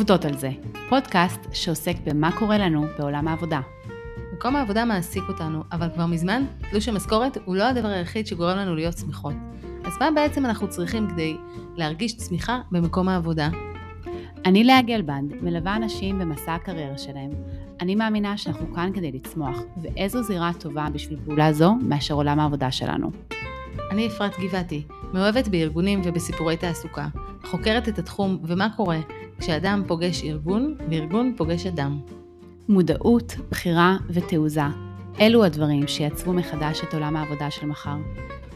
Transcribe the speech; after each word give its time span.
עובדות 0.00 0.24
על 0.24 0.36
זה, 0.36 0.50
פודקאסט 0.88 1.40
שעוסק 1.52 1.96
במה 2.04 2.38
קורה 2.38 2.58
לנו 2.58 2.86
בעולם 2.98 3.28
העבודה. 3.28 3.60
מקום 4.32 4.56
העבודה 4.56 4.84
מעסיק 4.84 5.22
אותנו, 5.28 5.62
אבל 5.72 5.88
כבר 5.94 6.06
מזמן 6.06 6.44
תלוש 6.70 6.88
המשכורת 6.88 7.38
הוא 7.44 7.56
לא 7.56 7.64
הדבר 7.64 7.88
היחיד 7.88 8.26
שגורם 8.26 8.56
לנו 8.56 8.74
להיות 8.74 8.98
שמחות. 8.98 9.34
אז 9.84 9.92
מה 10.00 10.10
בעצם 10.14 10.46
אנחנו 10.46 10.68
צריכים 10.68 11.10
כדי 11.10 11.36
להרגיש 11.76 12.16
צמיחה 12.16 12.60
במקום 12.70 13.08
העבודה? 13.08 13.48
אני 14.44 14.64
לאה 14.64 14.82
גלבנד, 14.82 15.32
מלווה 15.42 15.76
אנשים 15.76 16.18
במסע 16.18 16.54
הקריירה 16.54 16.98
שלהם. 16.98 17.30
אני 17.80 17.94
מאמינה 17.94 18.36
שאנחנו 18.36 18.74
כאן 18.74 18.90
כדי 18.94 19.12
לצמוח, 19.12 19.58
ואיזו 19.82 20.22
זירה 20.22 20.50
טובה 20.58 20.86
בשביל 20.92 21.18
פעולה 21.24 21.52
זו 21.52 21.74
מאשר 21.74 22.14
עולם 22.14 22.40
העבודה 22.40 22.70
שלנו. 22.70 23.10
אני 23.90 24.06
אפרת 24.06 24.32
גבעתי, 24.40 24.82
מאוהבת 25.12 25.48
בארגונים 25.48 26.00
ובסיפורי 26.04 26.56
תעסוקה, 26.56 27.08
חוקרת 27.44 27.88
את 27.88 27.98
התחום 27.98 28.38
ומה 28.44 28.68
קורה 28.76 28.98
כשאדם 29.40 29.82
פוגש 29.86 30.24
ארגון 30.24 30.76
וארגון 30.90 31.34
פוגש 31.36 31.66
אדם. 31.66 32.00
מודעות, 32.68 33.36
בחירה 33.50 33.96
ותעוזה, 34.10 34.62
אלו 35.20 35.44
הדברים 35.44 35.88
שיצרו 35.88 36.32
מחדש 36.32 36.80
את 36.84 36.94
עולם 36.94 37.16
העבודה 37.16 37.50
של 37.50 37.66
מחר. 37.66 37.96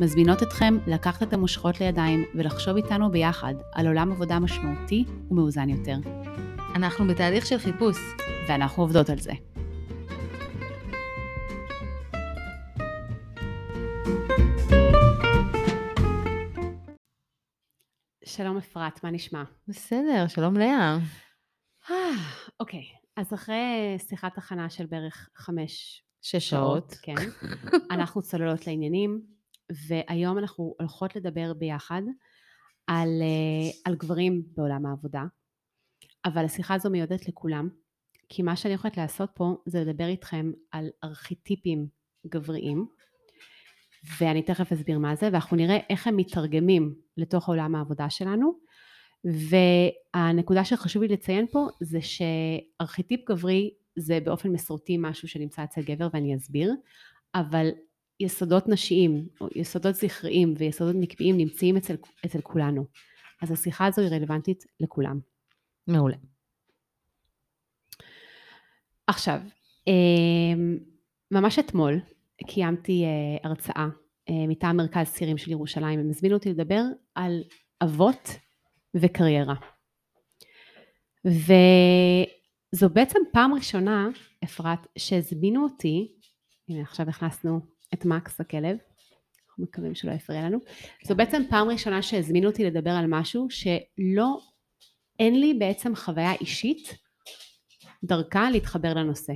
מזמינות 0.00 0.42
אתכם 0.42 0.78
לקחת 0.86 1.22
את 1.22 1.32
המושכות 1.32 1.80
לידיים 1.80 2.24
ולחשוב 2.34 2.76
איתנו 2.76 3.10
ביחד 3.10 3.54
על 3.72 3.86
עולם 3.86 4.12
עבודה 4.12 4.38
משמעותי 4.38 5.04
ומאוזן 5.30 5.68
יותר. 5.68 5.96
אנחנו 6.74 7.06
בתהליך 7.06 7.46
של 7.46 7.58
חיפוש. 7.58 7.96
ואנחנו 8.48 8.82
עובדות 8.82 9.10
על 9.10 9.18
זה. 9.18 9.32
שלום 18.26 18.56
אפרת, 18.56 19.04
מה 19.04 19.10
נשמע? 19.10 19.42
בסדר, 19.68 20.26
שלום 20.28 20.56
לאה. 20.56 20.98
אה, 21.90 22.10
אוקיי, 22.60 22.84
אז 23.16 23.34
אחרי 23.34 23.96
שיחת 23.98 24.38
הכנה 24.38 24.70
של 24.70 24.86
בערך 24.86 25.30
חמש 25.34 26.02
שש 26.22 26.50
שעות. 26.50 26.94
כן, 27.02 27.14
אנחנו 27.90 28.22
צוללות 28.22 28.66
לעניינים, 28.66 29.22
והיום 29.88 30.38
אנחנו 30.38 30.74
הולכות 30.78 31.16
לדבר 31.16 31.54
ביחד 31.54 32.02
על, 32.86 33.08
אה, 33.22 33.70
על 33.84 33.94
גברים 33.94 34.42
בעולם 34.56 34.86
העבודה, 34.86 35.22
אבל 36.24 36.44
השיחה 36.44 36.74
הזו 36.74 36.90
מיועדת 36.90 37.28
לכולם, 37.28 37.68
כי 38.28 38.42
מה 38.42 38.56
שאני 38.56 38.74
הולכת 38.74 38.96
לעשות 38.96 39.30
פה 39.34 39.56
זה 39.66 39.84
לדבר 39.84 40.06
איתכם 40.06 40.52
על 40.70 40.88
ארכיטיפים 41.04 41.88
גבריים, 42.26 42.86
ואני 44.20 44.42
תכף 44.42 44.72
אסביר 44.72 44.98
מה 44.98 45.16
זה, 45.16 45.26
ואנחנו 45.26 45.56
נראה 45.56 45.78
איך 45.90 46.06
הם 46.06 46.16
מתרגמים 46.16 46.94
לתוך 47.16 47.48
עולם 47.48 47.74
העבודה 47.74 48.10
שלנו. 48.10 48.58
והנקודה 49.24 50.64
שחשוב 50.64 51.02
לי 51.02 51.08
לציין 51.08 51.46
פה 51.52 51.68
זה 51.80 51.98
שארכיטיפ 52.00 53.20
גברי 53.28 53.70
זה 53.96 54.18
באופן 54.24 54.48
מסורתי 54.48 54.96
משהו 54.98 55.28
שנמצא 55.28 55.64
אצל 55.64 55.82
גבר 55.82 56.08
ואני 56.12 56.36
אסביר, 56.36 56.74
אבל 57.34 57.68
יסודות 58.20 58.68
נשיים, 58.68 59.28
או 59.40 59.48
יסודות 59.54 59.94
זכריים 59.94 60.54
ויסודות 60.58 60.96
נקביים 60.98 61.36
נמצאים 61.36 61.76
אצל, 61.76 61.96
אצל 62.26 62.40
כולנו. 62.40 62.84
אז 63.42 63.50
השיחה 63.50 63.86
הזו 63.86 64.02
היא 64.02 64.10
רלוונטית 64.10 64.64
לכולם. 64.80 65.20
מעולה. 65.86 66.16
עכשיו, 69.06 69.40
אמ, 69.86 70.78
ממש 71.30 71.58
אתמול 71.58 72.00
קיימתי 72.46 73.04
אה, 73.04 73.48
הרצאה 73.48 73.86
אה, 74.28 74.46
מטעם 74.48 74.76
מרכז 74.76 75.12
צעירים 75.12 75.38
של 75.38 75.50
ירושלים, 75.50 76.00
הם 76.00 76.10
הזמינו 76.10 76.34
אותי 76.34 76.50
לדבר 76.50 76.82
על 77.14 77.42
אבות 77.84 78.30
וקריירה. 78.94 79.54
וזו 81.24 82.88
בעצם 82.92 83.18
פעם 83.32 83.54
ראשונה, 83.54 84.08
אפרת, 84.44 84.78
שהזמינו 84.98 85.62
אותי, 85.62 86.12
הנה 86.68 86.82
עכשיו 86.82 87.08
הכנסנו 87.08 87.60
את 87.94 88.04
מקס 88.04 88.40
הכלב, 88.40 88.76
אנחנו 89.48 89.64
מקווים 89.64 89.94
שלא 89.94 90.12
יפריע 90.12 90.42
לנו, 90.42 90.58
זו 91.04 91.14
בעצם 91.14 91.42
פעם 91.50 91.68
ראשונה 91.68 92.02
שהזמינו 92.02 92.48
אותי 92.48 92.64
לדבר 92.64 92.90
על 92.90 93.06
משהו 93.08 93.46
שלא, 93.50 94.38
אין 95.18 95.40
לי 95.40 95.54
בעצם 95.54 95.96
חוויה 95.96 96.32
אישית 96.32 96.94
דרכה 98.04 98.50
להתחבר 98.50 98.94
לנושא. 98.94 99.32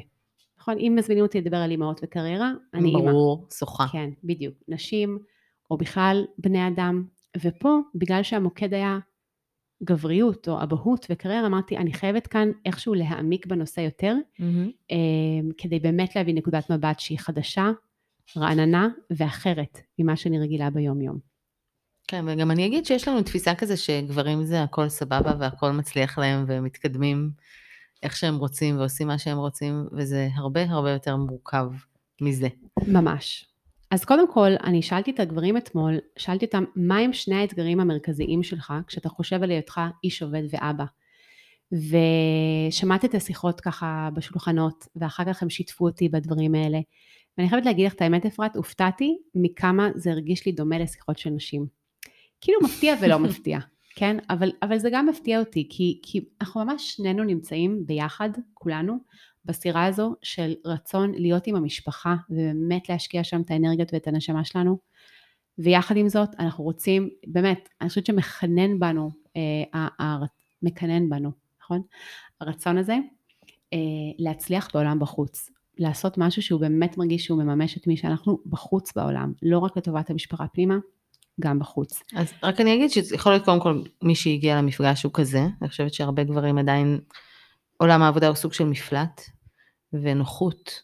נכון? 0.69 0.81
אם 0.81 0.95
מזמינים 0.99 1.25
אותי 1.25 1.41
לדבר 1.41 1.57
על 1.57 1.71
אימהות 1.71 2.01
וקריירה, 2.05 2.53
אני 2.75 2.89
אימא. 2.89 3.11
ברור, 3.11 3.47
שוחה. 3.59 3.87
כן, 3.93 4.11
בדיוק. 4.25 4.55
נשים, 4.69 5.19
או 5.71 5.77
בכלל 5.79 6.25
בני 6.39 6.69
אדם. 6.69 7.05
ופה, 7.43 7.79
בגלל 7.95 8.23
שהמוקד 8.23 8.75
היה 8.75 8.99
גבריות 9.83 10.49
או 10.49 10.63
אבהות 10.63 11.07
וקריירה, 11.11 11.47
אמרתי, 11.47 11.77
אני 11.77 11.93
חייבת 11.93 12.27
כאן 12.27 12.49
איכשהו 12.67 12.95
להעמיק 12.95 13.47
בנושא 13.47 13.81
יותר, 13.81 14.15
Mm-hmm. 14.41 14.93
כדי 15.59 15.79
באמת 15.79 16.17
להביא 16.17 16.35
נקודת 16.35 16.71
מבט 16.71 17.01
שהיא 17.01 17.19
חדשה, 17.19 17.71
רעננה 18.37 18.89
ואחרת 19.11 19.79
ממה 19.99 20.17
שאני 20.17 20.39
רגילה 20.39 20.71
ביום-יום. 20.71 21.19
כן, 22.09 22.25
וגם 22.29 22.51
אני 22.51 22.67
אגיד 22.67 22.87
שיש 22.87 23.09
לנו 23.09 23.23
תפיסה 23.23 23.55
כזה 23.55 23.77
שגברים 23.77 24.45
זה 24.45 24.63
הכל 24.63 24.89
סבבה 24.89 25.33
והכל 25.41 25.71
מצליח 25.71 26.19
להם 26.19 26.45
והם 26.49 26.65
מתקדמים 26.65 27.31
איך 28.03 28.17
שהם 28.17 28.37
רוצים 28.37 28.79
ועושים 28.79 29.07
מה 29.07 29.19
שהם 29.19 29.39
רוצים, 29.39 29.87
וזה 29.93 30.29
הרבה 30.35 30.63
הרבה 30.63 30.91
יותר 30.91 31.17
מורכב 31.17 31.71
מזה. 32.21 32.49
ממש. 32.87 33.45
אז 33.91 34.05
קודם 34.05 34.33
כל, 34.33 34.51
אני 34.65 34.83
שאלתי 34.83 35.11
את 35.11 35.21
הגברים 35.21 35.57
אתמול, 35.57 35.99
שאלתי 36.19 36.45
אותם, 36.45 36.65
מה 36.77 36.99
הם 36.99 37.13
שני 37.13 37.35
האתגרים 37.35 37.81
המרכזיים 37.81 38.43
שלך 38.43 38.73
כשאתה 38.87 39.09
חושב 39.09 39.43
על 39.43 39.51
היותך 39.51 39.81
איש 40.05 40.23
עובד 40.23 40.43
ואבא? 40.51 40.85
ושמעתי 41.73 43.07
את 43.07 43.15
השיחות 43.15 43.61
ככה 43.61 44.09
בשולחנות, 44.15 44.85
ואחר 44.97 45.25
כך 45.25 45.43
הם 45.43 45.51
שיתפו 45.51 45.85
אותי 45.85 46.09
בדברים 46.09 46.55
האלה. 46.55 46.79
ואני 47.39 47.49
חייבת 47.49 47.67
להגיד 47.67 47.87
לך 47.87 47.95
את 47.95 48.03
האמת, 48.03 48.27
אפרת, 48.27 48.57
הופתעתי 48.57 49.19
מכמה 49.35 49.89
זה 49.95 50.11
הרגיש 50.11 50.47
לי 50.47 50.53
דומה 50.53 50.79
לשיחות 50.79 51.19
של 51.19 51.31
נשים. 51.31 51.67
כאילו 52.41 52.59
מפתיע 52.65 52.95
ולא 53.01 53.19
מפתיע, 53.29 53.59
כן? 53.99 54.17
אבל, 54.31 54.51
אבל 54.63 54.79
זה 54.79 54.89
גם 54.93 55.07
מפתיע 55.07 55.39
אותי, 55.39 55.67
כי, 55.71 56.01
כי 56.03 56.25
אנחנו 56.41 56.65
ממש 56.65 56.93
שנינו 56.97 57.25
נמצאים 57.25 57.87
ביחד, 57.87 58.31
כולנו, 58.55 58.99
בסירה 59.45 59.85
הזו 59.85 60.15
של 60.23 60.55
רצון 60.65 61.13
להיות 61.15 61.47
עם 61.47 61.57
המשפחה 61.57 62.17
ובאמת 62.31 62.89
להשקיע 62.89 63.25
שם 63.25 63.41
את 63.41 63.51
האנרגיות 63.51 63.95
ואת 63.95 64.07
הנשמה 64.07 64.45
שלנו. 64.45 64.79
ויחד 65.59 65.97
עם 65.97 66.09
זאת 66.09 66.29
אנחנו 66.39 66.65
רוצים, 66.65 67.09
באמת, 67.27 67.69
אני 67.81 67.89
חושבת 67.89 68.07
שמחנן 68.07 68.79
בנו, 68.79 69.11
אה, 69.37 70.17
מקנן 70.63 71.09
בנו, 71.09 71.31
נכון? 71.63 71.83
הרצון 72.41 72.79
הזה 72.79 72.97
אה, 73.73 73.79
להצליח 74.19 74.69
בעולם 74.75 74.99
בחוץ, 74.99 75.51
לעשות 75.79 76.19
משהו 76.19 76.43
שהוא 76.43 76.61
באמת 76.61 76.99
מרגיש 76.99 77.25
שהוא 77.25 77.43
מממש 77.43 77.77
את 77.77 77.87
מי 77.87 77.97
שאנחנו 77.97 78.39
בחוץ 78.47 78.93
בעולם, 78.97 79.33
לא 79.43 79.59
רק 79.59 79.77
לטובת 79.77 80.11
המשפחה 80.11 80.47
פנימה, 80.49 80.79
גם 81.41 81.59
בחוץ. 81.59 82.03
אז 82.17 82.33
רק 82.43 82.61
אני 82.61 82.75
אגיד 82.75 82.91
שיכול 82.91 83.33
להיות 83.33 83.45
קודם 83.45 83.61
כל 83.61 83.83
מי 84.03 84.15
שהגיע 84.15 84.57
למפגש 84.57 85.03
הוא 85.03 85.13
כזה, 85.15 85.47
אני 85.63 85.69
חושבת 85.69 85.95
שהרבה 85.95 86.25
גברים 86.25 86.59
עדיין, 86.59 87.01
עולם 87.77 88.03
העבודה 88.03 88.29
הוא 88.29 88.37
סוג 88.37 88.53
של 88.53 88.65
מפלט 88.65 89.21
ונוחות, 89.93 90.83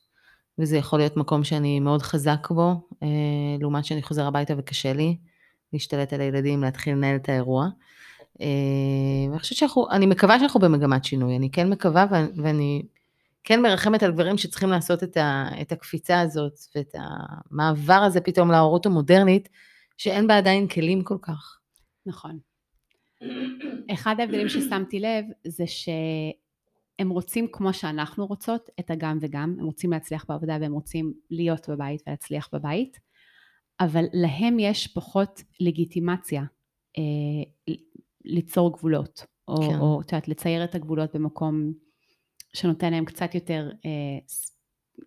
וזה 0.59 0.77
יכול 0.77 0.99
להיות 0.99 1.17
מקום 1.17 1.45
שאני 1.45 1.81
מאוד 1.81 2.03
חזק 2.03 2.49
בו, 2.51 2.75
אה, 3.03 3.09
לעומת 3.61 3.85
שאני 3.85 4.03
חוזר 4.03 4.27
הביתה 4.27 4.55
וקשה 4.59 4.93
לי 4.93 5.17
להשתלט 5.73 6.13
על 6.13 6.21
הילדים, 6.21 6.63
להתחיל 6.63 6.95
לנהל 6.95 7.17
את 7.17 7.29
האירוע. 7.29 7.69
אה, 8.41 8.47
ואני 9.29 9.39
חושבת 9.39 9.59
שאנחנו, 9.59 9.91
אני 9.91 10.07
מקווה 10.07 10.39
שאנחנו 10.39 10.61
במגמת 10.61 11.05
שינוי, 11.05 11.37
אני 11.37 11.51
כן 11.51 11.71
מקווה 11.71 12.07
ואני 12.37 12.83
כן 13.45 13.63
מרחמת 13.63 14.03
על 14.03 14.13
גברים 14.13 14.39
שצריכים 14.39 14.71
לעשות 14.71 15.03
את, 15.03 15.17
ה, 15.17 15.49
את 15.61 15.73
הקפיצה 15.73 16.21
הזאת 16.21 16.59
ואת 16.77 16.95
המעבר 16.95 17.95
הזה 17.95 18.21
פתאום 18.21 18.51
להורות 18.51 18.87
המודרנית, 18.87 19.49
שאין 19.97 20.27
בה 20.27 20.39
עדיין 20.39 20.69
כלים 20.69 21.05
כל 21.05 21.19
כך. 21.23 21.59
נכון. 22.07 22.39
אחד 23.91 24.15
ההבדלים 24.19 24.49
ששמתי 24.49 25.01
לב 25.01 25.25
זה 25.47 25.65
שהם 25.67 27.11
רוצים 27.11 27.47
כמו 27.53 27.73
שאנחנו 27.73 28.27
רוצות 28.27 28.71
את 28.81 28.91
הגם 28.91 29.19
וגם, 29.21 29.57
הם 29.59 29.65
רוצים 29.65 29.91
להצליח 29.91 30.25
בעבודה 30.29 30.57
והם 30.61 30.73
רוצים 30.73 31.15
להיות 31.31 31.69
בבית 31.69 32.03
ולהצליח 32.07 32.49
בבית, 32.53 33.01
אבל 33.81 34.05
להם 34.13 34.59
יש 34.59 34.87
פחות 34.87 35.43
לגיטימציה 35.61 36.43
אה, 36.99 37.73
ליצור 38.25 38.73
גבולות, 38.73 39.27
או, 39.49 39.57
כן. 39.57 39.79
או 39.79 40.01
את 40.01 40.13
יודעת, 40.13 40.29
לצייר 40.29 40.65
את 40.65 40.75
הגבולות 40.75 41.17
במקום 41.17 41.73
שנותן 42.53 42.93
להם 42.93 43.05
קצת 43.05 43.35
יותר 43.35 43.71
אה, 43.87 44.19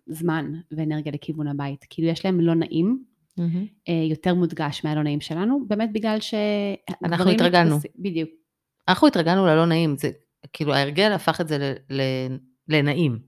זמן 0.06 0.52
ואנרגיה 0.70 1.12
לכיוון 1.12 1.48
הבית. 1.48 1.84
כאילו 1.90 2.08
יש 2.08 2.24
להם 2.24 2.40
לא 2.40 2.54
נעים, 2.54 3.04
mm-hmm. 3.38 3.92
יותר 4.10 4.34
מודגש 4.34 4.84
מהלא 4.84 5.02
נעים 5.02 5.20
שלנו, 5.20 5.64
באמת 5.68 5.92
בגלל 5.92 6.20
ש... 6.20 6.34
אנחנו 7.04 7.30
התרגלנו. 7.30 7.76
מתפס... 7.76 7.90
בדיוק. 7.98 8.30
אנחנו 8.88 9.06
התרגלנו 9.08 9.46
ללא 9.46 9.66
נעים, 9.66 9.96
זה 9.96 10.10
כאילו 10.52 10.74
ההרגל 10.74 11.12
הפך 11.12 11.40
את 11.40 11.48
זה 11.48 11.58
ל... 11.58 11.72
ל... 11.90 12.02
לנעים. 12.68 13.18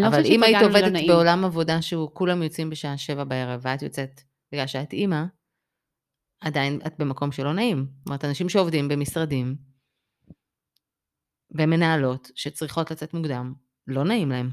לא 0.00 0.06
אבל 0.06 0.22
אם 0.24 0.42
היית 0.42 0.62
עובדת 0.62 0.92
לא 0.92 1.14
בעולם 1.14 1.44
עבודה 1.44 1.82
שהוא 1.82 2.10
כולם 2.12 2.42
יוצאים 2.42 2.70
בשעה 2.70 2.98
שבע 2.98 3.24
בערב 3.24 3.60
ואת 3.64 3.82
יוצאת 3.82 4.20
בגלל 4.52 4.66
שאת 4.66 4.92
אימא, 4.92 5.24
עדיין 6.40 6.80
את 6.86 6.98
במקום 6.98 7.32
שלא 7.32 7.52
נעים. 7.54 7.86
זאת 7.98 8.06
אומרת, 8.06 8.24
אנשים 8.24 8.48
שעובדים 8.48 8.88
במשרדים, 8.88 9.56
ומנהלות 11.50 12.30
שצריכות 12.34 12.90
לצאת 12.90 13.14
מוקדם, 13.14 13.54
לא 13.86 14.04
נעים 14.04 14.30
להם. 14.30 14.50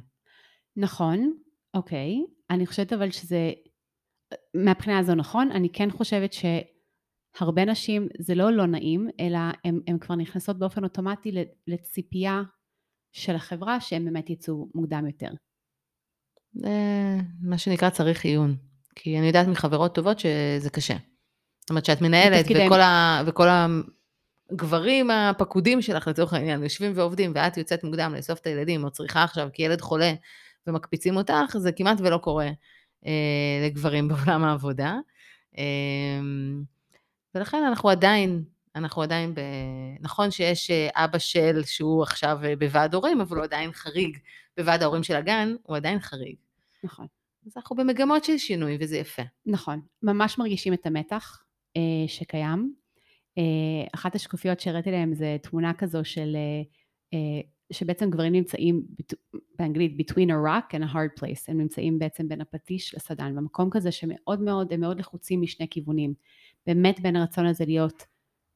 נכון, 0.77 1.33
אוקיי. 1.73 2.25
אני 2.49 2.67
חושבת 2.67 2.93
אבל 2.93 3.11
שזה, 3.11 3.51
מהבחינה 4.53 4.99
הזו 4.99 5.15
נכון, 5.15 5.51
אני 5.51 5.69
כן 5.69 5.91
חושבת 5.91 6.33
שהרבה 6.33 7.65
נשים 7.65 8.07
זה 8.19 8.35
לא 8.35 8.51
לא 8.51 8.65
נעים, 8.65 9.09
אלא 9.19 9.39
הן 9.87 9.97
כבר 9.99 10.15
נכנסות 10.15 10.59
באופן 10.59 10.83
אוטומטי 10.83 11.31
לציפייה 11.67 12.41
של 13.11 13.35
החברה 13.35 13.81
שהם 13.81 14.05
באמת 14.05 14.29
יצאו 14.29 14.67
מוקדם 14.75 15.07
יותר. 15.07 15.29
זה 16.53 16.69
מה 17.41 17.57
שנקרא 17.57 17.89
צריך 17.89 18.25
עיון. 18.25 18.55
כי 18.95 19.17
אני 19.17 19.27
יודעת 19.27 19.47
מחברות 19.47 19.95
טובות 19.95 20.19
שזה 20.19 20.69
קשה. 20.69 20.95
זאת 21.59 21.69
אומרת 21.69 21.85
שאת 21.85 22.01
מנהלת 22.01 22.45
וכל, 22.45 22.81
ה, 22.81 23.21
וכל 23.25 23.47
הגברים 24.51 25.11
הפקודים 25.11 25.81
שלך 25.81 26.07
לצורך 26.07 26.33
העניין 26.33 26.63
יושבים 26.63 26.91
ועובדים 26.95 27.31
ואת 27.35 27.57
יוצאת 27.57 27.83
מוקדם 27.83 28.13
לאסוף 28.15 28.39
את 28.39 28.47
הילדים 28.47 28.83
או 28.83 28.91
צריכה 28.91 29.23
עכשיו 29.23 29.49
כי 29.53 29.63
ילד 29.63 29.81
חולה 29.81 30.13
ומקפיצים 30.67 31.17
אותך, 31.17 31.57
זה 31.57 31.71
כמעט 31.71 31.97
ולא 32.01 32.17
קורה 32.17 32.45
אה, 32.45 32.51
לגברים 33.65 34.07
בעולם 34.07 34.43
העבודה. 34.43 34.95
אה, 35.57 35.63
ולכן 37.35 37.63
אנחנו 37.67 37.89
עדיין, 37.89 38.43
אנחנו 38.75 39.01
עדיין, 39.01 39.35
ב... 39.35 39.39
נכון 39.99 40.31
שיש 40.31 40.71
אה, 40.71 40.89
אבא 41.05 41.17
של 41.17 41.63
שהוא 41.65 42.03
עכשיו 42.03 42.39
אה, 42.43 42.55
בוועד 42.55 42.93
הורים, 42.93 43.21
אבל 43.21 43.37
הוא 43.37 43.43
עדיין 43.43 43.71
חריג 43.71 44.17
בוועד 44.57 44.81
ההורים 44.81 45.03
של 45.03 45.15
הגן, 45.15 45.55
הוא 45.63 45.75
עדיין 45.75 45.99
חריג. 45.99 46.35
נכון. 46.83 47.07
אז 47.45 47.53
אנחנו 47.57 47.75
במגמות 47.75 48.23
של 48.23 48.37
שינוי 48.37 48.77
וזה 48.79 48.97
יפה. 48.97 49.21
נכון, 49.45 49.81
ממש 50.03 50.37
מרגישים 50.37 50.73
את 50.73 50.85
המתח 50.85 51.43
אה, 51.77 52.07
שקיים. 52.07 52.73
אה, 53.37 53.43
אחת 53.95 54.15
השקופיות 54.15 54.59
שהראיתי 54.59 54.91
להם 54.91 55.13
זה 55.13 55.37
תמונה 55.41 55.73
כזו 55.73 56.05
של, 56.05 56.35
אה, 56.35 56.61
אה, 57.13 57.41
שבעצם 57.71 58.09
גברים 58.09 58.33
נמצאים 58.33 58.85
באנגלית 59.59 59.95
between 59.99 60.29
a 60.29 60.47
rock 60.47 60.75
and 60.75 60.83
a 60.83 60.93
hard 60.93 61.21
place, 61.21 61.43
הם 61.47 61.57
נמצאים 61.57 61.99
בעצם 61.99 62.27
בין 62.27 62.41
הפטיש 62.41 62.95
לסדן, 62.95 63.35
במקום 63.35 63.69
כזה 63.69 63.91
שמאוד 63.91 64.41
מאוד, 64.41 64.73
הם 64.73 64.79
מאוד 64.79 64.99
לחוצים 64.99 65.41
משני 65.41 65.67
כיוונים. 65.69 66.13
באמת 66.67 66.99
בין 66.99 67.15
הרצון 67.15 67.45
הזה 67.45 67.65
להיות, 67.65 68.03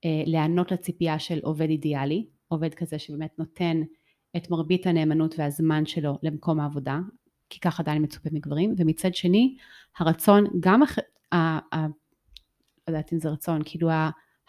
אה, 0.05 0.23
להיענות 0.25 0.71
לציפייה 0.71 1.19
של 1.19 1.39
עובד 1.43 1.69
אידיאלי, 1.69 2.25
עובד 2.47 2.73
כזה 2.73 2.99
שבאמת 2.99 3.39
נותן 3.39 3.81
את 4.37 4.49
מרבית 4.49 4.87
הנאמנות 4.87 5.35
והזמן 5.37 5.85
שלו 5.85 6.17
למקום 6.23 6.59
העבודה, 6.59 6.99
כי 7.49 7.59
ככה 7.59 7.83
עדיין 7.83 8.03
מצופה 8.03 8.29
מגברים, 8.31 8.75
ומצד 8.77 9.15
שני 9.15 9.57
הרצון, 9.99 10.45
גם, 10.59 10.83
הח... 10.83 10.97
ה... 11.31 11.35
ה... 11.75 11.87
לא 12.87 12.93
יודעת 12.93 13.13
אם 13.13 13.19
זה 13.19 13.29
רצון, 13.29 13.61
כאילו 13.65 13.89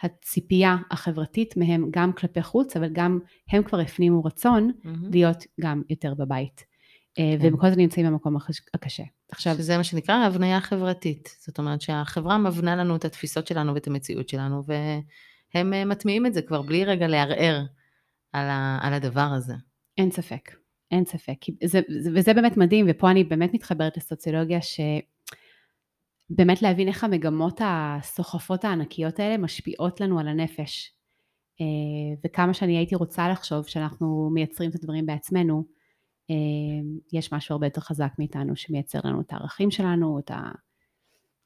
הציפייה 0.03 0.77
החברתית 0.91 1.57
מהם 1.57 1.89
גם 1.91 2.13
כלפי 2.13 2.43
חוץ, 2.43 2.77
אבל 2.77 2.89
גם 2.93 3.19
הם 3.51 3.63
כבר 3.63 3.81
הפנימו 3.81 4.25
רצון 4.25 4.71
mm-hmm. 4.71 4.89
להיות 5.13 5.45
גם 5.61 5.83
יותר 5.91 6.15
בבית. 6.15 6.65
אה, 7.19 7.35
כן. 7.39 7.45
והם 7.45 7.57
כל 7.57 7.67
הזמן 7.67 7.81
נמצאים 7.81 8.07
במקום 8.07 8.37
הקשה. 8.75 9.03
עכשיו... 9.33 9.55
שזה 9.55 9.77
מה 9.77 9.85
שנקרא 9.85 10.15
הבניה 10.15 10.61
חברתית. 10.61 11.37
זאת 11.41 11.59
אומרת 11.59 11.81
שהחברה 11.81 12.39
מבנה 12.39 12.77
לנו 12.77 12.97
את 12.97 13.05
התפיסות 13.05 13.47
שלנו 13.47 13.75
ואת 13.75 13.87
המציאות 13.87 14.29
שלנו, 14.29 14.63
והם 15.55 15.73
אה, 15.75 15.85
מטמיעים 15.85 16.27
את 16.27 16.35
זה 16.35 16.43
כבר 16.43 16.63
בלי 16.63 16.85
רגע 16.85 17.09
לערער 17.09 17.65
על, 18.33 18.49
ה... 18.49 18.79
על 18.83 18.93
הדבר 18.93 19.29
הזה. 19.37 19.55
אין 19.99 20.11
ספק. 20.11 20.51
אין 20.91 21.05
ספק. 21.05 21.37
זה, 21.65 21.81
זה, 21.89 22.11
וזה 22.15 22.35
באמת 22.35 22.57
מדהים, 22.57 22.87
ופה 22.89 23.11
אני 23.11 23.25
באמת 23.25 23.55
מתחברת 23.55 23.97
לסוציולוגיה, 23.97 24.63
שבאמת 26.33 26.63
להבין 26.63 26.89
איך 26.89 27.05
המגמות 27.05 27.61
הסוחפות 27.65 28.65
הענקיות 28.65 29.21
האלה 29.21 29.37
משפיעות 29.37 30.01
לנו 30.01 30.21
על 30.21 30.29
הנפש. 30.29 30.93
אה, 31.61 31.67
וכמה 32.25 32.55
שאני 32.55 32.77
הייתי 32.77 32.95
רוצה 32.95 33.29
לחשוב 33.29 33.67
שאנחנו 33.67 34.31
מייצרים 34.35 34.71
את 34.71 34.75
הדברים 34.75 35.07
בעצמנו, 35.07 35.65
אה, 36.31 36.37
יש 37.13 37.33
משהו 37.33 37.53
הרבה 37.53 37.67
יותר 37.67 37.81
חזק 37.81 38.13
מאיתנו 38.19 38.57
שמייצר 38.57 38.99
לנו 39.05 39.21
את 39.21 39.33
הערכים 39.33 39.71
שלנו, 39.71 40.19
את, 40.19 40.31
ה, 40.31 40.51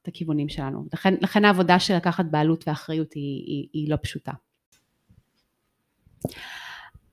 את 0.03 0.09
הכיוונים 0.09 0.49
שלנו. 0.49 0.85
לכן, 0.93 1.15
לכן 1.21 1.45
העבודה 1.45 1.79
של 1.79 1.97
לקחת 1.97 2.25
בעלות 2.31 2.69
ואחריות 2.69 3.13
היא, 3.13 3.45
היא, 3.47 3.69
היא 3.73 3.91
לא 3.91 3.97
פשוטה. 4.03 4.33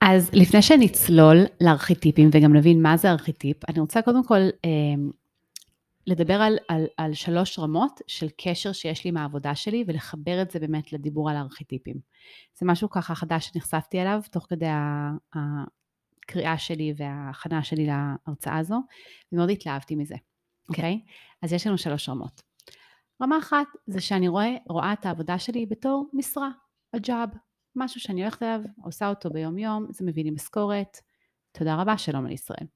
אז 0.00 0.30
לפני 0.32 0.62
שנצלול 0.62 1.36
לארכיטיפים 1.60 2.30
וגם 2.32 2.56
נבין 2.56 2.82
מה 2.82 2.96
זה 2.96 3.10
ארכיטיפ, 3.10 3.70
אני 3.70 3.80
רוצה 3.80 4.02
קודם 4.02 4.24
כל 4.24 4.40
אה, 4.64 4.70
לדבר 6.08 6.34
על, 6.34 6.58
על, 6.68 6.86
על 6.96 7.14
שלוש 7.14 7.58
רמות 7.58 8.00
של 8.06 8.26
קשר 8.36 8.72
שיש 8.72 9.04
לי 9.04 9.10
מהעבודה 9.10 9.54
שלי 9.54 9.84
ולחבר 9.86 10.42
את 10.42 10.50
זה 10.50 10.58
באמת 10.58 10.92
לדיבור 10.92 11.30
על 11.30 11.36
הארכיטיפים. 11.36 11.96
זה 12.54 12.66
משהו 12.66 12.90
ככה 12.90 13.14
חדש 13.14 13.48
שנחשפתי 13.48 14.02
אליו 14.02 14.20
תוך 14.30 14.46
כדי 14.48 14.66
הקריאה 15.32 16.58
שלי 16.58 16.94
וההכנה 16.96 17.62
שלי 17.62 17.86
להרצאה 17.86 18.58
הזו, 18.58 18.80
ומאוד 19.32 19.50
התלהבתי 19.50 19.96
מזה, 19.96 20.14
אוקיי? 20.68 21.00
Okay. 21.04 21.08
Okay? 21.08 21.12
אז 21.42 21.52
יש 21.52 21.66
לנו 21.66 21.78
שלוש 21.78 22.08
רמות. 22.08 22.42
רמה 23.22 23.38
אחת 23.38 23.66
זה 23.86 24.00
שאני 24.00 24.28
רואה, 24.28 24.56
רואה 24.68 24.92
את 24.92 25.06
העבודה 25.06 25.38
שלי 25.38 25.66
בתור 25.66 26.10
משרה, 26.12 26.50
הג'אב, 26.92 27.28
משהו 27.76 28.00
שאני 28.00 28.22
הולכת 28.22 28.42
אליו, 28.42 28.60
עושה 28.84 29.08
אותו 29.08 29.30
ביום 29.30 29.58
יום, 29.58 29.86
זה 29.90 30.04
מביא 30.04 30.24
לי 30.24 30.30
משכורת, 30.30 30.98
תודה 31.52 31.74
רבה, 31.82 31.98
שלום 31.98 32.26
על 32.26 32.32
ישראל. 32.32 32.66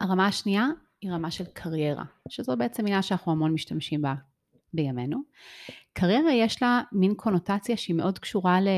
הרמה 0.00 0.26
השנייה 0.26 0.66
היא 1.04 1.12
רמה 1.12 1.30
של 1.30 1.44
קריירה, 1.44 2.04
שזו 2.28 2.56
בעצם 2.56 2.84
מילה 2.84 3.02
שאנחנו 3.02 3.32
המון 3.32 3.52
משתמשים 3.52 4.02
בה 4.02 4.14
בימינו. 4.74 5.18
קריירה 5.92 6.32
יש 6.32 6.62
לה 6.62 6.82
מין 6.92 7.14
קונוטציה 7.14 7.76
שהיא 7.76 7.96
מאוד 7.96 8.18
קשורה 8.18 8.60
ל... 8.60 8.68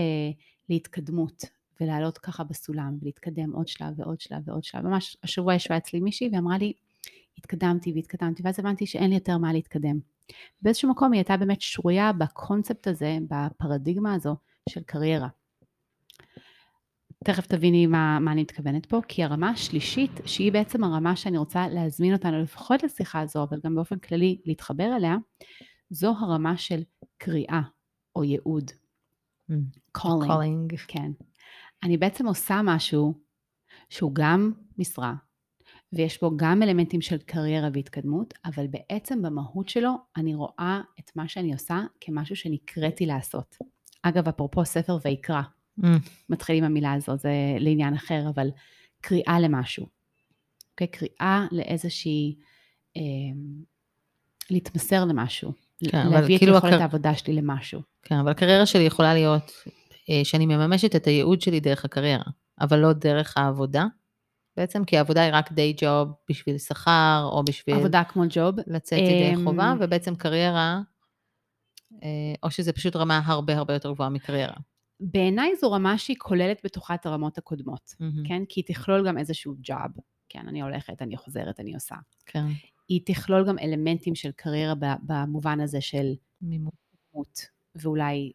להתקדמות 0.69 1.45
ולעלות 1.81 2.19
ככה 2.19 2.45
בסולם 2.45 2.99
ולהתקדם 3.03 3.53
עוד 3.53 3.69
שלב 3.69 4.01
ועוד 4.01 4.21
שלב 4.21 4.49
ועוד 4.49 4.65
שלב. 4.65 4.83
ממש 4.83 5.17
השבוע 5.23 5.55
ישבה 5.55 5.77
אצלי 5.77 6.01
מישהי 6.01 6.31
ואמרה 6.33 6.59
לי, 6.59 6.73
התקדמתי 7.39 7.93
והתקדמתי 7.95 8.43
ואז 8.43 8.61
הבנתי 8.61 8.87
שאין 8.87 9.09
לי 9.11 9.15
יותר 9.15 9.39
מה 9.39 9.53
להתקדם. 9.53 9.99
באיזשהו 10.63 10.91
מקום 10.91 11.13
היא 11.13 11.19
הייתה 11.19 11.37
באמת 11.37 11.61
שרויה 11.61 12.13
בקונספט 12.13 12.87
הזה, 12.87 13.19
בפרדיגמה 13.31 14.15
הזו 14.15 14.37
של 14.69 14.83
קריירה. 14.83 15.29
תכף 17.25 17.47
תביני 17.47 17.87
מה, 17.87 18.19
מה 18.21 18.33
אני 18.33 18.43
מתכוונת 18.43 18.87
פה, 18.87 19.01
כי 19.09 19.25
הרמה 19.25 19.51
השלישית, 19.51 20.11
שהיא 20.25 20.53
בעצם 20.53 20.85
הרמה 20.85 21.17
שאני 21.17 21.39
רוצה 21.39 21.69
להזמין 21.69 22.13
אותנו 22.13 22.43
לפחות 22.43 22.83
לשיחה 22.83 23.21
הזו, 23.21 23.43
אבל 23.43 23.61
גם 23.65 23.75
באופן 23.75 23.99
כללי 23.99 24.41
להתחבר 24.45 24.97
אליה, 24.97 25.17
זו 25.91 26.15
הרמה 26.21 26.57
של 26.57 26.83
קריאה 27.19 27.61
או 28.17 28.25
ייעוד. 28.25 28.71
Mm, 29.51 29.55
calling. 29.99 30.27
calling. 30.29 30.77
כן. 30.89 31.11
אני 31.83 31.97
בעצם 31.97 32.27
עושה 32.27 32.61
משהו 32.65 33.15
שהוא 33.91 34.11
גם 34.15 34.53
משרה, 34.79 35.15
ויש 35.93 36.21
בו 36.21 36.37
גם 36.37 36.63
אלמנטים 36.63 37.01
של 37.01 37.19
קריירה 37.19 37.69
והתקדמות, 37.73 38.35
אבל 38.45 38.67
בעצם 38.67 39.23
במהות 39.23 39.69
שלו 39.69 39.91
אני 40.17 40.35
רואה 40.35 40.81
את 41.01 41.11
מה 41.17 41.29
שאני 41.29 41.53
עושה 41.53 41.81
כמשהו 42.01 42.37
שנקראתי 42.37 43.07
לעשות. 43.07 43.57
אגב, 44.03 44.29
אפרופו 44.29 44.65
ספר 44.65 44.99
ויקרא, 45.05 45.43
mm. 45.81 45.87
מתחיל 46.29 46.57
עם 46.57 46.65
המילה 46.65 46.93
הזו, 46.93 47.17
זה 47.17 47.33
לעניין 47.59 47.95
אחר, 47.95 48.23
אבל 48.35 48.51
קריאה 49.01 49.41
למשהו. 49.41 49.85
Okay, 49.85 50.71
אוקיי? 50.71 50.87
קריאה 50.87 51.47
לאיזושהי, 51.53 52.37
אה, 52.97 53.03
להתמסר 54.51 55.05
למשהו. 55.05 55.53
כן, 55.89 56.09
להביא 56.09 56.37
את 56.37 56.41
כאילו 56.41 56.57
יכולת 56.57 56.73
הקר... 56.73 56.83
העבודה 56.83 57.15
שלי 57.15 57.33
למשהו. 57.33 57.81
כן, 58.03 58.15
אבל 58.15 58.31
הקריירה 58.31 58.67
שלי 58.67 58.83
יכולה 58.83 59.15
להיות 59.15 59.53
אה, 60.11 60.21
שאני 60.25 60.47
מממשת 60.47 60.97
את 60.97 61.07
הייעוד 61.07 61.41
שלי 61.41 61.61
דרך 61.61 61.85
הקריירה, 61.85 62.25
אבל 62.61 62.79
לא 62.79 62.93
דרך 62.93 63.37
העבודה. 63.37 63.87
בעצם 64.57 64.85
כי 64.85 64.97
העבודה 64.97 65.23
היא 65.23 65.31
רק 65.35 65.53
די 65.53 65.75
ג'וב 65.81 66.09
בשביל 66.31 66.59
שכר, 66.59 67.29
או 67.33 67.45
בשביל... 67.45 67.77
עבודה 67.77 68.05
כמו 68.05 68.23
ג'וב. 68.31 68.55
לצאת 68.67 68.99
ידי 68.99 69.35
אמ, 69.35 69.45
חובה, 69.45 69.75
ובעצם 69.81 70.15
קריירה 70.15 70.81
אה, 72.03 72.35
או 72.43 72.51
שזה 72.51 72.73
פשוט 72.73 72.97
רמה 72.97 73.21
הרבה 73.25 73.57
הרבה 73.57 73.75
יותר 73.75 73.93
גבוהה 73.93 74.11
מקריירה? 74.11 74.57
בעיניי 75.01 75.57
זו 75.61 75.73
רמה 75.73 75.99
שהיא 75.99 76.17
כוללת 76.19 76.61
בתוכה 76.65 76.95
את 76.95 77.07
הרמות 77.07 77.39
הקודמות, 77.39 77.95
mm-hmm. 77.95 78.29
כן? 78.29 78.43
כי 78.49 78.61
היא 78.61 78.75
תכלול 78.75 79.09
גם 79.09 79.19
איזשהו 79.19 79.55
ג'אב, 79.61 79.91
כן? 80.29 80.49
אני 80.49 80.63
הולכת, 80.63 81.03
אני 81.03 81.17
חוזרת, 81.17 81.61
אני 81.61 81.75
עושה. 81.75 81.95
כן. 82.27 82.45
היא 82.89 83.01
תכלול 83.05 83.49
גם 83.49 83.59
אלמנטים 83.59 84.15
של 84.15 84.31
קריירה 84.31 84.75
במובן 85.03 85.61
הזה 85.61 85.81
של 85.81 86.15
מימות, 86.43 87.47
ואולי 87.75 88.33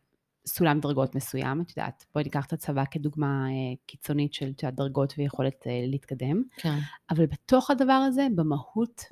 סולם 0.48 0.80
דרגות 0.80 1.16
מסוים, 1.16 1.62
את 1.62 1.70
יודעת, 1.70 2.06
בואי 2.14 2.24
ניקח 2.24 2.46
את 2.46 2.54
הצבא 2.54 2.84
כדוגמה 2.92 3.48
אה, 3.50 3.76
קיצונית 3.86 4.34
של 4.34 4.52
דרגות 4.72 5.14
ויכולת 5.18 5.68
אה, 5.68 5.84
להתקדם. 5.88 6.44
כן. 6.58 6.78
אבל 7.10 7.26
בתוך 7.26 7.72
הדבר 7.72 7.94
הזה, 7.94 8.28
במהות 8.36 9.04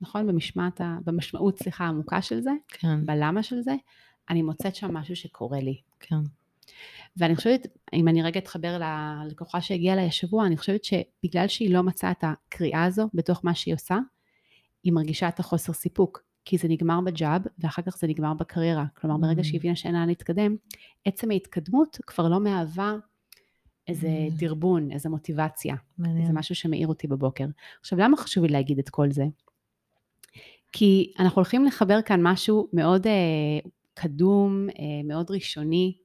נכון? 0.00 0.26
במשמעת, 0.26 0.80
במשמעות, 1.04 1.58
סליחה, 1.58 1.84
העמוקה 1.84 2.22
של 2.22 2.40
זה, 2.40 2.50
כן. 2.68 3.06
בלמה 3.06 3.42
של 3.42 3.60
זה, 3.60 3.74
אני 4.28 4.42
מוצאת 4.42 4.74
שם 4.74 4.94
משהו 4.94 5.16
שקורה 5.16 5.60
לי. 5.60 5.80
כן. 6.00 6.16
ואני 7.16 7.36
חושבת, 7.36 7.66
אם 7.92 8.08
אני 8.08 8.22
רגע 8.22 8.40
אתחבר 8.40 8.78
ללקוחה 8.78 9.60
שהגיעה 9.60 9.94
אליי 9.94 10.06
השבוע, 10.06 10.46
אני 10.46 10.56
חושבת 10.56 10.84
שבגלל 10.84 11.48
שהיא 11.48 11.74
לא 11.74 11.82
מצאה 11.82 12.10
את 12.10 12.24
הקריאה 12.24 12.84
הזו 12.84 13.08
בתוך 13.14 13.40
מה 13.44 13.54
שהיא 13.54 13.74
עושה, 13.74 13.98
היא 14.84 14.92
מרגישה 14.92 15.28
את 15.28 15.40
החוסר 15.40 15.72
סיפוק, 15.72 16.22
כי 16.44 16.58
זה 16.58 16.68
נגמר 16.68 17.00
בג'אב, 17.00 17.42
ואחר 17.58 17.82
כך 17.82 17.96
זה 17.96 18.06
נגמר 18.06 18.34
בקריירה. 18.34 18.84
כלומר, 18.94 19.16
ברגע 19.16 19.40
mm. 19.40 19.44
שהיא 19.44 19.58
הבינה 19.58 19.76
שאין 19.76 19.94
לה 19.94 20.06
להתקדם, 20.06 20.56
עצם 21.04 21.30
ההתקדמות 21.30 21.98
כבר 22.06 22.28
לא 22.28 22.40
מהווה 22.40 22.94
איזה 23.88 24.08
Mm. 24.08 24.40
דרבון, 24.40 24.90
איזה 24.90 25.08
מוטיבציה. 25.08 25.74
מעניין. 25.98 26.26
זה 26.26 26.32
משהו 26.32 26.54
שמאיר 26.54 26.88
אותי 26.88 27.06
בבוקר. 27.06 27.46
עכשיו, 27.80 27.98
למה 27.98 28.16
חשוב 28.16 28.44
לי 28.44 28.52
להגיד 28.52 28.78
את 28.78 28.88
כל 28.88 29.10
זה? 29.10 29.24
כי 30.72 31.12
אנחנו 31.18 31.36
הולכים 31.36 31.64
לחבר 31.64 32.02
כאן 32.02 32.20
משהו 32.22 32.68
מאוד 32.72 33.06
אה, 33.06 33.12
קדום, 33.94 34.68
אה, 34.68 35.02
מאוד 35.04 35.30
ראשוני, 35.30 35.96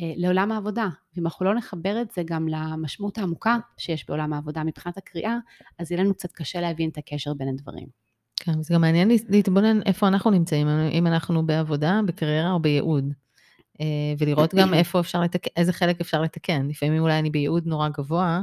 לעולם 0.00 0.52
העבודה. 0.52 0.88
ואם 1.16 1.26
אנחנו 1.26 1.46
לא 1.46 1.54
נחבר 1.54 2.00
את 2.02 2.10
זה 2.10 2.22
גם 2.24 2.48
למשמעות 2.48 3.18
העמוקה 3.18 3.56
שיש 3.78 4.08
בעולם 4.08 4.32
העבודה 4.32 4.64
מבחינת 4.64 4.96
הקריאה, 4.96 5.36
אז 5.78 5.92
יהיה 5.92 6.02
לנו 6.02 6.14
קצת 6.14 6.32
קשה 6.32 6.60
להבין 6.60 6.88
את 6.88 6.98
הקשר 6.98 7.34
בין 7.34 7.48
הדברים. 7.48 7.86
כן, 8.36 8.62
זה 8.62 8.74
גם 8.74 8.80
מעניין 8.80 9.08
לה- 9.08 9.14
להתבונן 9.28 9.82
איפה 9.82 10.08
אנחנו 10.08 10.30
נמצאים, 10.30 10.68
אם 10.68 11.06
אנחנו 11.06 11.46
בעבודה, 11.46 12.00
בקריירה 12.06 12.52
או 12.52 12.60
בייעוד. 12.60 13.12
אה, 13.80 13.86
ולראות 14.18 14.54
גם 14.54 14.74
איפה 14.74 15.00
אפשר 15.00 15.20
לתקן, 15.20 15.50
איזה 15.56 15.72
חלק 15.72 16.00
אפשר 16.00 16.22
לתקן. 16.22 16.68
לפעמים 16.68 17.02
אולי 17.02 17.18
אני 17.18 17.30
בייעוד 17.30 17.66
נורא 17.66 17.88
גבוה, 17.88 18.40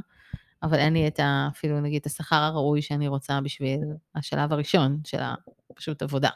אבל 0.64 0.78
אין 0.78 0.94
לי 0.94 1.08
את 1.08 1.20
ה... 1.20 1.48
אפילו 1.52 1.82
נגיד 1.82 2.00
את 2.02 2.06
השכר 2.06 2.36
הראוי 2.36 2.82
שאני 2.82 3.08
רוצה 3.08 3.42
בשביל 3.42 3.80
השלב 4.16 4.54
הראשון 4.54 5.00
של 5.06 5.18
הפשוט 5.72 6.02
עבודה. 6.02 6.30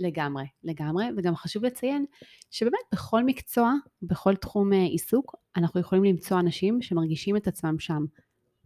לגמרי, 0.00 0.44
לגמרי, 0.64 1.06
וגם 1.16 1.36
חשוב 1.36 1.64
לציין 1.64 2.04
שבאמת 2.50 2.84
בכל 2.92 3.24
מקצוע, 3.24 3.72
בכל 4.02 4.36
תחום 4.36 4.72
אה, 4.72 4.78
עיסוק, 4.82 5.34
אנחנו 5.56 5.80
יכולים 5.80 6.04
למצוא 6.04 6.40
אנשים 6.40 6.82
שמרגישים 6.82 7.36
את 7.36 7.46
עצמם 7.46 7.78
שם, 7.78 8.04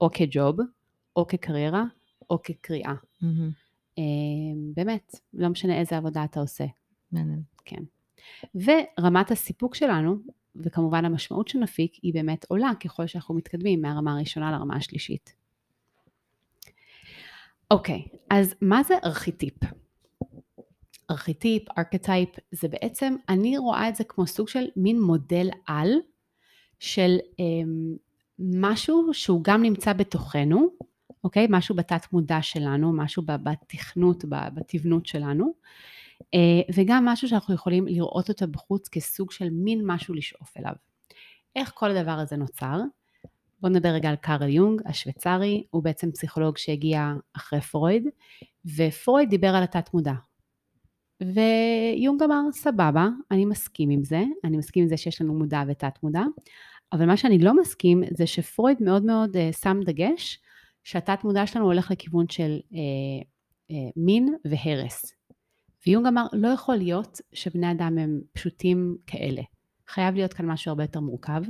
או 0.01 0.11
כג'וב, 0.13 0.57
או 1.17 1.27
כקריירה, 1.27 1.85
או 2.31 2.43
כקריאה. 2.43 2.95
אה, 3.99 4.03
באמת, 4.75 5.15
לא 5.35 5.49
משנה 5.49 5.79
איזה 5.79 5.97
עבודה 5.97 6.25
אתה 6.25 6.41
עושה. 6.41 6.65
מעניין. 7.13 7.43
כן. 7.65 7.83
ורמת 8.55 9.31
הסיפוק 9.31 9.75
שלנו, 9.75 10.17
וכמובן 10.57 11.05
המשמעות 11.05 11.49
שנפיק, 11.49 11.93
היא 12.03 12.15
באמת 12.15 12.45
עולה 12.49 12.71
ככל 12.85 13.07
שאנחנו 13.07 13.35
מתקדמים 13.35 13.83
מהרמה 13.83 14.13
הראשונה 14.13 14.51
לרמה 14.51 14.77
השלישית. 14.77 15.35
אוקיי, 17.71 18.09
אז 18.31 18.55
מה 18.63 18.83
זה 18.83 18.95
ארכיטיפ? 19.05 19.55
ארכיטיפ, 21.11 21.63
ארכטייפ, 21.79 22.29
זה 22.53 22.69
בעצם, 22.69 23.17
אני 23.29 23.59
רואה 23.59 23.89
את 23.89 23.97
זה 23.97 24.05
כמו 24.05 24.27
סוג 24.27 24.49
של 24.49 24.67
מין 24.77 25.01
מודל 25.01 25.49
על 25.67 25.93
של 26.79 27.17
אמ, 27.39 27.97
משהו 28.39 29.15
שהוא 29.15 29.41
גם 29.45 29.63
נמצא 29.63 29.93
בתוכנו, 29.93 30.69
אוקיי? 31.25 31.47
משהו 31.51 31.75
בתת 31.75 32.13
מודע 32.13 32.43
שלנו, 32.43 32.93
משהו 32.93 33.23
בתכנות, 33.27 34.25
בתבנות 34.29 35.07
שלנו, 35.07 35.53
אה, 36.35 36.61
וגם 36.75 37.05
משהו 37.05 37.29
שאנחנו 37.29 37.55
יכולים 37.55 37.87
לראות 37.87 38.29
אותו 38.29 38.47
בחוץ 38.49 38.89
כסוג 38.89 39.31
של 39.31 39.51
מין 39.51 39.81
משהו 39.87 40.15
לשאוף 40.15 40.57
אליו. 40.57 40.73
איך 41.57 41.73
כל 41.75 41.97
הדבר 41.97 42.11
הזה 42.13 42.37
נוצר? 42.37 42.81
בואו 43.61 43.73
נדבר 43.73 43.89
רגע 43.89 44.09
על 44.09 44.17
קארל 44.17 44.49
יונג, 44.49 44.83
השוויצרי, 44.87 45.65
הוא 45.71 45.83
בעצם 45.83 46.13
פסיכולוג 46.13 46.59
שהגיע 46.59 47.13
אחרי 47.33 47.61
פרויד, 47.61 48.07
ופרויד 48.77 49.31
דיבר 49.31 49.49
על 49.49 49.63
התת 49.63 49.95
מודע. 49.95 50.13
ויונג 51.23 52.23
אמר, 52.23 52.43
סבבה, 52.53 53.09
אני 53.31 53.45
מסכים 53.45 53.91
עם 53.91 54.05
זה, 54.05 54.23
אני 54.45 54.57
מסכים 54.57 54.83
עם 54.83 54.89
זה 54.89 54.97
שיש 54.97 55.21
לנו 55.21 55.35
מודע 55.35 55.63
ותת 55.69 56.03
מודע, 56.03 56.23
אבל 56.93 57.07
מה 57.07 57.17
שאני 57.17 57.39
לא 57.39 57.61
מסכים 57.61 58.03
זה 58.11 58.27
שפרויד 58.27 58.77
מאוד 58.81 59.05
מאוד 59.05 59.37
uh, 59.37 59.57
שם 59.61 59.81
דגש 59.85 60.41
שהתת 60.85 61.25
מודע 61.25 61.47
שלנו 61.47 61.65
הולך 61.65 61.91
לכיוון 61.91 62.29
של 62.29 62.59
uh, 62.71 62.75
uh, 62.75 63.75
מין 63.97 64.35
והרס. 64.45 65.15
ויונג 65.87 66.07
אמר, 66.07 66.27
לא 66.33 66.49
יכול 66.49 66.77
להיות 66.77 67.21
שבני 67.33 67.71
אדם 67.73 67.99
הם 67.99 68.21
פשוטים 68.33 68.97
כאלה. 69.07 69.43
חייב 69.89 70.15
להיות 70.15 70.33
כאן 70.33 70.47
משהו 70.47 70.71
הרבה 70.71 70.85
יותר 70.85 71.01
מורכב. 71.01 71.43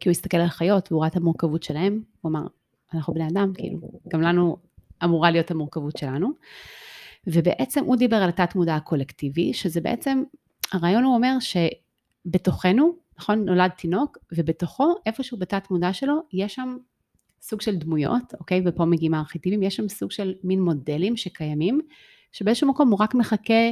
כי 0.00 0.08
הוא 0.08 0.10
הסתכל 0.10 0.36
על 0.36 0.48
חיות 0.48 0.92
והוא 0.92 1.00
ראה 1.00 1.08
את 1.08 1.16
המורכבות 1.16 1.62
שלהם, 1.62 2.02
הוא 2.20 2.30
אמר, 2.30 2.46
אנחנו 2.94 3.14
בני 3.14 3.28
אדם, 3.28 3.52
כאילו, 3.54 3.78
גם 4.08 4.20
לנו 4.20 4.56
אמורה 5.04 5.30
להיות 5.30 5.50
המורכבות 5.50 5.96
שלנו. 5.96 6.28
ובעצם 7.26 7.84
הוא 7.84 7.96
דיבר 7.96 8.16
על 8.16 8.28
התת 8.28 8.54
מודע 8.54 8.76
הקולקטיבי, 8.76 9.52
שזה 9.52 9.80
בעצם, 9.80 10.22
הרעיון 10.72 11.04
הוא 11.04 11.14
אומר 11.14 11.36
שבתוכנו, 11.40 12.92
נכון, 13.18 13.44
נולד 13.44 13.70
תינוק, 13.70 14.18
ובתוכו, 14.32 14.94
איפשהו 15.06 15.38
בתת 15.38 15.70
מודע 15.70 15.92
שלו, 15.92 16.20
יש 16.32 16.54
שם 16.54 16.76
סוג 17.40 17.60
של 17.60 17.76
דמויות, 17.76 18.34
אוקיי, 18.40 18.62
ופה 18.66 18.84
מגיעים 18.84 19.14
הארכיטיבים, 19.14 19.62
יש 19.62 19.76
שם 19.76 19.88
סוג 19.88 20.10
של 20.10 20.34
מין 20.44 20.62
מודלים 20.62 21.16
שקיימים, 21.16 21.80
שבאיזשהו 22.32 22.68
מקום 22.68 22.90
הוא 22.90 22.98
רק 23.00 23.14
מחכה 23.14 23.70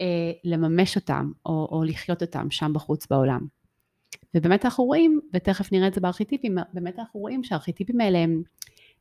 אה, 0.00 0.32
לממש 0.44 0.96
אותם, 0.96 1.32
או, 1.46 1.68
או 1.72 1.84
לחיות 1.84 2.22
אותם 2.22 2.50
שם 2.50 2.72
בחוץ 2.72 3.06
בעולם. 3.10 3.46
ובאמת 4.34 4.64
אנחנו 4.64 4.84
רואים, 4.84 5.20
ותכף 5.32 5.72
נראה 5.72 5.88
את 5.88 5.94
זה 5.94 6.00
בארכיטיפים, 6.00 6.58
באמת 6.72 6.98
אנחנו 6.98 7.20
רואים 7.20 7.44
שהארכיטיפים 7.44 8.00
האלה 8.00 8.18
הם, 8.18 8.42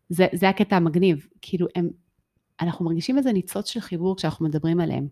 זה, 0.10 0.28
זה 0.34 0.50
הקטע 0.50 0.76
המגניב, 0.76 1.28
כאילו 1.42 1.68
הם, 1.76 1.90
אנחנו 2.62 2.86
מרגישים 2.86 3.18
איזה 3.18 3.34
ניצוץ 3.34 3.68
של 3.70 3.80
חיבור 3.80 4.18
כשאנחנו 4.18 4.46
מדברים 4.46 4.80
עליהם. 4.80 5.08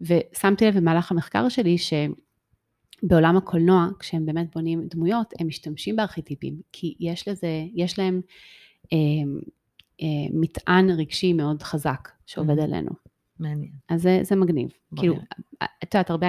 ושמתי 0.00 0.66
לב 0.66 0.76
במהלך 0.76 1.12
המחקר 1.12 1.48
שלי 1.48 1.76
שבעולם 1.78 3.36
הקולנוע, 3.36 3.86
כשהם 3.98 4.26
באמת 4.26 4.54
בונים 4.54 4.88
דמויות, 4.90 5.34
הם 5.38 5.46
משתמשים 5.46 5.96
בארכיטיפים, 5.96 6.60
כי 6.72 6.94
יש 7.00 7.28
לזה, 7.28 7.48
יש 7.74 7.98
להם 7.98 8.20
אה, 8.92 8.98
אה, 10.02 10.06
מטען 10.32 10.90
רגשי 10.90 11.32
מאוד 11.32 11.62
חזק 11.62 12.08
שעובד 12.26 12.58
Mhm. 12.58 12.62
עלינו. 12.62 12.90
מעניין. 13.38 13.72
אז 13.88 14.02
זה, 14.02 14.20
זה 14.22 14.36
מגניב. 14.36 14.68
בוא 14.92 15.00
כאילו. 15.02 15.14
את 15.82 15.94
יודעת, 15.94 16.10
הרבה... 16.10 16.26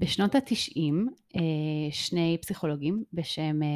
בשנות 0.00 0.34
התשעים, 0.34 1.08
שני 1.90 2.38
פסיכולוגים 2.42 3.04
בשם 3.12 3.62
אה, 3.62 3.68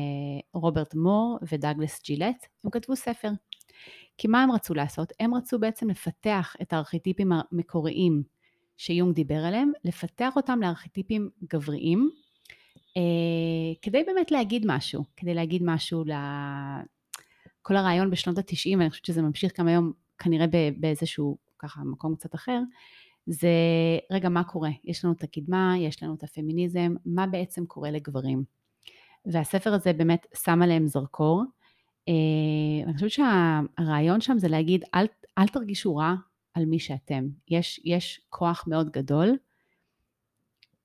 רוברט 0.61 0.95
מור 0.95 1.38
ודאגלס 1.52 2.02
ג'ילט, 2.04 2.47
הם 2.64 2.71
כתבו 2.71 2.97
ספר. 2.97 3.28
כי 4.19 4.28
מה 4.28 4.43
הם 4.43 4.52
רצו 4.52 4.75
לעשות? 4.75 5.12
הם 5.21 5.35
רצו 5.35 5.59
בעצם 5.59 5.90
לפתח 5.90 6.57
את 6.62 6.73
הארכיטיפים 6.73 7.33
המקוריים 7.33 8.23
שיונג 8.76 9.14
דיבר 9.14 9.45
עליהם, 9.45 9.73
לפתח 9.85 10.37
אותם 10.37 10.59
לארכיטיפים 10.62 11.31
גבריים, 11.50 12.11
אה, 12.97 13.02
כדי 13.83 14.02
באמת 14.07 14.31
להגיד 14.31 14.62
משהו, 14.66 15.04
כדי 15.16 15.35
להגיד 15.35 15.62
משהו 15.64 16.04
ל... 16.04 16.12
כל 17.62 17.76
הרעיון 17.76 18.11
בשנות 18.11 18.38
התשעים, 18.38 18.78
ואני 18.78 18.90
חושבת 18.90 19.04
שזה 19.04 19.23
ממשיך 19.23 19.61
גם 19.61 19.69
היום 19.69 19.93
כנראה 20.19 20.47
באיזשהו 20.76 21.37
ככה 21.59 21.81
מקום 21.85 22.14
קצת 22.14 22.35
אחר, 22.35 22.61
זה 23.26 23.49
רגע 24.12 24.28
מה 24.28 24.45
קורה, 24.45 24.71
יש 24.85 25.04
לנו 25.04 25.14
את 25.14 25.23
הקדמה, 25.23 25.75
יש 25.78 26.02
לנו 26.02 26.14
את 26.14 26.23
הפמיניזם, 26.23 26.95
מה 27.07 27.26
בעצם 27.26 27.66
קורה 27.66 27.90
לגברים. 27.90 28.45
והספר 29.26 29.75
הזה 29.75 29.93
באמת 29.93 30.26
שם 30.45 30.62
עליהם 30.62 30.87
זרקור. 30.87 31.45
אה, 32.09 32.85
אני 32.85 32.95
חושבת 32.95 33.11
שהרעיון 33.11 34.21
שם 34.21 34.38
זה 34.38 34.49
להגיד, 34.49 34.85
אל, 34.95 35.07
אל 35.38 35.49
תרגישו 35.49 35.97
רע 35.97 36.14
על 36.54 36.64
מי 36.64 36.78
שאתם. 36.78 37.28
יש, 37.49 37.81
יש 37.85 38.21
כוח 38.28 38.64
מאוד 38.66 38.90
גדול 38.90 39.38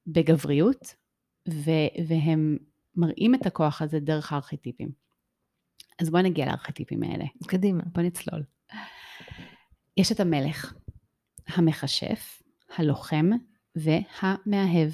בגבריות, 0.08 0.96
ו, 1.50 1.72
והם 2.08 2.58
מראים 2.96 3.36
את 3.36 3.46
הכוח 3.46 3.82
הזה 3.82 4.00
דרך 4.00 4.34
הארכיטיפים. 4.34 4.92
אז 6.00 6.10
בואו 6.10 6.24
נגיע 6.24 6.46
לארכיטיפים 6.46 7.04
האלה. 7.04 7.26
קדימה. 7.48 7.84
בוא 7.94 8.04
נצלול. 8.04 8.44
יש 9.98 10.12
את 10.12 10.20
המלך, 10.20 10.74
המכשף, 11.54 12.42
הלוחם 12.78 13.30
והמאהב. 13.76 14.92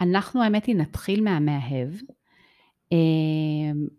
אנחנו 0.00 0.42
האמת 0.42 0.66
היא 0.66 0.76
נתחיל 0.76 1.24
מהמאהב. 1.24 1.88
אה, 2.92 2.98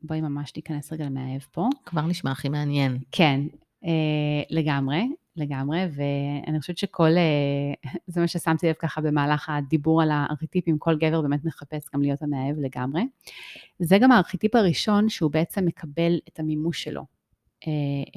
בואי 0.03 0.21
ממש 0.21 0.55
ניכנס 0.55 0.93
רגע 0.93 1.05
למאהב 1.05 1.41
פה. 1.51 1.69
כבר 1.85 2.01
נשמע 2.01 2.31
הכי 2.31 2.50
מעניין. 2.50 2.97
כן, 3.12 3.41
אה, 3.85 4.41
לגמרי, 4.50 5.07
לגמרי, 5.35 5.79
ואני 5.95 6.59
חושבת 6.59 6.77
שכל, 6.77 7.09
אה, 7.17 7.91
זה 8.07 8.21
מה 8.21 8.27
ששמתי 8.27 8.67
לב 8.67 8.73
ככה 8.73 9.01
במהלך 9.01 9.50
הדיבור 9.50 10.01
על 10.01 10.12
הארכיטיפים, 10.12 10.77
כל 10.77 10.97
גבר 10.97 11.21
באמת 11.21 11.45
מחפש 11.45 11.85
גם 11.93 12.01
להיות 12.01 12.21
המאהב 12.21 12.59
לגמרי. 12.59 13.01
זה 13.79 13.97
גם 13.97 14.12
הארכיטיפ 14.12 14.55
הראשון 14.55 15.09
שהוא 15.09 15.31
בעצם 15.31 15.65
מקבל 15.65 16.19
את 16.27 16.39
המימוש 16.39 16.83
שלו 16.83 17.05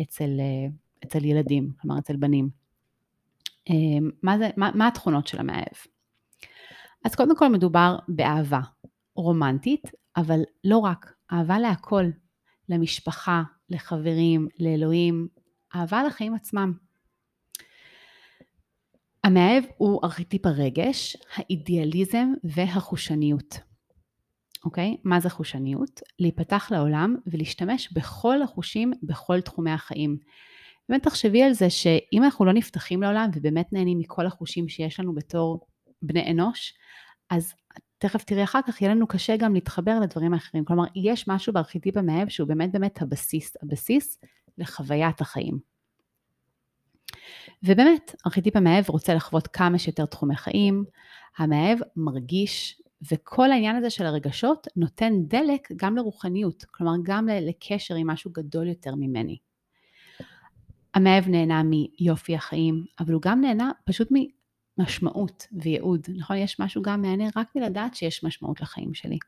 אצל, 0.03 0.41
אצל 1.05 1.25
ילדים, 1.25 1.71
כלומר 1.81 1.99
אצל 1.99 2.17
בנים. 2.17 2.66
אה, 3.71 3.75
מה, 4.23 4.39
זה, 4.39 4.51
מה, 4.57 4.71
מה 4.75 4.89
התכונות 4.89 5.27
של 5.27 5.39
המאהב? 5.39 5.77
אז 7.05 7.15
קודם 7.15 7.37
כל 7.37 7.49
מדובר 7.49 7.97
באהבה 8.09 8.61
רומנטית, 9.17 9.91
אבל 10.17 10.41
לא 10.65 10.79
רק, 10.79 11.13
אהבה 11.33 11.59
להכל, 11.59 12.05
למשפחה, 12.69 13.43
לחברים, 13.71 14.49
לאלוהים, 14.59 15.29
אהבה 15.75 16.03
לחיים 16.05 16.35
עצמם. 16.35 16.73
המאהב 19.25 19.65
הוא 19.77 20.01
ארכיטיפ 20.05 20.47
הרגש, 20.47 21.17
האידיאליזם 21.35 22.29
והחושניות. 22.45 23.59
אוקיי? 24.65 24.97
מה 25.05 25.21
זה 25.21 25.31
חושניות? 25.31 26.01
להיפתח 26.19 26.69
לעולם 26.71 27.17
ולהשתמש 27.27 27.93
בכל 27.93 28.43
החושים 28.43 28.93
בכל 29.03 29.41
תחומי 29.41 29.71
החיים. 29.71 30.19
באמת 30.89 31.03
תחשבי 31.03 31.43
על 31.43 31.53
זה 31.53 31.71
שאם 31.71 32.25
אנחנו 32.25 32.45
לא 32.45 32.53
נפתחים 32.53 33.03
לעולם 33.03 33.31
ובאמת 33.35 33.73
נהנים 33.73 33.99
מכל 33.99 34.27
החושים 34.27 34.69
שיש 34.69 35.01
לנו 35.01 35.15
בתור 35.15 35.67
בני 36.03 36.31
אנוש, 36.31 36.75
אז 37.31 37.55
תכף 37.99 38.25
תראי 38.25 38.45
אחר 38.45 38.61
כך, 38.67 38.83
יהיה 38.83 38.95
לנו 38.95 39.07
קשה 39.07 39.37
גם 39.37 39.55
להתחבר 39.55 40.01
לדברים 40.01 40.35
האחרים. 40.35 40.65
כלומר, 40.65 40.85
יש 40.95 41.29
משהו 41.29 41.53
בארכיטיפ 41.53 41.97
המאהב 41.97 42.29
שהוא 42.29 42.49
באמת 42.49 42.73
באמת 42.73 43.03
הבסיס, 43.03 43.57
הבסיס 43.63 44.19
לחוויית 44.59 45.21
החיים. 45.21 45.59
ובאמת, 47.63 48.15
ארכיטיפ 48.27 48.57
המאהב 48.57 48.85
רוצה 48.89 49.15
לחוות 49.15 49.47
כמה 49.47 49.79
שיותר 49.79 50.07
תחומי 50.07 50.37
חיים, 50.37 50.85
המאהב 51.39 51.79
מרגיש, 51.97 52.83
וכל 53.13 53.53
העניין 53.53 53.77
הזה 53.77 53.91
של 53.91 54.07
הרגשות 54.07 54.67
נותן 54.77 55.13
דלק 55.29 55.69
גם 55.77 55.97
לרוחניות, 55.97 56.65
כלומר 56.65 56.93
גם 57.03 57.29
לקשר 57.29 57.95
עם 57.95 58.11
משהו 58.11 58.31
גדול 58.31 58.69
יותר 58.69 58.95
ממני. 58.95 59.37
המאהב 60.97 61.29
נהנה 61.29 61.63
מיופי 61.63 62.35
החיים, 62.35 62.85
אבל 63.01 63.13
הוא 63.13 63.23
גם 63.23 63.41
נהנה 63.41 63.71
פשוט 63.85 64.09
משמעות 64.79 65.47
וייעוד, 65.53 66.01
נכון? 66.17 66.37
יש 66.37 66.61
משהו 66.61 66.83
גם 66.83 67.03
מהנה 67.03 67.25
רק 67.37 67.57
מלדעת 67.57 67.95
שיש 67.95 68.25
משמעות 68.25 68.61
לחיים 68.61 68.95
שלי. 68.95 69.19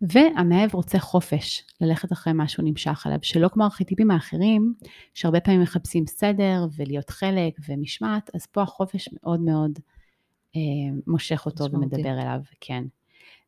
והמאהב 0.00 0.74
רוצה 0.74 0.98
חופש, 0.98 1.62
ללכת 1.80 2.12
אחרי 2.12 2.32
מה 2.32 2.48
שהוא 2.48 2.64
נמשך 2.68 3.06
עליו, 3.06 3.18
שלא 3.22 3.48
כמו 3.48 3.64
ארכיטיפים 3.64 4.10
האחרים, 4.10 4.74
שהרבה 5.14 5.40
פעמים 5.40 5.62
מחפשים 5.62 6.06
סדר 6.06 6.66
ולהיות 6.76 7.10
חלק 7.10 7.58
ומשמעת, 7.68 8.30
אז 8.34 8.46
פה 8.46 8.62
החופש 8.62 9.08
מאוד 9.12 9.40
מאוד 9.40 9.78
אה, 10.56 10.60
מושך 11.06 11.46
אותו 11.46 11.64
משמעותי. 11.64 11.94
ומדבר 11.94 12.20
אליו, 12.22 12.40
כן. 12.60 12.84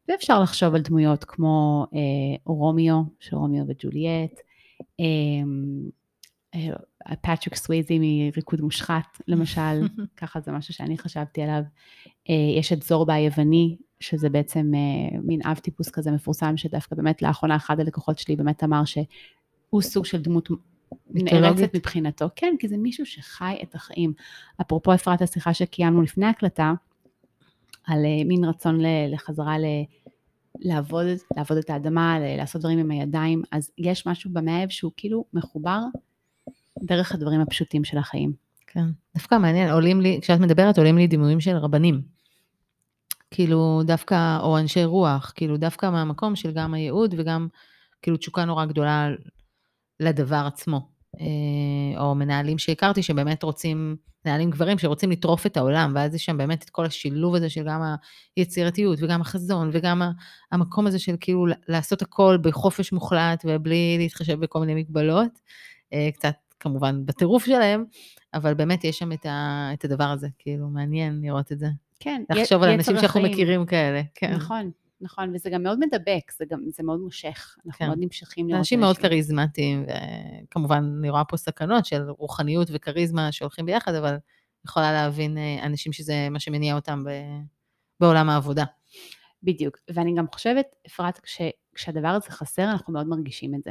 ואפשר 0.08 0.42
לחשוב 0.42 0.74
על 0.74 0.82
דמויות 0.82 1.24
כמו 1.24 1.86
אה, 1.94 2.36
רומיו, 2.44 3.02
של 3.20 3.36
רומיו 3.36 3.64
וג'וליאט, 3.68 4.40
אה, 5.00 5.04
אה, 6.54 6.76
פטריק 7.14 7.54
סוויזי 7.54 7.98
מריקוד 7.98 8.60
מושחת, 8.60 9.18
למשל, 9.28 9.86
ככה 10.20 10.40
זה 10.40 10.52
משהו 10.52 10.74
שאני 10.74 10.98
חשבתי 10.98 11.42
עליו. 11.42 11.62
אה, 12.30 12.58
יש 12.58 12.72
את 12.72 12.82
זורבה 12.82 13.14
היווני, 13.14 13.76
שזה 14.00 14.28
בעצם 14.28 14.72
אה, 14.74 15.18
מין 15.22 15.40
אב 15.44 15.58
טיפוס 15.58 15.90
כזה 15.90 16.10
מפורסם, 16.10 16.56
שדווקא 16.56 16.96
באמת 16.96 17.22
לאחרונה 17.22 17.56
אחד 17.56 17.80
הלקוחות 17.80 18.18
שלי 18.18 18.36
באמת 18.36 18.64
אמר 18.64 18.84
שהוא 18.84 19.82
סוג 19.82 20.04
של 20.04 20.22
דמות 20.22 20.48
נערצת 21.10 21.76
מבחינתו. 21.76 22.26
כן, 22.36 22.54
כי 22.58 22.68
זה 22.68 22.76
מישהו 22.76 23.06
שחי 23.06 23.56
את 23.62 23.74
החיים. 23.74 24.12
אפרופו 24.60 24.94
אפרת 24.94 25.22
השיחה 25.22 25.54
שקיימנו 25.54 26.02
לפני 26.02 26.26
הקלטה, 26.26 26.72
על 27.86 27.98
מין 28.24 28.44
רצון 28.44 28.78
לחזרה 29.12 29.58
ל... 29.58 29.64
לעבוד, 30.58 31.06
לעבוד 31.36 31.56
את 31.58 31.70
האדמה, 31.70 32.18
לעשות 32.20 32.60
דברים 32.60 32.78
עם 32.78 32.90
הידיים, 32.90 33.42
אז 33.52 33.70
יש 33.78 34.06
משהו 34.06 34.30
במאהב 34.32 34.68
שהוא 34.68 34.92
כאילו 34.96 35.24
מחובר 35.32 35.80
דרך 36.86 37.12
הדברים 37.12 37.40
הפשוטים 37.40 37.84
של 37.84 37.98
החיים. 37.98 38.32
כן, 38.66 38.84
דווקא 39.16 39.38
מעניין, 39.38 39.70
עולים 39.70 40.00
לי, 40.00 40.18
כשאת 40.22 40.40
מדברת 40.40 40.78
עולים 40.78 40.98
לי 40.98 41.06
דימויים 41.06 41.40
של 41.40 41.56
רבנים. 41.56 42.02
כאילו 43.30 43.82
דווקא, 43.84 44.38
או 44.40 44.58
אנשי 44.58 44.84
רוח, 44.84 45.32
כאילו 45.34 45.56
דווקא 45.56 45.90
מהמקום 45.90 46.36
של 46.36 46.52
גם 46.52 46.74
הייעוד 46.74 47.14
וגם 47.18 47.48
כאילו 48.02 48.16
תשוקה 48.16 48.44
נורא 48.44 48.64
גדולה 48.64 49.08
לדבר 50.00 50.44
עצמו. 50.46 50.88
אה, 51.20 52.00
או 52.00 52.14
מנהלים 52.14 52.58
שהכרתי 52.58 53.02
שבאמת 53.02 53.42
רוצים, 53.42 53.96
מנהלים 54.24 54.50
גברים 54.50 54.78
שרוצים 54.78 55.10
לטרוף 55.10 55.46
את 55.46 55.56
העולם, 55.56 55.92
ואז 55.94 56.14
יש 56.14 56.24
שם 56.24 56.36
באמת 56.36 56.64
את 56.64 56.70
כל 56.70 56.86
השילוב 56.86 57.34
הזה 57.34 57.50
של 57.50 57.64
גם 57.66 57.82
היצירתיות 58.36 58.98
וגם 59.02 59.20
החזון 59.20 59.70
וגם 59.72 60.02
המקום 60.52 60.86
הזה 60.86 60.98
של 60.98 61.16
כאילו 61.20 61.46
לעשות 61.68 62.02
הכל 62.02 62.38
בחופש 62.42 62.92
מוחלט 62.92 63.44
ובלי 63.48 63.96
להתחשב 63.98 64.40
בכל 64.40 64.60
מיני 64.60 64.74
מגבלות. 64.74 65.38
אה, 65.92 66.08
קצת 66.14 66.34
כמובן 66.60 67.06
בטירוף 67.06 67.44
שלהם, 67.44 67.84
אבל 68.34 68.54
באמת 68.54 68.84
יש 68.84 68.98
שם 68.98 69.12
את, 69.12 69.26
ה, 69.26 69.68
את 69.72 69.84
הדבר 69.84 70.04
הזה, 70.04 70.28
כאילו, 70.38 70.68
מעניין 70.68 71.20
לראות 71.22 71.52
את 71.52 71.58
זה. 71.58 71.66
כן, 72.00 72.22
לחשוב 72.30 72.62
על 72.62 72.70
אנשים 72.70 72.96
שאנחנו 72.96 73.22
מכירים 73.22 73.66
כאלה, 73.66 74.02
כן. 74.14 74.32
נכון, 74.32 74.70
נכון, 75.00 75.34
וזה 75.34 75.50
גם 75.50 75.62
מאוד 75.62 75.78
מדבק, 75.78 76.32
זה 76.38 76.44
גם, 76.50 76.60
זה 76.66 76.82
מאוד 76.82 77.00
מושך, 77.00 77.56
אנחנו 77.66 77.78
כן. 77.78 77.86
מאוד 77.86 77.98
נמשכים 78.00 78.48
לראות 78.48 78.58
אנשים 78.58 78.80
מאוד 78.80 78.98
כריזמטיים, 78.98 79.86
וכמובן 80.48 80.94
אני 80.98 81.10
רואה 81.10 81.24
פה 81.24 81.36
סכנות 81.36 81.86
של 81.86 82.10
רוחניות 82.10 82.68
וכריזמה 82.72 83.32
שהולכים 83.32 83.66
ביחד, 83.66 83.94
אבל 83.94 84.16
יכולה 84.64 84.92
להבין 84.92 85.38
אה, 85.38 85.66
אנשים 85.66 85.92
שזה 85.92 86.28
מה 86.30 86.40
שמניע 86.40 86.74
אותם 86.74 87.04
ב, 87.04 87.10
בעולם 88.00 88.28
העבודה. 88.28 88.64
בדיוק, 89.42 89.76
ואני 89.94 90.14
גם 90.14 90.26
חושבת, 90.32 90.66
אפרת, 90.86 91.18
כש, 91.18 91.40
כשהדבר 91.74 92.08
הזה 92.08 92.30
חסר, 92.30 92.70
אנחנו 92.70 92.92
מאוד 92.92 93.06
מרגישים 93.06 93.54
את 93.54 93.62
זה, 93.62 93.70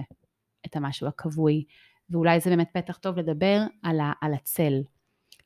את 0.65 0.75
המשהו 0.75 1.07
הכבוי, 1.07 1.63
ואולי 2.09 2.39
זה 2.39 2.49
באמת 2.49 2.69
פתח 2.73 2.97
טוב 2.97 3.17
לדבר 3.17 3.61
על, 3.83 3.99
ה, 3.99 4.11
על 4.21 4.33
הצל. 4.33 4.73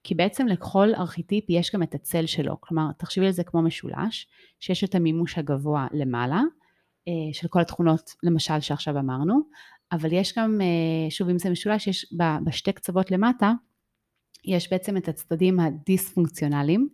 כי 0.04 0.16
בעצם 0.16 0.48
לכל 0.48 0.94
ארכיטיפ 0.96 1.46
יש 1.50 1.76
גם 1.76 1.84
את 1.84 1.96
הצל 1.96 2.26
שלו, 2.26 2.62
כלומר 2.62 2.92
תחשבי 2.98 3.26
על 3.26 3.32
זה 3.32 3.44
כמו 3.44 3.62
משולש, 3.62 4.28
שיש 4.60 4.84
את 4.84 4.96
המימוש 4.96 5.38
הגבוה 5.38 5.88
למעלה, 5.92 6.42
אה, 7.08 7.34
של 7.34 7.48
כל 7.48 7.62
התכונות 7.62 8.16
למשל 8.24 8.60
שעכשיו 8.60 9.00
אמרנו, 9.00 9.40
אבל 9.92 10.14
יש 10.14 10.38
גם, 10.38 10.62
אה, 10.62 11.10
שוב 11.10 11.30
אם 11.30 11.38
זה 11.38 11.50
משולש, 11.50 11.88
יש 11.88 12.14
בשתי 12.46 12.72
קצוות 12.72 13.12
למטה, 13.12 13.54
יש 14.46 14.72
בעצם 14.72 14.98
את 14.98 15.08
הצדדים 15.08 15.60
הדיספונקציונליים, 15.60 16.90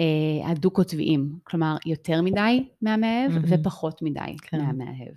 אה, 0.00 0.50
הדו-קוטביים, 0.50 1.38
כלומר 1.44 1.76
יותר 1.86 2.22
מדי 2.22 2.68
מהמאהב 2.82 3.32
mm-hmm. 3.32 3.60
ופחות 3.60 4.02
מדי 4.02 4.36
כן. 4.42 4.58
מהמאהב. 4.58 5.14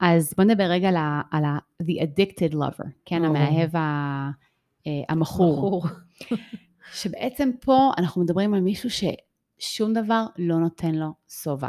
אז 0.00 0.34
בוא 0.36 0.44
נדבר 0.44 0.64
רגע 0.64 0.88
על 0.88 0.96
ה, 0.96 1.20
על 1.30 1.44
ה 1.44 1.58
the 1.82 2.02
addicted 2.02 2.54
lover, 2.54 2.88
כן, 3.04 3.22
oh. 3.22 3.26
המאהב 3.26 3.76
ה, 3.76 4.30
אה, 4.86 4.92
המכור. 5.08 5.84
שבעצם 6.92 7.50
פה 7.60 7.90
אנחנו 7.98 8.22
מדברים 8.22 8.54
על 8.54 8.60
מישהו 8.60 8.88
ששום 8.90 9.92
דבר 9.92 10.26
לא 10.38 10.56
נותן 10.56 10.94
לו 10.94 11.12
שובע. 11.28 11.68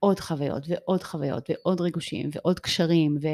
עוד 0.00 0.20
חוויות 0.20 0.62
ועוד 0.68 1.02
חוויות 1.02 1.50
ועוד 1.50 1.80
ריגושים 1.80 2.30
ועוד 2.32 2.60
קשרים 2.60 3.16
ו, 3.22 3.26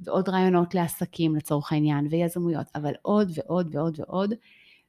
ועוד 0.00 0.28
רעיונות 0.28 0.74
לעסקים 0.74 1.36
לצורך 1.36 1.72
העניין 1.72 2.06
ויזמויות, 2.10 2.66
אבל 2.74 2.92
עוד 3.02 3.30
ועוד 3.34 3.74
ועוד 3.74 4.00
ועוד, 4.00 4.34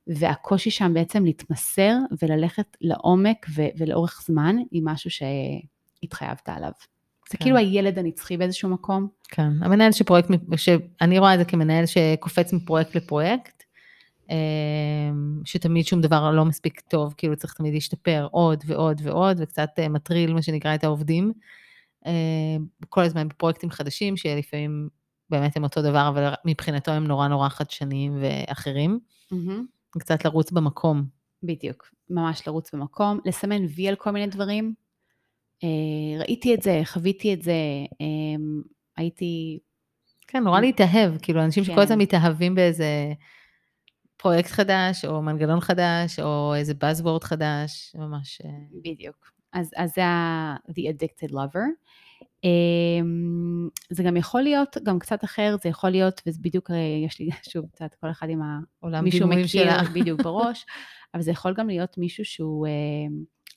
והקושי 0.07 0.71
שם 0.71 0.93
בעצם 0.93 1.25
להתמסר 1.25 1.97
וללכת 2.21 2.77
לעומק 2.81 3.45
ו, 3.55 3.61
ולאורך 3.77 4.23
זמן 4.25 4.55
עם 4.71 4.87
משהו 4.87 5.09
שהתחייבת 5.09 6.49
עליו. 6.49 6.71
זה 7.31 7.37
כן. 7.37 7.43
כאילו 7.43 7.57
הילד 7.57 7.99
הנצחי 7.99 8.37
באיזשהו 8.37 8.69
מקום. 8.69 9.07
כן, 9.29 9.51
המנהל 9.61 9.91
של 9.91 10.03
פרויקט, 10.03 10.29
שאני 10.55 11.19
רואה 11.19 11.33
את 11.33 11.39
זה 11.39 11.45
כמנהל 11.45 11.85
שקופץ 11.85 12.53
מפרויקט 12.53 12.95
לפרויקט, 12.95 13.63
אמ, 14.29 15.41
שתמיד 15.45 15.85
שום 15.85 16.01
דבר 16.01 16.31
לא 16.31 16.45
מספיק 16.45 16.79
טוב, 16.79 17.13
כאילו 17.17 17.35
צריך 17.35 17.53
תמיד 17.53 17.73
להשתפר 17.73 18.27
עוד 18.31 18.63
ועוד 18.65 19.01
ועוד, 19.03 19.37
וקצת 19.39 19.69
אה, 19.79 19.89
מטריל 19.89 20.33
מה 20.33 20.41
שנקרא 20.41 20.75
את 20.75 20.83
העובדים. 20.83 21.33
אמ, 22.05 22.65
כל 22.89 23.01
הזמן 23.01 23.27
בפרויקטים 23.27 23.69
חדשים, 23.69 24.17
שלפעמים 24.17 24.89
באמת 25.29 25.57
הם 25.57 25.63
אותו 25.63 25.81
דבר, 25.81 26.07
אבל 26.07 26.33
מבחינתו 26.45 26.91
הם 26.91 27.07
נורא 27.07 27.27
נורא 27.27 27.49
חדשניים 27.49 28.17
ואחרים. 28.21 28.99
Mm-hmm. 29.33 29.99
קצת 29.99 30.25
לרוץ 30.25 30.51
במקום. 30.51 31.03
בדיוק, 31.43 31.91
ממש 32.09 32.47
לרוץ 32.47 32.75
במקום, 32.75 33.19
לסמן 33.25 33.65
וי 33.75 33.87
על 33.87 33.95
כל 33.95 34.11
מיני 34.11 34.27
דברים, 34.27 34.65
אה, 34.65 34.73
ראיתי 36.19 36.53
את 36.53 36.61
זה, 36.61 36.81
חוויתי 36.85 37.33
את 37.33 37.41
זה, 37.41 37.53
אמ, 38.01 38.61
הייתי... 38.97 39.59
כן, 40.27 40.43
נורא 40.43 40.61
להתאהב, 40.61 41.17
כאילו 41.21 41.43
אנשים 41.43 41.63
כן. 41.63 41.71
שכל 41.71 41.81
הזמן 41.81 41.97
מתאהבים 41.97 42.55
באיזה 42.55 43.13
פרויקט 44.17 44.49
חדש, 44.49 45.05
או 45.05 45.21
מנגנון 45.21 45.59
חדש, 45.59 46.19
או 46.19 46.55
איזה 46.55 46.73
buzzword 46.73 47.23
חדש, 47.23 47.95
ממש... 47.95 48.41
אה. 48.45 48.49
בדיוק. 48.83 49.31
אז, 49.53 49.71
אז 49.75 49.93
זה 49.95 50.05
ה- 50.05 50.55
The 50.69 50.81
Addicted 50.93 51.31
Lover. 51.31 51.67
Um, 52.45 53.69
זה 53.89 54.03
גם 54.03 54.17
יכול 54.17 54.41
להיות 54.41 54.77
גם 54.83 54.99
קצת 54.99 55.23
אחר, 55.23 55.55
זה 55.63 55.69
יכול 55.69 55.89
להיות, 55.89 56.21
וזה 56.27 56.39
בדיוק, 56.41 56.71
אה, 56.71 56.75
יש 57.05 57.19
לי 57.19 57.29
שוב, 57.51 57.65
קצת 57.71 57.95
כל 58.01 58.11
אחד 58.11 58.29
עם 58.29 58.41
העולם 58.81 59.03
מישהו 59.03 59.27
מכיר 59.27 59.47
שלה. 59.47 59.81
בדיוק 59.93 60.21
בראש, 60.25 60.65
אבל 61.13 61.21
זה 61.23 61.31
יכול 61.31 61.53
גם 61.53 61.67
להיות 61.67 61.97
מישהו 61.97 62.25
שהוא... 62.25 62.67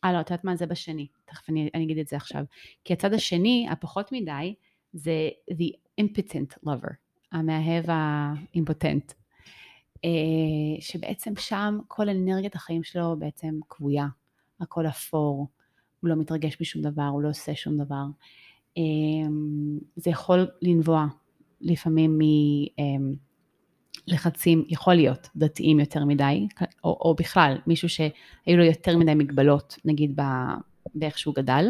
אה, 0.05 0.13
לא, 0.13 0.21
את 0.21 0.31
יודעת 0.31 0.45
מה? 0.45 0.57
זה 0.57 0.67
בשני. 0.67 1.07
תכף 1.25 1.49
אני, 1.49 1.71
אני 1.75 1.85
אגיד 1.85 1.99
את 1.99 2.09
זה 2.09 2.17
עכשיו. 2.17 2.45
כי 2.85 2.93
הצד 2.93 3.13
השני, 3.15 3.67
הפחות 3.71 4.13
מדי, 4.13 4.55
זה 4.93 5.29
the 5.51 6.01
impotent 6.01 6.67
lover, 6.67 6.93
המאהב 7.33 7.85
האימפוטנט. 7.89 9.13
אה, 10.05 10.81
שבעצם 10.81 11.33
שם 11.37 11.79
כל 11.89 12.09
אנרגיית 12.09 12.55
החיים 12.55 12.83
שלו 12.85 13.17
בעצם 13.19 13.59
כבויה. 13.69 14.07
הכל 14.61 14.87
אפור, 14.87 15.49
הוא 16.01 16.09
לא 16.11 16.17
מתרגש 16.17 16.61
משום 16.61 16.83
דבר, 16.83 17.03
הוא 17.03 17.23
לא 17.23 17.29
עושה 17.29 17.55
שום 17.55 17.77
דבר. 17.77 18.05
אה, 18.79 18.83
זה 19.97 20.11
יכול 20.11 20.47
לנבוע 20.63 21.07
לפעמים 21.61 22.19
מ... 22.19 22.23
אה, 22.79 23.15
לחצים, 24.07 24.65
יכול 24.69 24.95
להיות 24.95 25.29
דתיים 25.37 25.81
יותר 25.81 26.05
מדי, 26.05 26.47
או, 26.85 26.99
או 27.01 27.15
בכלל 27.15 27.59
מישהו 27.67 27.89
שהיו 27.89 28.57
לו 28.57 28.65
יותר 28.65 28.97
מדי 28.97 29.15
מגבלות, 29.15 29.79
נגיד 29.85 30.21
באיך 30.95 31.19
שהוא 31.19 31.35
גדל, 31.35 31.67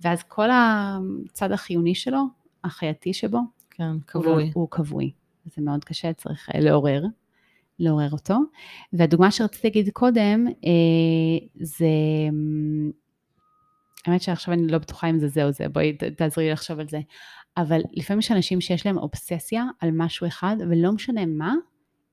ואז 0.00 0.22
כל 0.22 0.48
הצד 0.52 1.52
החיוני 1.52 1.94
שלו, 1.94 2.22
החייתי 2.64 3.12
שבו, 3.12 3.38
כן, 3.70 3.98
כבוי. 4.06 4.44
הוא, 4.44 4.50
הוא 4.54 4.68
כבוי. 4.70 5.12
זה 5.44 5.62
מאוד 5.62 5.84
קשה, 5.84 6.12
צריך 6.12 6.48
אה, 6.54 6.60
לעורר. 6.60 7.02
לעורר 7.78 8.10
אותו. 8.12 8.34
והדוגמה 8.92 9.30
שרציתי 9.30 9.66
להגיד 9.68 9.90
קודם, 9.92 10.46
אה, 10.46 11.46
זה, 11.60 11.86
אמ, 12.28 12.90
האמת 14.06 14.22
שעכשיו 14.22 14.54
אני 14.54 14.66
לא 14.66 14.78
בטוחה 14.78 15.10
אם 15.10 15.18
זה 15.18 15.28
זה 15.28 15.44
או 15.44 15.52
זה, 15.52 15.68
בואי 15.68 15.96
תעזרי 16.16 16.44
לי 16.44 16.52
לחשוב 16.52 16.80
על 16.80 16.88
זה. 16.88 17.00
אבל 17.56 17.80
לפעמים 17.92 18.18
יש 18.18 18.32
אנשים 18.32 18.60
שיש 18.60 18.86
להם 18.86 18.98
אובססיה 18.98 19.64
על 19.80 19.90
משהו 19.92 20.26
אחד, 20.26 20.56
ולא 20.70 20.92
משנה 20.92 21.26
מה, 21.26 21.54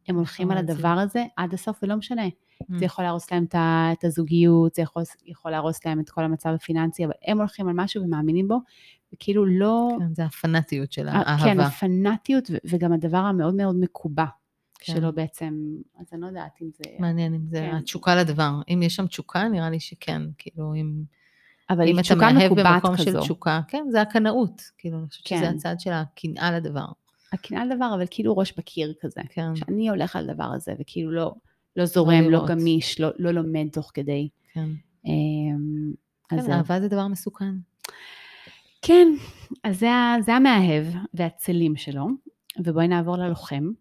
הם 0.08 0.16
הולכים 0.16 0.52
על 0.52 0.58
הדבר 0.58 0.88
הזה 0.88 1.26
עד 1.38 1.54
הסוף, 1.54 1.80
ולא 1.84 1.96
משנה. 1.96 2.28
Mm. 2.28 2.80
זה 2.80 2.86
יכול 2.86 3.06
להרוס 3.06 3.32
להם 3.32 3.46
את 3.52 4.04
הזוגיות, 4.04 4.76
זה 4.76 4.82
יכול, 4.82 5.04
יכול 5.26 5.52
להרוס 5.52 5.86
להם 5.86 6.00
את 6.00 6.10
כל 6.10 6.24
המצב 6.24 6.50
הפיננסי, 6.50 7.06
אבל 7.06 7.14
הם 7.26 7.38
הולכים 7.38 7.68
על 7.68 7.74
משהו 7.76 8.04
ומאמינים 8.04 8.48
בו, 8.48 8.60
וכאילו 9.14 9.46
לא... 9.46 9.90
כן, 10.00 10.14
זה 10.14 10.26
הפנאטיות 10.26 10.92
של 10.92 11.08
האהבה. 11.08 11.44
כן, 11.44 11.60
הפנאטיות, 11.60 12.52
וגם 12.66 12.94
הדבר 12.94 13.18
המאוד 13.18 13.56
מאוד 13.56 13.76
מקובע. 13.76 14.26
כן. 14.80 14.94
שלא 14.94 15.12
בעצם, 15.12 15.54
אז 16.00 16.06
אני 16.14 16.22
לא 16.22 16.28
יודעת 16.28 16.62
אם 16.62 16.70
זה... 16.78 16.84
מעניין 17.00 17.34
אם 17.34 17.46
זה 17.50 17.68
כן. 17.72 17.76
התשוקה 17.76 18.16
לדבר. 18.16 18.52
אם 18.70 18.82
יש 18.84 18.96
שם 18.96 19.08
תשוקה, 19.08 19.48
נראה 19.48 19.70
לי 19.70 19.80
שכן, 19.80 20.22
כאילו 20.38 20.74
אם... 20.76 21.04
אבל 21.70 21.88
אם 21.88 22.00
אתה 22.00 22.16
מאהב 22.16 22.54
במקום 22.60 22.96
כזו. 22.96 23.04
של 23.04 23.20
תשוקה, 23.20 23.62
כן, 23.68 23.86
זה 23.92 24.02
הקנאות, 24.02 24.62
כאילו, 24.78 25.00
אני 25.00 25.08
חושבת 25.08 25.28
כן. 25.28 25.38
שזה 25.38 25.50
הצד 25.50 25.80
של 25.80 25.92
הקנאה 25.92 26.52
לדבר. 26.52 26.86
הקנאה 27.32 27.66
לדבר, 27.66 27.92
אבל 27.96 28.06
כאילו 28.12 28.38
ראש 28.38 28.54
בקיר 28.58 28.94
כזה. 29.02 29.22
כן. 29.30 29.56
שאני 29.56 29.90
הולך 29.90 30.16
על 30.16 30.30
הדבר 30.30 30.50
הזה, 30.56 30.74
וכאילו 30.80 31.12
לא, 31.12 31.34
לא 31.76 31.86
זורם, 31.86 32.24
לא, 32.24 32.32
לא 32.32 32.46
גמיש, 32.48 33.00
לא, 33.00 33.10
לא 33.20 33.32
לומד 33.32 33.68
תוך 33.72 33.92
כדי. 33.94 34.30
כן. 34.54 34.70
אמ, 35.06 35.94
אז 36.32 36.46
כן, 36.46 36.52
אהבה 36.52 36.80
זה 36.82 36.88
דבר 36.88 37.08
מסוכן. 37.08 37.54
כן, 38.82 39.08
אז 39.64 39.80
זה, 39.80 39.90
זה 40.26 40.34
המאהב 40.34 40.86
והצלים 41.14 41.76
שלו, 41.76 42.08
ובואי 42.64 42.88
נעבור 42.88 43.18
ללוחם. 43.18 43.72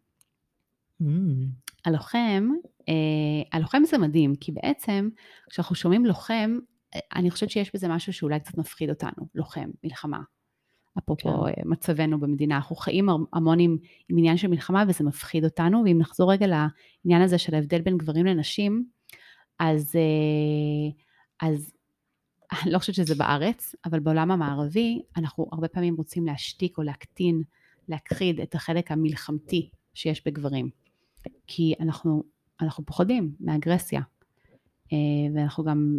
Mm. 1.03 1.05
הלוחם, 1.85 2.49
אה, 2.89 2.95
הלוחם 3.53 3.83
זה 3.85 3.99
מדהים, 3.99 4.35
כי 4.35 4.53
בעצם 4.53 5.09
כשאנחנו 5.51 5.75
שומעים 5.75 6.07
לוחם, 6.07 6.59
אה, 6.95 7.01
אני 7.15 7.31
חושבת 7.31 7.51
שיש 7.51 7.75
בזה 7.75 7.89
משהו 7.89 8.13
שאולי 8.13 8.41
קצת 8.41 8.59
מפחיד 8.59 8.91
אותנו, 8.91 9.29
לוחם, 9.35 9.71
מלחמה. 9.85 10.21
אפרופו 10.99 11.29
כן. 11.29 11.49
אה, 11.49 11.53
מצבנו 11.65 12.21
במדינה, 12.21 12.57
אנחנו 12.57 12.77
חיים 12.77 13.09
המון 13.33 13.61
עם, 13.61 13.77
עם 14.09 14.19
עניין 14.19 14.37
של 14.37 14.49
מלחמה 14.49 14.85
וזה 14.89 15.05
מפחיד 15.05 15.45
אותנו, 15.45 15.83
ואם 15.85 15.99
נחזור 15.99 16.33
רגע 16.33 16.47
לעניין 16.47 17.23
הזה 17.23 17.39
של 17.39 17.55
ההבדל 17.55 17.81
בין 17.81 17.99
גברים 17.99 18.27
לנשים, 18.27 18.85
אז, 19.59 19.97
אה, 19.97 20.91
אז 21.49 21.73
אני 22.63 22.73
לא 22.73 22.79
חושבת 22.79 22.95
שזה 22.95 23.15
בארץ, 23.15 23.75
אבל 23.85 24.01
בעולם 24.01 24.31
המערבי 24.31 25.03
אנחנו 25.17 25.47
הרבה 25.53 25.69
פעמים 25.69 25.95
רוצים 25.95 26.27
להשתיק 26.27 26.79
או 26.79 26.83
להקטין, 26.83 27.43
להכחיד 27.89 28.41
את 28.41 28.55
החלק 28.55 28.93
המלחמתי 28.93 29.71
שיש 29.95 30.27
בגברים. 30.27 30.71
כי 31.47 31.75
אנחנו, 31.81 32.23
אנחנו 32.61 32.87
פוחדים 32.87 33.35
מאגרסיה, 33.41 34.01
ואנחנו 35.35 35.65
גם 35.65 35.99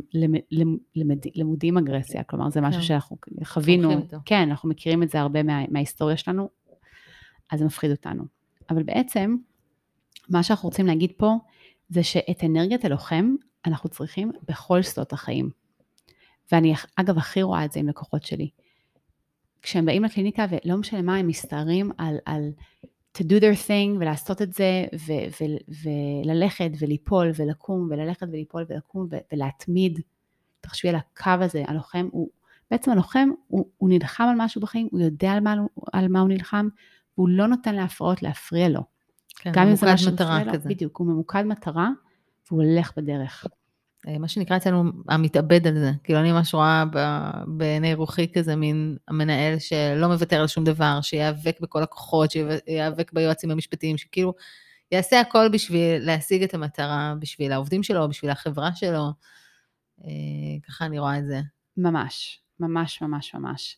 למודים 1.35 1.77
אגרסיה, 1.77 2.23
כלומר 2.23 2.49
זה 2.49 2.61
משהו 2.61 2.81
כן. 2.81 2.87
שאנחנו 2.87 3.17
חווינו, 3.43 3.91
כן, 4.25 4.49
אנחנו 4.49 4.69
מכירים 4.69 5.03
את 5.03 5.09
זה 5.09 5.19
הרבה 5.19 5.43
מה, 5.43 5.63
מההיסטוריה 5.69 6.17
שלנו, 6.17 6.49
אז 7.51 7.59
זה 7.59 7.65
מפחיד 7.65 7.91
אותנו. 7.91 8.23
אבל 8.69 8.83
בעצם, 8.83 9.35
מה 10.29 10.43
שאנחנו 10.43 10.69
רוצים 10.69 10.87
להגיד 10.87 11.11
פה, 11.17 11.35
זה 11.89 12.03
שאת 12.03 12.43
אנרגיית 12.43 12.85
הלוחם 12.85 13.35
אנחנו 13.65 13.89
צריכים 13.89 14.31
בכל 14.47 14.81
שדות 14.81 15.13
החיים. 15.13 15.49
ואני 16.51 16.73
אגב 16.95 17.17
הכי 17.17 17.41
רואה 17.41 17.65
את 17.65 17.71
זה 17.71 17.79
עם 17.79 17.89
לקוחות 17.89 18.23
שלי. 18.23 18.49
כשהם 19.61 19.85
באים 19.85 20.03
לקליניקה 20.03 20.45
ולא 20.49 20.77
משנה 20.77 21.01
מה 21.01 21.15
הם 21.15 21.27
מסתערים 21.27 21.91
על, 21.97 22.17
על 22.25 22.49
to 23.17 23.21
do 23.21 23.39
their 23.41 23.67
thing 23.67 23.97
ולעשות 23.99 24.41
את 24.41 24.53
זה 24.53 24.85
ו- 25.07 25.41
ו- 25.41 25.73
וללכת 26.25 26.69
וליפול 26.79 27.31
ולקום 27.35 27.87
וללכת 27.91 28.27
וליפול 28.31 28.65
ולקום 28.69 29.07
ו- 29.11 29.17
ולהתמיד. 29.33 29.99
תחשבי 30.61 30.89
על 30.89 30.95
הקו 30.95 31.43
הזה, 31.43 31.63
הלוחם 31.67 32.07
הוא, 32.11 32.29
בעצם 32.71 32.91
הלוחם 32.91 33.29
הוא, 33.47 33.65
הוא 33.77 33.89
נלחם 33.89 34.23
על 34.23 34.35
משהו 34.37 34.61
בחיים, 34.61 34.87
הוא 34.91 34.99
יודע 34.99 35.31
על 35.31 35.39
מה, 35.39 35.55
על 35.93 36.07
מה 36.07 36.19
הוא 36.19 36.29
נלחם, 36.29 36.67
והוא 37.17 37.29
לא 37.29 37.47
נותן 37.47 37.75
להפרעות 37.75 38.23
להפריע 38.23 38.69
לו. 38.69 38.81
כן, 39.35 39.51
גם 39.53 39.67
אם 39.67 39.75
זה 39.75 39.93
משהו 39.93 40.11
מטרה 40.11 40.41
כזה. 40.53 40.69
לו, 40.69 40.75
בדיוק, 40.75 40.97
הוא 40.97 41.07
ממוקד 41.07 41.43
מטרה 41.43 41.89
והוא 42.51 42.63
הולך 42.63 42.97
בדרך. 42.97 43.45
אה, 44.07 44.17
מה 44.17 44.27
שנקרא 44.27 44.57
אצלנו 44.57 44.91
המתאבד 45.09 45.67
על 45.67 45.79
זה. 45.79 45.91
כאילו 46.03 46.19
אני 46.19 46.31
ממש 46.31 46.53
רואה 46.53 46.83
בעיני 47.47 47.93
רוחי 47.93 48.27
כזה 48.33 48.55
מין 48.55 48.97
המנהל 49.07 49.59
שלא 49.59 50.07
מוותר 50.07 50.41
על 50.41 50.47
שום 50.47 50.63
דבר, 50.63 50.99
שיאבק 51.01 51.59
בכל 51.61 51.83
הכוחות, 51.83 52.31
שיאבק 52.31 53.13
ביועצים 53.13 53.51
המשפטיים, 53.51 53.97
שכאילו 53.97 54.33
יעשה 54.91 55.19
הכל 55.19 55.49
בשביל 55.49 56.05
להשיג 56.05 56.43
את 56.43 56.53
המטרה, 56.53 57.13
בשביל 57.19 57.51
העובדים 57.51 57.83
שלו, 57.83 58.09
בשביל 58.09 58.31
החברה 58.31 58.75
שלו. 58.75 59.09
אה, 60.03 60.09
ככה 60.67 60.85
אני 60.85 60.99
רואה 60.99 61.17
את 61.17 61.25
זה. 61.25 61.41
ממש, 61.77 62.41
ממש 62.59 63.01
ממש 63.01 63.35
ממש. 63.35 63.77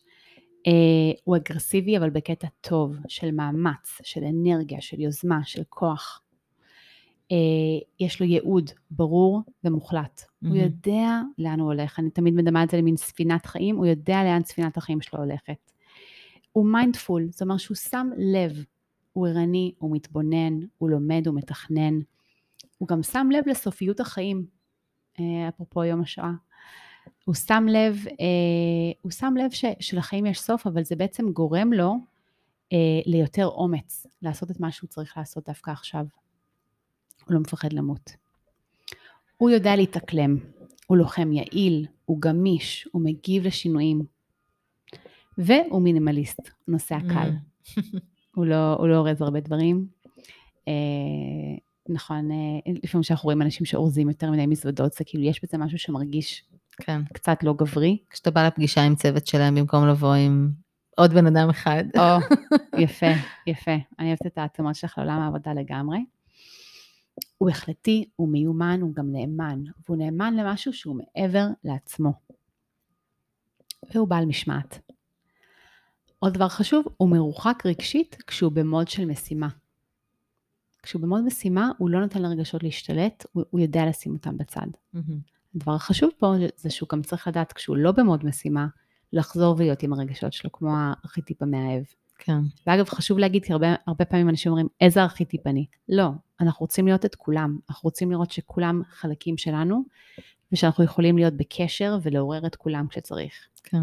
אה, 0.66 1.12
הוא 1.24 1.36
אגרסיבי 1.36 1.98
אבל 1.98 2.10
בקטע 2.10 2.46
טוב, 2.60 2.96
של 3.08 3.30
מאמץ, 3.30 4.00
של 4.02 4.20
אנרגיה, 4.24 4.80
של 4.80 5.00
יוזמה, 5.00 5.40
של 5.44 5.62
כוח. 5.68 6.20
אה, 7.32 7.36
יש 8.00 8.20
לו 8.20 8.26
ייעוד 8.26 8.70
ברור 8.90 9.42
ומוחלט. 9.64 10.20
Mm-hmm. 10.20 10.48
הוא 10.48 10.56
יודע 10.56 11.20
לאן 11.38 11.60
הוא 11.60 11.72
הולך. 11.72 11.98
אני 11.98 12.10
תמיד 12.10 12.34
מדמה 12.34 12.62
את 12.62 12.70
זה 12.70 12.76
למין 12.76 12.96
ספינת 12.96 13.46
חיים, 13.46 13.76
הוא 13.76 13.86
יודע 13.86 14.24
לאן 14.24 14.44
ספינת 14.44 14.76
החיים 14.76 15.00
שלו 15.00 15.20
הולכת. 15.20 15.70
הוא 16.52 16.66
mindful, 16.66 17.28
זאת 17.30 17.42
אומרת 17.42 17.60
שהוא 17.60 17.76
שם 17.76 18.10
לב, 18.16 18.64
הוא 19.12 19.28
ערני, 19.28 19.74
הוא 19.78 19.96
מתבונן, 19.96 20.60
הוא 20.78 20.90
לומד, 20.90 21.26
הוא 21.26 21.34
מתכנן. 21.34 21.98
הוא 22.78 22.88
גם 22.88 23.02
שם 23.02 23.28
לב 23.32 23.44
לסופיות 23.46 24.00
החיים, 24.00 24.46
אה, 25.20 25.48
אפרופו 25.48 25.84
יום 25.84 26.00
השואה. 26.00 26.32
הוא 27.24 27.34
שם 27.34 27.66
לב, 27.68 28.04
אה, 28.06 28.92
הוא 29.02 29.12
שם 29.12 29.34
לב 29.38 29.50
ש, 29.50 29.64
שלחיים 29.80 30.26
יש 30.26 30.40
סוף, 30.40 30.66
אבל 30.66 30.84
זה 30.84 30.96
בעצם 30.96 31.32
גורם 31.32 31.72
לו 31.72 31.94
ליותר 33.06 33.46
אומץ, 33.46 34.06
לעשות 34.22 34.50
את 34.50 34.60
מה 34.60 34.72
שהוא 34.72 34.88
צריך 34.88 35.16
לעשות 35.16 35.48
דווקא 35.48 35.70
עכשיו. 35.70 36.04
הוא 37.24 37.34
לא 37.34 37.40
מפחד 37.40 37.72
למות. 37.72 38.10
הוא 39.36 39.50
יודע 39.50 39.76
להתאקלם, 39.76 40.36
הוא 40.86 40.96
לוחם 40.96 41.32
יעיל, 41.32 41.86
הוא 42.04 42.20
גמיש, 42.20 42.88
הוא 42.92 43.02
מגיב 43.02 43.46
לשינויים. 43.46 44.02
והוא 45.38 45.82
מינימליסט, 45.82 46.50
נוסע 46.68 46.98
mm. 46.98 47.12
קל. 47.14 47.30
הוא 48.34 48.46
לא, 48.46 48.74
הוא 48.74 48.88
לא 48.88 48.96
אורז 48.96 49.22
הרבה 49.22 49.40
דברים. 49.40 49.86
אה, 50.68 50.72
נכון, 51.88 52.30
אה, 52.30 52.72
לפעמים 52.82 53.02
כשאנחנו 53.02 53.26
רואים 53.26 53.42
אנשים 53.42 53.66
שאורזים 53.66 54.08
יותר 54.08 54.30
מדי 54.30 54.46
מזוודות, 54.46 54.92
זה 54.92 55.04
כאילו 55.04 55.24
יש 55.24 55.44
בזה 55.44 55.58
משהו 55.58 55.78
שמרגיש 55.78 56.44
כן. 56.76 57.00
קצת 57.12 57.42
לא 57.42 57.54
גברי. 57.54 57.98
כשאתה 58.10 58.30
בא 58.30 58.46
לפגישה 58.46 58.82
עם 58.82 58.94
צוות 58.94 59.26
שלהם 59.26 59.54
במקום 59.54 59.88
לבוא 59.88 60.14
עם 60.14 60.50
עוד 60.96 61.12
בן 61.12 61.26
אדם 61.26 61.50
אחד. 61.50 61.84
או, 61.98 62.02
יפה, 62.82 63.06
יפה. 63.46 63.74
אני 63.98 64.08
אוהבת 64.08 64.26
את 64.26 64.38
העצמות 64.38 64.74
שלך 64.74 64.98
לעולם 64.98 65.20
העבודה 65.20 65.52
לגמרי. 65.52 65.98
הוא 67.38 67.50
החלטי, 67.50 68.08
הוא 68.16 68.28
מיומן, 68.28 68.78
הוא 68.82 68.94
גם 68.94 69.12
נאמן, 69.12 69.62
והוא 69.84 69.96
נאמן 69.96 70.34
למשהו 70.34 70.72
שהוא 70.72 70.96
מעבר 70.96 71.46
לעצמו. 71.64 72.12
והוא 73.94 74.08
בעל 74.08 74.26
משמעת. 74.26 74.80
עוד 76.18 76.34
דבר 76.34 76.48
חשוב, 76.48 76.86
הוא 76.96 77.08
מרוחק 77.08 77.62
רגשית 77.66 78.16
כשהוא 78.26 78.52
במוד 78.52 78.88
של 78.88 79.04
משימה. 79.04 79.48
כשהוא 80.82 81.02
במוד 81.02 81.24
משימה, 81.24 81.70
הוא 81.78 81.90
לא 81.90 82.00
נותן 82.00 82.22
לרגשות 82.22 82.62
להשתלט, 82.62 83.26
הוא, 83.32 83.44
הוא 83.50 83.60
יודע 83.60 83.86
לשים 83.86 84.12
אותם 84.12 84.36
בצד. 84.36 84.66
Mm-hmm. 84.94 84.98
הדבר 85.56 85.72
החשוב 85.72 86.10
פה 86.18 86.32
זה 86.56 86.70
שהוא 86.70 86.88
גם 86.92 87.02
צריך 87.02 87.28
לדעת, 87.28 87.52
כשהוא 87.52 87.76
לא 87.76 87.92
במוד 87.92 88.24
משימה, 88.24 88.66
לחזור 89.12 89.54
ולהיות 89.58 89.82
עם 89.82 89.92
הרגשות 89.92 90.32
שלו, 90.32 90.52
כמו 90.52 90.70
הארכיטיפ 90.76 91.42
המאהב. 91.42 91.84
כן. 92.18 92.38
ואגב, 92.66 92.88
חשוב 92.88 93.18
להגיד, 93.18 93.44
כי 93.44 93.52
הרבה, 93.52 93.74
הרבה 93.86 94.04
פעמים 94.04 94.28
אנשים 94.28 94.52
אומרים, 94.52 94.68
איזה 94.80 95.02
ארכיטיפ 95.02 95.46
אני? 95.46 95.66
לא, 95.88 96.10
אנחנו 96.46 96.64
רוצים 96.64 96.86
להיות 96.86 97.04
את 97.04 97.14
כולם. 97.14 97.58
אנחנו 97.68 97.86
רוצים 97.86 98.10
לראות 98.10 98.30
שכולם 98.30 98.82
חלקים 98.88 99.36
שלנו, 99.36 99.82
ושאנחנו 100.52 100.84
יכולים 100.84 101.18
להיות 101.18 101.34
בקשר 101.34 101.98
ולעורר 102.02 102.46
את 102.46 102.56
כולם 102.56 102.86
כשצריך. 102.88 103.32
כן. 103.64 103.82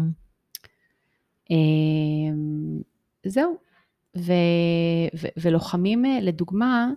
אמ, 1.50 2.80
זהו. 3.26 3.56
ו, 4.16 4.32
ו, 5.20 5.26
ולוחמים, 5.36 6.04
אה, 6.04 6.20
לדוגמה, 6.20 6.90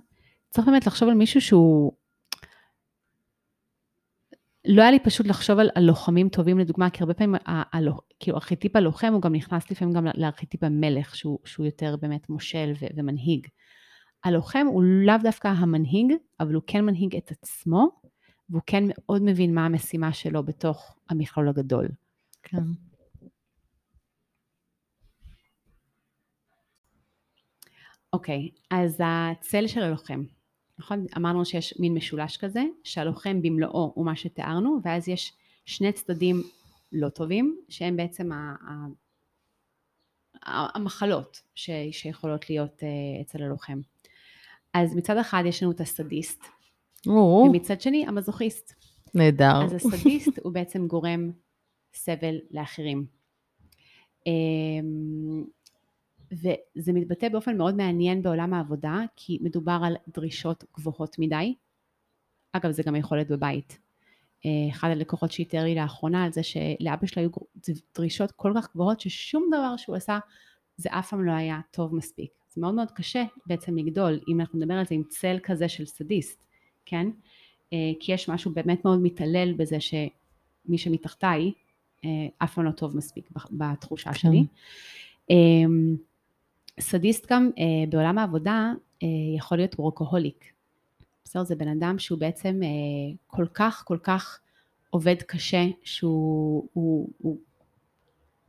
צריך 0.49 0.67
באמת 0.67 0.87
לחשוב 0.87 1.09
על 1.09 1.15
מישהו 1.15 1.41
שהוא 1.41 1.91
לא 4.65 4.81
היה 4.81 4.91
לי 4.91 4.99
פשוט 4.99 5.27
לחשוב 5.27 5.59
על, 5.59 5.69
על 5.75 5.83
לוחמים 5.83 6.29
טובים 6.29 6.59
לדוגמה, 6.59 6.89
כי 6.89 7.03
הרבה 7.03 7.13
פעמים, 7.13 7.35
ה, 7.35 7.77
ה, 7.77 7.79
כאילו 8.19 8.37
ארכיטיפ 8.37 8.75
הלוחם 8.75 9.13
הוא 9.13 9.21
גם 9.21 9.35
נכנס 9.35 9.71
לפעמים 9.71 9.93
גם 9.93 10.07
לארכיטיפ 10.15 10.63
המלך, 10.63 11.15
שהוא, 11.15 11.39
שהוא 11.45 11.65
יותר 11.65 11.95
באמת 12.01 12.29
מושל 12.29 12.73
ו, 12.81 12.85
ומנהיג. 12.95 13.47
הלוחם 14.25 14.65
הוא 14.67 14.83
לאו 14.83 15.15
דווקא 15.23 15.47
המנהיג, 15.47 16.13
אבל 16.39 16.53
הוא 16.53 16.63
כן 16.67 16.85
מנהיג 16.85 17.15
את 17.15 17.31
עצמו, 17.31 18.01
והוא 18.49 18.61
כן 18.65 18.83
מאוד 18.87 19.21
מבין 19.21 19.55
מה 19.55 19.65
המשימה 19.65 20.13
שלו 20.13 20.43
בתוך 20.43 20.95
המכלול 21.09 21.49
הגדול. 21.49 21.87
כן. 22.43 22.63
אוקיי, 28.13 28.49
אז 28.71 29.01
הצל 29.03 29.67
של 29.67 29.81
הלוחם. 29.81 30.23
נכון? 30.79 31.05
אמרנו 31.17 31.45
שיש 31.45 31.79
מין 31.79 31.93
משולש 31.93 32.37
כזה, 32.37 32.63
שהלוחם 32.83 33.41
במלואו 33.41 33.91
הוא 33.95 34.05
מה 34.05 34.15
שתיארנו, 34.15 34.79
ואז 34.83 35.09
יש 35.09 35.33
שני 35.65 35.91
צדדים 35.91 36.43
לא 36.91 37.09
טובים, 37.09 37.57
שהם 37.69 37.97
בעצם 37.97 38.31
ה- 38.31 38.55
ה- 40.45 40.77
המחלות 40.77 41.41
ש- 41.55 41.69
שיכולות 41.91 42.49
להיות 42.49 42.79
uh, 42.79 43.21
אצל 43.21 43.43
הלוחם. 43.43 43.79
אז 44.75 44.95
מצד 44.95 45.17
אחד 45.17 45.43
יש 45.45 45.63
לנו 45.63 45.71
את 45.71 45.81
הסדיסט, 45.81 46.43
או, 47.07 47.45
ומצד 47.49 47.81
שני 47.81 48.07
המזוכיסט. 48.07 48.73
נהדר. 49.13 49.63
אז 49.65 49.73
הסדיסט 49.73 50.39
הוא 50.43 50.53
בעצם 50.53 50.87
גורם 50.87 51.31
סבל 51.93 52.35
לאחרים. 52.51 53.05
אמ, 54.27 55.43
וזה 56.31 56.93
מתבטא 56.93 57.29
באופן 57.29 57.57
מאוד 57.57 57.75
מעניין 57.75 58.21
בעולם 58.21 58.53
העבודה, 58.53 58.99
כי 59.15 59.37
מדובר 59.41 59.79
על 59.83 59.95
דרישות 60.07 60.63
גבוהות 60.77 61.19
מדי. 61.19 61.55
אגב, 62.53 62.71
זה 62.71 62.83
גם 62.83 62.95
יכול 62.95 63.17
להיות 63.17 63.29
בבית. 63.29 63.79
אה, 64.45 64.71
אחד 64.71 64.89
הלקוחות 64.89 65.31
שאיתר 65.31 65.63
לי 65.63 65.75
לאחרונה 65.75 66.23
על 66.23 66.31
זה 66.31 66.43
שלאבא 66.43 67.07
שלו 67.07 67.21
היו 67.21 67.29
דרישות 67.95 68.31
כל 68.31 68.53
כך 68.57 68.73
גבוהות 68.73 68.99
ששום 68.99 69.47
דבר 69.47 69.77
שהוא 69.77 69.95
עשה 69.95 70.19
זה 70.77 70.89
אף 70.91 71.09
פעם 71.09 71.25
לא 71.25 71.31
היה 71.31 71.59
טוב 71.71 71.95
מספיק. 71.95 72.44
זה 72.55 72.61
מאוד 72.61 72.73
מאוד 72.73 72.91
קשה 72.91 73.23
בעצם 73.45 73.77
לגדול, 73.77 74.19
אם 74.27 74.39
אנחנו 74.41 74.59
נדבר 74.59 74.73
על 74.73 74.85
זה 74.85 74.95
עם 74.95 75.03
צל 75.09 75.37
כזה 75.43 75.69
של 75.69 75.85
סדיסט, 75.85 76.39
כן? 76.85 77.07
אה, 77.73 77.91
כי 77.99 78.11
יש 78.11 78.29
משהו 78.29 78.51
באמת 78.51 78.85
מאוד 78.85 78.99
מתעלל 79.01 79.53
בזה 79.53 79.77
שמי 79.79 80.77
שמתחתיי 80.77 81.51
אה, 82.05 82.09
אף 82.37 82.53
פעם 82.53 82.65
לא 82.65 82.71
טוב 82.71 82.97
מספיק 82.97 83.29
בתחושה 83.51 84.13
כן. 84.13 84.19
שלי. 84.19 84.45
אמ, 85.29 85.95
סדיסט 86.79 87.31
גם 87.31 87.49
אה, 87.57 87.63
בעולם 87.89 88.17
העבודה 88.17 88.73
אה, 89.03 89.07
יכול 89.37 89.57
להיות 89.57 89.75
וורקוהוליק. 89.79 90.45
בסדר? 91.23 91.43
זה 91.43 91.55
בן 91.55 91.67
אדם 91.67 91.99
שהוא 91.99 92.19
בעצם 92.19 92.59
אה, 92.63 92.69
כל 93.27 93.45
כך 93.53 93.83
כל 93.87 93.97
כך 94.03 94.39
עובד 94.89 95.15
קשה 95.27 95.65
שהוא 95.83 96.67
הוא, 96.73 97.09
הוא, 97.17 97.37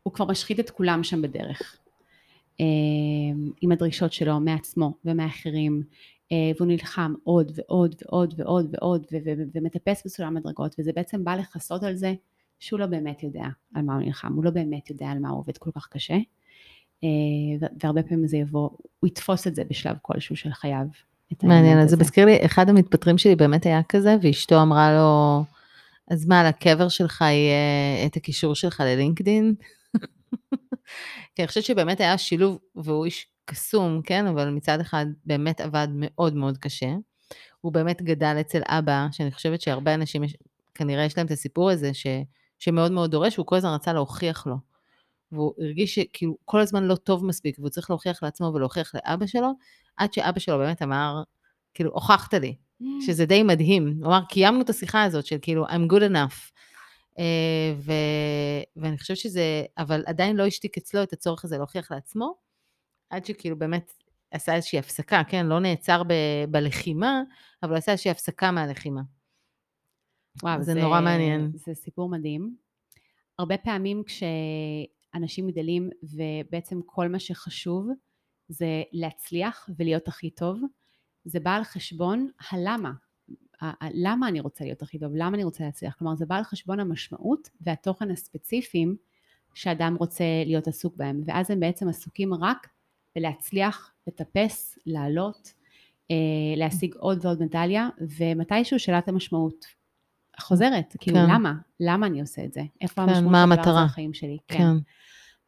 הוא 0.03 0.13
כבר 0.13 0.25
משחית 0.25 0.61
את 0.61 0.71
כולם 0.71 1.05
שם 1.05 1.23
בדרך. 1.23 1.79
אה, 2.61 2.67
עם 3.61 3.73
הדרישות 3.73 4.13
שלו 4.13 4.41
מעצמו 4.41 4.95
ומאחרים, 5.05 5.83
אה, 6.33 6.51
והוא 6.57 6.69
נלחם 6.69 7.15
עוד 7.25 7.53
ועוד 7.57 7.95
ועוד 8.03 8.35
ועוד 8.37 8.67
ועוד 8.73 9.07
ומטפס 9.55 10.03
בסולם 10.07 10.35
מדרגות, 10.35 10.77
וזה 10.79 10.93
בעצם 10.93 11.25
בא 11.25 11.35
לכסות 11.35 11.83
על 11.83 11.95
זה 11.95 12.15
שהוא 12.59 12.81
לא 12.81 12.87
באמת 12.87 13.23
יודע 13.23 13.47
על 13.75 13.83
מה 13.83 13.95
הוא 13.95 14.03
נלחם, 14.03 14.33
הוא 14.33 14.45
לא 14.45 14.51
באמת 14.51 14.91
יודע 14.91 15.07
על 15.07 15.19
מה 15.19 15.29
הוא 15.29 15.39
עובד 15.39 15.59
כל 15.59 15.71
כך 15.75 15.89
קשה. 15.91 16.17
אה, 17.05 17.69
והרבה 17.83 18.03
פעמים 18.03 18.27
זה 18.27 18.37
יבוא, 18.37 18.71
הוא 19.01 19.09
יתפוס 19.09 19.47
את 19.47 19.55
זה 19.55 19.65
בשלב 19.65 19.97
כלשהו 20.03 20.37
של 20.37 20.53
חייו. 20.53 20.87
מעניין, 21.43 21.79
אז 21.79 21.91
זה. 21.91 21.97
מזכיר 21.97 22.27
לי, 22.27 22.39
אחד 22.45 22.69
המתפטרים 22.69 23.19
שלי 23.19 23.37
באמת 23.37 23.67
היה 23.67 23.83
כזה, 23.83 24.17
ואשתו 24.23 24.63
אמרה 24.63 24.97
לו, 24.97 25.45
אז 26.11 26.27
מה, 26.27 26.41
על 26.41 26.47
הקבר 26.47 26.89
שלך 26.89 27.21
יהיה 27.21 28.07
את 28.07 28.17
הקישור 28.17 28.55
שלך 28.55 28.81
ללינקדין? 28.81 29.55
כי 31.35 31.43
אני 31.43 31.47
חושבת 31.49 31.65
שבאמת 31.65 32.01
היה 32.01 32.19
שילוב, 32.19 32.59
והוא 32.75 33.05
איש 33.05 33.27
קסום, 33.45 34.03
כן? 34.03 34.27
אבל 34.27 34.51
מצד 34.51 34.81
אחד 34.81 35.07
באמת 35.25 35.61
עבד 35.61 35.89
מאוד 35.95 36.35
מאוד 36.35 36.59
קשה. 36.59 36.95
הוא 37.61 37.73
באמת 37.73 38.03
גדל 38.03 38.37
אצל 38.41 38.61
אבא, 38.67 39.07
שאני 39.13 39.33
חושבת 39.33 39.61
שהרבה 39.61 39.95
אנשים, 39.95 40.25
יש, 40.25 40.37
כנראה 40.75 41.05
יש 41.05 41.17
להם 41.17 41.27
את 41.27 41.31
הסיפור 41.31 41.71
הזה, 41.71 41.95
ש, 41.95 42.07
שמאוד 42.59 42.93
מאוד 42.93 43.11
דורש, 43.11 43.39
והוא 43.39 43.47
כל 43.47 43.57
הזמן 43.57 43.71
רצה 43.75 43.93
להוכיח 43.93 44.47
לו. 44.47 44.57
והוא 45.33 45.55
הרגיש 45.59 45.95
שכאילו 45.95 46.37
כל 46.45 46.61
הזמן 46.61 46.85
לא 46.85 46.95
טוב 46.95 47.25
מספיק, 47.25 47.59
והוא 47.59 47.71
צריך 47.71 47.91
להוכיח 47.91 48.23
לעצמו 48.23 48.51
ולהוכיח 48.55 48.93
לאבא 48.95 49.27
שלו, 49.27 49.53
עד 49.97 50.13
שאבא 50.13 50.41
שלו 50.41 50.59
באמת 50.59 50.83
אמר, 50.83 51.23
כאילו, 51.75 51.91
הוכחת 51.91 52.35
לי, 52.35 52.57
שזה 53.07 53.27
די 53.27 53.43
מדהים. 53.43 53.99
הוא 54.03 54.07
אמר, 54.07 54.21
קיימנו 54.29 54.61
את 54.61 54.71
השיחה 54.71 55.03
הזאת 55.03 55.27
של 55.27 55.37
כאילו, 55.43 55.67
I'm 55.67 55.93
good 55.93 56.11
enough. 56.13 56.51
אה, 57.19 57.75
ו... 57.77 57.93
ואני 58.77 58.99
חושבת 58.99 59.17
שזה, 59.17 59.65
אבל 59.79 60.03
עדיין 60.07 60.37
לא 60.37 60.47
השתיק 60.47 60.79
אצלו 60.79 61.03
את 61.03 61.13
הצורך 61.13 61.45
הזה 61.45 61.59
להוכיח 61.59 61.93
לעצמו, 61.93 62.35
עד 63.11 63.25
שכאילו 63.25 63.59
באמת 63.59 63.93
עשה 64.31 64.55
איזושהי 64.55 64.79
הפסקה, 64.79 65.23
כן? 65.29 65.47
לא 65.47 65.61
נעצר 65.61 66.03
ב... 66.03 66.13
בלחימה, 66.51 67.23
אבל 67.63 67.77
עשה 67.77 67.93
איזושהי 67.93 68.11
הפסקה 68.11 68.51
מהלחימה. 68.51 69.03
וואו, 70.43 70.63
זה 70.63 70.75
נורא 70.75 71.01
מעניין. 71.01 71.51
זה 71.55 71.75
סיפור 71.75 72.09
מדהים. 72.09 72.57
הרבה 73.39 73.59
פעמים 73.59 74.03
כשאנשים 74.05 75.51
גדלים 75.51 75.91
ובעצם 76.03 76.81
כל 76.87 77.09
מה 77.09 77.19
שחשוב 77.19 77.89
זה 78.49 78.83
להצליח 78.93 79.69
ולהיות 79.79 80.09
הכי 80.09 80.31
טוב, 80.31 80.61
זה 81.25 81.41
בא 81.41 81.57
על 81.57 81.65
חשבון 81.65 82.29
הלמה. 82.51 82.93
למה 83.95 84.29
אני 84.29 84.41
רוצה 84.41 84.65
להיות 84.65 84.83
הכי 84.83 84.99
טוב? 84.99 85.13
למה 85.15 85.37
אני 85.37 85.45
רוצה 85.45 85.65
להצליח? 85.65 85.95
כלומר, 85.99 86.15
זה 86.17 86.27
בא 86.27 86.37
על 86.37 86.45
חשבון 86.45 86.81
המשמעות 86.81 87.51
והתוכן 87.61 88.11
הספציפיים 88.11 88.97
שאדם 89.55 89.97
רוצה 89.99 90.25
להיות 90.47 90.69
עסוק 90.69 90.97
בהם, 90.97 91.23
ואז 91.27 91.51
הם 91.51 91.61
בעצם 91.61 91.89
עסוקים 91.89 92.35
רק 92.35 92.69
בלהצליח, 93.17 93.93
לטפס, 94.07 94.79
לעלות, 94.87 95.53
אה, 96.11 96.17
להשיג 96.57 96.95
עוד 96.95 97.25
ועוד 97.25 97.43
מדליה, 97.43 97.89
ומתישהו 98.19 98.79
שאלת 98.79 99.09
המשמעות 99.09 99.67
חוזרת, 100.41 100.97
כאילו 100.99 101.17
כן. 101.17 101.35
למה? 101.35 101.55
למה 101.81 102.07
אני 102.07 102.21
עושה 102.21 102.45
את 102.45 102.53
זה? 102.53 102.61
איפה 102.81 103.07
כן, 103.07 103.09
המשמעות 103.09 103.49
של 103.55 103.61
הדבר? 103.61 103.85
בחיים 103.85 104.15
שלי? 104.15 104.39
כן. 104.49 104.73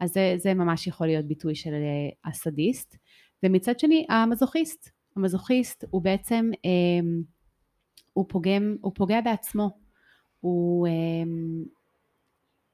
אז 0.01 0.13
זה, 0.13 0.35
זה 0.37 0.55
ממש 0.55 0.87
יכול 0.87 1.07
להיות 1.07 1.25
ביטוי 1.25 1.55
של 1.55 1.73
אה, 1.73 2.31
הסדיסט. 2.31 2.97
ומצד 3.43 3.79
שני, 3.81 4.07
המזוכיסט. 4.09 4.91
המזוכיסט 5.17 5.85
הוא 5.91 6.03
בעצם, 6.03 6.51
אה, 6.65 6.71
הוא, 8.19 8.27
פוגם, 8.29 8.77
הוא 8.81 8.93
פוגע 8.95 9.21
בעצמו. 9.21 9.79
הוא 10.41 10.87
אה, 10.87 10.93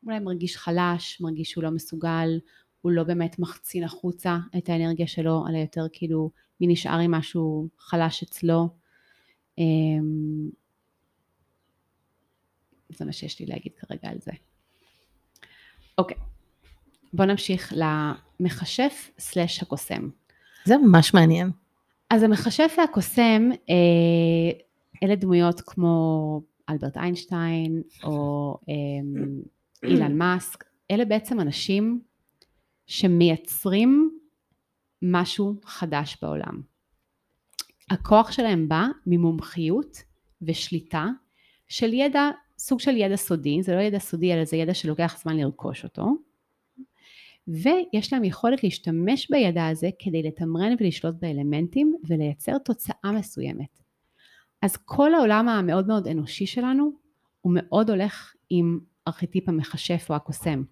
אולי 0.07 0.19
מרגיש 0.19 0.57
חלש, 0.57 1.21
מרגיש 1.21 1.51
שהוא 1.51 1.65
לא 1.65 1.71
מסוגל, 1.71 2.41
הוא 2.81 2.93
לא 2.93 3.05
באמת 3.05 3.39
מחצין 3.39 3.85
החוצה 3.85 4.39
את 4.59 4.69
האנרגיה 4.69 5.07
שלו, 5.07 5.45
אלא 5.49 5.59
יותר 5.59 5.87
כאילו 5.93 6.31
מי 6.61 6.67
נשאר 6.67 6.99
עם 6.99 7.11
משהו 7.11 7.69
חלש 7.79 8.23
אצלו. 8.23 8.69
אה, 9.59 9.65
זה 12.89 13.05
מה 13.05 13.13
שיש 13.13 13.41
לי 13.41 13.47
להגיד 13.47 13.73
כרגע 13.77 14.09
על 14.09 14.19
זה. 14.21 14.33
אוקיי, 15.99 16.17
בואו 17.13 17.29
נמשיך 17.29 17.73
למכשף 17.77 19.11
סלש 19.19 19.63
הקוסם. 19.63 20.09
זה 20.65 20.77
ממש 20.77 21.15
מעניין. 21.15 21.51
אז 22.11 22.23
המכשף 22.23 22.75
והקוסם, 22.79 23.51
אה, 23.71 24.65
אלה 25.03 25.17
דמויות 25.17 25.61
כמו 25.61 26.41
אלברט 26.71 26.97
איינשטיין 26.97 27.83
או 28.05 28.59
אה, 28.69 28.75
אילן 29.89 30.19
מאסק, 30.19 30.65
אלה 30.91 31.05
בעצם 31.05 31.41
אנשים 31.41 32.01
שמייצרים 32.87 34.19
משהו 35.03 35.55
חדש 35.65 36.17
בעולם. 36.23 36.63
הכוח 37.91 38.33
שלהם 38.33 38.69
בא 38.69 38.87
ממומחיות 39.07 40.03
ושליטה 40.43 41.07
של 41.69 41.93
ידע, 41.93 42.31
סוג 42.59 42.81
של 42.81 42.97
ידע 42.97 43.17
סודי, 43.17 43.63
זה 43.63 43.77
לא 43.77 43.81
ידע 43.81 43.99
סודי 43.99 44.35
אלא 44.35 44.45
זה 44.45 44.57
ידע 44.57 44.75
שלוקח 44.75 45.19
זמן 45.23 45.37
לרכוש 45.37 45.85
אותו, 45.85 46.07
ויש 47.49 48.13
להם 48.13 48.25
יכולת 48.25 48.65
להשתמש 48.65 49.31
בידע 49.31 49.67
הזה 49.67 49.91
כדי 49.99 50.23
לתמרן 50.23 50.75
ולשלוט 50.81 51.15
באלמנטים 51.21 51.97
ולייצר 52.09 52.59
תוצאה 52.59 53.13
מסוימת. 53.13 53.84
אז 54.65 54.77
כל 54.77 55.15
העולם 55.15 55.49
המאוד 55.49 55.87
מאוד 55.87 56.09
אנושי 56.09 56.47
שלנו 56.47 56.93
הוא 57.41 57.53
מאוד 57.57 57.91
הולך 57.91 58.35
עם 58.51 58.79
ארכיטיפ 59.09 59.49
המכשף 59.49 60.07
או 60.11 60.15
הקוסם. 60.15 60.63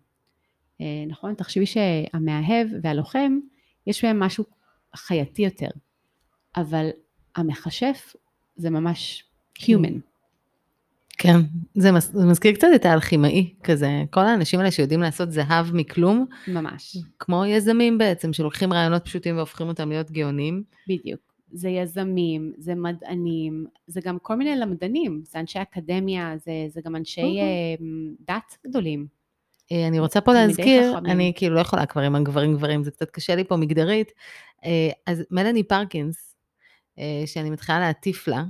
אה, 0.80 0.86
נכון? 1.08 1.34
תחשבי 1.34 1.66
שהמאהב 1.66 2.68
והלוחם 2.82 3.38
יש 3.86 4.04
בהם 4.04 4.20
משהו 4.20 4.44
חייתי 4.96 5.42
יותר, 5.42 5.68
אבל 6.56 6.88
המכשף 7.36 8.12
זה 8.56 8.70
ממש 8.70 9.24
human. 9.58 10.00
כן, 11.18 11.36
זה, 11.74 11.92
מז, 11.92 12.10
זה 12.12 12.26
מזכיר 12.26 12.54
קצת 12.54 12.68
את 12.74 12.84
האלכימאי 12.84 13.54
כזה, 13.64 14.04
כל 14.10 14.20
האנשים 14.20 14.60
האלה 14.60 14.70
שיודעים 14.70 15.00
לעשות 15.00 15.32
זהב 15.32 15.74
מכלום, 15.74 16.26
ממש, 16.48 16.96
כמו 17.18 17.46
יזמים 17.46 17.98
בעצם, 17.98 18.32
שלוקחים 18.32 18.72
רעיונות 18.72 19.04
פשוטים 19.04 19.36
והופכים 19.36 19.68
אותם 19.68 19.88
להיות 19.88 20.10
גאונים. 20.10 20.62
בדיוק. 20.88 21.31
זה 21.52 21.68
יזמים, 21.68 22.52
זה 22.58 22.74
מדענים, 22.74 23.66
זה 23.86 24.00
גם 24.04 24.18
כל 24.18 24.34
מיני 24.34 24.56
למדנים, 24.56 25.22
זה 25.24 25.40
אנשי 25.40 25.62
אקדמיה, 25.62 26.34
זה, 26.36 26.52
זה 26.68 26.80
גם 26.84 26.96
אנשי 26.96 27.22
אוקיי. 27.22 27.40
אה, 27.40 27.74
דת 28.20 28.56
גדולים. 28.66 29.06
אה, 29.72 29.86
אני 29.86 29.98
רוצה 29.98 30.20
פה 30.20 30.32
להזכיר. 30.32 30.98
אני 30.98 31.32
כאילו 31.36 31.54
לא 31.54 31.60
יכולה 31.60 31.86
כבר 31.86 32.02
עם 32.02 32.14
הגברים 32.14 32.54
גברים, 32.54 32.84
זה 32.84 32.90
קצת 32.90 33.10
קשה 33.10 33.34
לי 33.34 33.44
פה 33.44 33.56
מגדרית. 33.56 34.12
אה, 34.64 34.90
אז 35.06 35.22
מלאני 35.30 35.62
פרקינס, 35.62 36.36
אה, 36.98 37.22
שאני 37.26 37.50
מתחילה 37.50 37.80
להטיף 37.80 38.28
לה, 38.28 38.44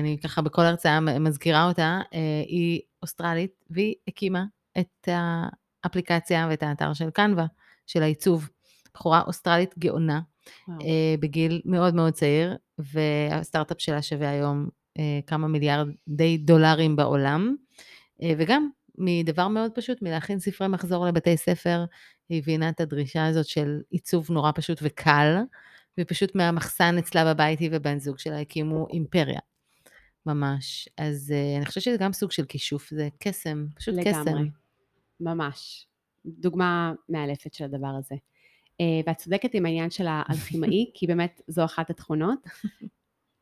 אני 0.00 0.18
ככה 0.24 0.42
בכל 0.42 0.62
הרצאה 0.62 1.00
מזכירה 1.00 1.68
אותה, 1.68 2.00
היא 2.46 2.80
אוסטרלית, 3.02 3.64
והיא 3.70 3.94
הקימה 4.08 4.44
את 4.78 5.08
האפליקציה 5.84 6.46
ואת 6.50 6.62
האתר 6.62 6.92
של 6.92 7.10
קנווה, 7.10 7.46
של 7.86 8.02
העיצוב. 8.02 8.48
בחורה 8.94 9.22
אוסטרלית 9.26 9.78
גאונה, 9.78 10.20
בגיל 11.20 11.62
מאוד 11.64 11.94
מאוד 11.94 12.12
צעיר, 12.12 12.56
והסטארט-אפ 12.78 13.80
שלה 13.80 14.02
שווה 14.02 14.30
היום 14.30 14.68
אה, 14.98 15.20
כמה 15.26 15.48
מיליארדי 15.48 16.38
דולרים 16.38 16.96
בעולם, 16.96 17.56
אה, 18.22 18.32
וגם 18.38 18.68
מדבר 18.98 19.48
מאוד 19.48 19.72
פשוט, 19.74 20.02
מלהכין 20.02 20.38
ספרי 20.38 20.68
מחזור 20.68 21.06
לבתי 21.06 21.36
ספר, 21.36 21.84
היא 22.28 22.38
הבינה 22.38 22.68
את 22.68 22.80
הדרישה 22.80 23.26
הזאת 23.26 23.46
של 23.46 23.80
עיצוב 23.90 24.30
נורא 24.30 24.52
פשוט 24.54 24.78
וקל, 24.82 25.36
ופשוט 26.00 26.34
מהמחסן 26.34 26.98
אצלה 26.98 27.34
בבית 27.34 27.58
היא 27.58 27.70
ובן 27.72 27.98
זוג 27.98 28.18
שלה 28.18 28.40
הקימו 28.40 28.86
אימפריה. 28.92 29.40
ממש. 30.26 30.88
אז 30.98 31.32
uh, 31.32 31.58
אני 31.58 31.66
חושבת 31.66 31.84
שזה 31.84 31.96
גם 31.96 32.12
סוג 32.12 32.32
של 32.32 32.44
כישוף, 32.44 32.90
זה 32.90 33.08
קסם, 33.18 33.66
פשוט 33.74 33.94
קסם. 34.04 34.20
לגמרי, 34.20 34.50
ממש. 35.20 35.86
דוגמה 36.26 36.92
מאלפת 37.08 37.54
של 37.54 37.64
הדבר 37.64 37.92
הזה. 37.98 38.14
Uh, 38.80 38.82
ואת 39.06 39.16
צודקת 39.16 39.54
עם 39.54 39.66
העניין 39.66 39.90
של 39.90 40.06
האלכימאי, 40.08 40.90
כי 40.94 41.06
באמת 41.06 41.40
זו 41.48 41.64
אחת 41.64 41.90
התכונות. 41.90 42.38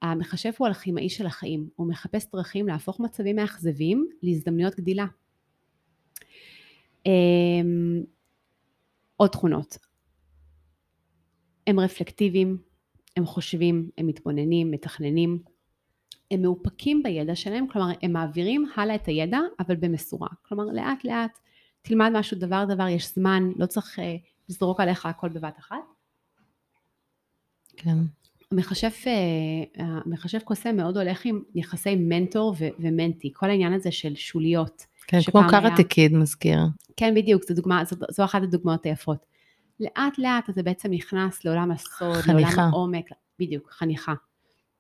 המכשף 0.03 0.57
הוא 0.59 0.69
אלכימאי 0.69 1.09
של 1.09 1.27
החיים, 1.27 1.69
הוא 1.77 1.89
מחפש 1.89 2.31
דרכים 2.33 2.69
להפוך 2.69 3.01
מצבים 3.01 3.37
מאכזבים 3.37 4.09
להזדמנויות 4.23 4.75
גדילה. 4.75 5.07
Um, 7.05 7.11
עוד 9.17 9.31
תכונות. 9.31 9.79
הם 11.67 11.81
רפלקטיביים, 11.81 12.59
הם 13.17 13.27
חושבים, 13.27 13.91
הם 13.99 14.07
מתבוננים, 14.07 14.71
מתכננים, 14.71 15.43
הם 16.31 16.43
מאופקים 16.43 17.03
בידע 17.03 17.35
שלהם, 17.37 17.67
כלומר 17.69 17.93
הם 18.03 18.13
מעבירים 18.13 18.67
הלאה 18.77 18.95
את 18.95 19.07
הידע 19.07 19.41
אבל 19.61 19.77
במשורה, 19.77 20.29
כלומר 20.43 20.65
לאט 20.65 21.05
לאט 21.05 21.39
תלמד 21.83 22.11
משהו 22.15 22.39
דבר 22.39 22.65
דבר, 22.69 22.89
יש 22.89 23.15
זמן, 23.15 23.51
לא 23.57 23.67
צריך 23.67 23.99
uh, 23.99 24.03
לזרוק 24.49 24.81
עליך 24.81 25.07
הכל 25.07 25.29
בבת 25.29 25.59
אחת. 25.59 25.77
כן. 27.77 27.97
המכשף, 28.53 29.05
uh, 29.05 29.83
המכשף 29.83 30.43
קוסם 30.43 30.77
מאוד 30.77 30.97
הולך 30.97 31.25
עם 31.25 31.43
יחסי 31.55 31.97
מנטור 31.97 32.55
ו- 32.59 32.69
ומנטי, 32.79 33.31
כל 33.35 33.51
העניין 33.51 33.73
הזה 33.73 33.91
של 33.91 34.15
שוליות. 34.15 34.87
כן, 35.07 35.19
כמו 35.27 35.41
קראטה 35.51 35.83
קיד 35.83 36.15
מזכיר. 36.15 36.59
כן, 36.97 37.15
בדיוק, 37.15 37.45
זו, 37.49 37.55
דוגמה, 37.55 37.85
זו, 37.85 37.97
זו 38.11 38.25
אחת 38.25 38.43
הדוגמאות 38.43 38.87
היפות. 38.87 39.27
לאט 39.81 40.19
לאט 40.19 40.51
אתה 40.51 40.63
בעצם 40.63 40.91
נכנס 40.91 41.45
לעולם 41.45 41.71
הסוד, 41.71 42.17
חניכה. 42.17 42.51
לעולם 42.51 42.75
העומק, 42.75 43.05
בדיוק, 43.39 43.71
חניכה. 43.71 44.15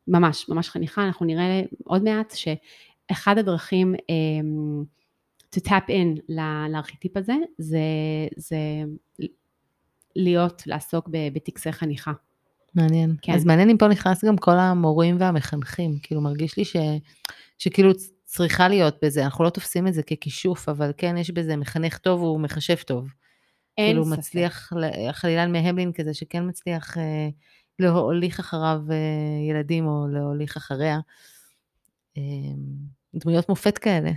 ממש, 0.08 0.48
ממש 0.48 0.68
חניכה, 0.68 1.06
אנחנו 1.06 1.26
נראה 1.26 1.62
עוד 1.84 2.02
מעט 2.02 2.34
שאחד 2.34 3.38
הדרכים 3.38 3.94
um, 3.94 4.84
to 5.56 5.60
tap 5.60 5.88
in 5.88 6.32
לארכיטיפ 6.68 7.16
הזה, 7.16 7.34
זה, 7.58 7.78
זה 8.36 8.56
להיות, 10.18 10.62
לעסוק 10.66 11.08
בטקסי 11.12 11.72
חניכה. 11.72 12.12
מעניין. 12.74 13.16
כן. 13.22 13.32
אז 13.32 13.44
מעניין 13.44 13.70
אם 13.70 13.76
פה 13.78 13.88
נכנס 13.88 14.24
גם 14.24 14.36
כל 14.36 14.58
המורים 14.58 15.16
והמחנכים, 15.20 15.98
כאילו 16.02 16.20
מרגיש 16.20 16.56
לי 16.56 16.64
ש, 16.64 16.76
שכאילו 17.58 17.92
צריכה 18.24 18.68
להיות 18.68 18.96
בזה, 19.04 19.24
אנחנו 19.24 19.44
לא 19.44 19.50
תופסים 19.50 19.86
את 19.86 19.94
זה 19.94 20.02
ככישוף, 20.02 20.68
אבל 20.68 20.92
כן 20.96 21.16
יש 21.16 21.30
בזה 21.30 21.56
מחנך 21.56 21.98
טוב 21.98 22.20
הוא 22.20 22.40
מחשב 22.40 22.76
טוב. 22.76 23.08
אין 23.78 23.86
כאילו 23.86 24.04
ספק. 24.04 24.18
מצליח, 24.18 24.72
ל- 24.72 25.12
חלילן 25.12 25.52
מהמלין 25.52 25.92
כזה, 25.92 26.14
שכן 26.14 26.48
מצליח 26.48 26.98
אה, 26.98 27.28
להוליך 27.78 28.40
אחריו 28.40 28.80
אה, 28.90 28.96
ילדים 29.50 29.86
או 29.86 30.06
להוליך 30.12 30.56
אחריה. 30.56 30.98
אה, 32.16 32.22
דמויות 33.14 33.48
מופת 33.48 33.78
כאלה. 33.78 34.10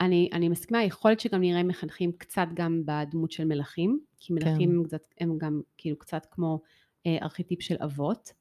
אני, 0.00 0.28
אני 0.32 0.48
מסכימה, 0.48 0.84
יכול 0.84 1.10
להיות 1.10 1.20
שגם 1.20 1.40
נראה 1.40 1.62
מחנכים 1.62 2.12
קצת 2.12 2.46
גם 2.54 2.82
בדמות 2.84 3.32
של 3.32 3.44
מלכים, 3.44 4.00
כי 4.20 4.32
מלכים 4.32 4.70
כן. 4.70 4.76
הם, 4.76 4.84
קצת, 4.84 5.00
הם 5.20 5.38
גם 5.38 5.60
כאילו 5.78 5.98
קצת 5.98 6.26
כמו 6.30 6.60
אה, 7.06 7.18
ארכיטיפ 7.22 7.62
של 7.62 7.76
אבות, 7.84 8.32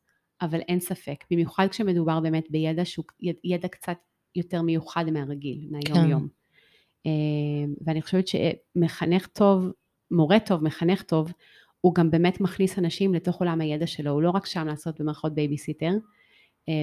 אבל 0.42 0.60
אין 0.60 0.80
ספק, 0.80 1.24
במיוחד 1.32 1.68
כשמדובר 1.72 2.20
באמת 2.20 2.52
בידע 2.52 2.86
שהוא 2.86 3.06
יד- 3.20 3.40
ידע 3.44 3.68
קצת 3.68 3.98
יותר 4.36 4.62
מיוחד 4.62 5.10
מהרגיל, 5.10 5.68
מהיום 5.72 6.04
כן. 6.04 6.10
יום. 6.10 6.28
אה, 7.06 7.12
ואני 7.86 8.02
חושבת 8.02 8.26
שמחנך 8.28 9.28
טוב, 9.28 9.66
מורה 10.12 10.40
טוב, 10.40 10.64
מחנך 10.64 11.02
טוב, 11.02 11.32
הוא 11.82 11.96
גם 11.96 12.12
באמת 12.12 12.42
מכניס 12.42 12.80
אנשים 12.80 13.14
לתוך 13.14 13.40
עולם 13.40 13.62
הידע 13.62 13.88
שלו, 13.88 14.12
הוא 14.12 14.22
לא 14.22 14.30
רק 14.30 14.46
שם 14.46 14.68
לעשות 14.68 15.02
במרכאות 15.02 15.34
בייביסיטר 15.36 15.92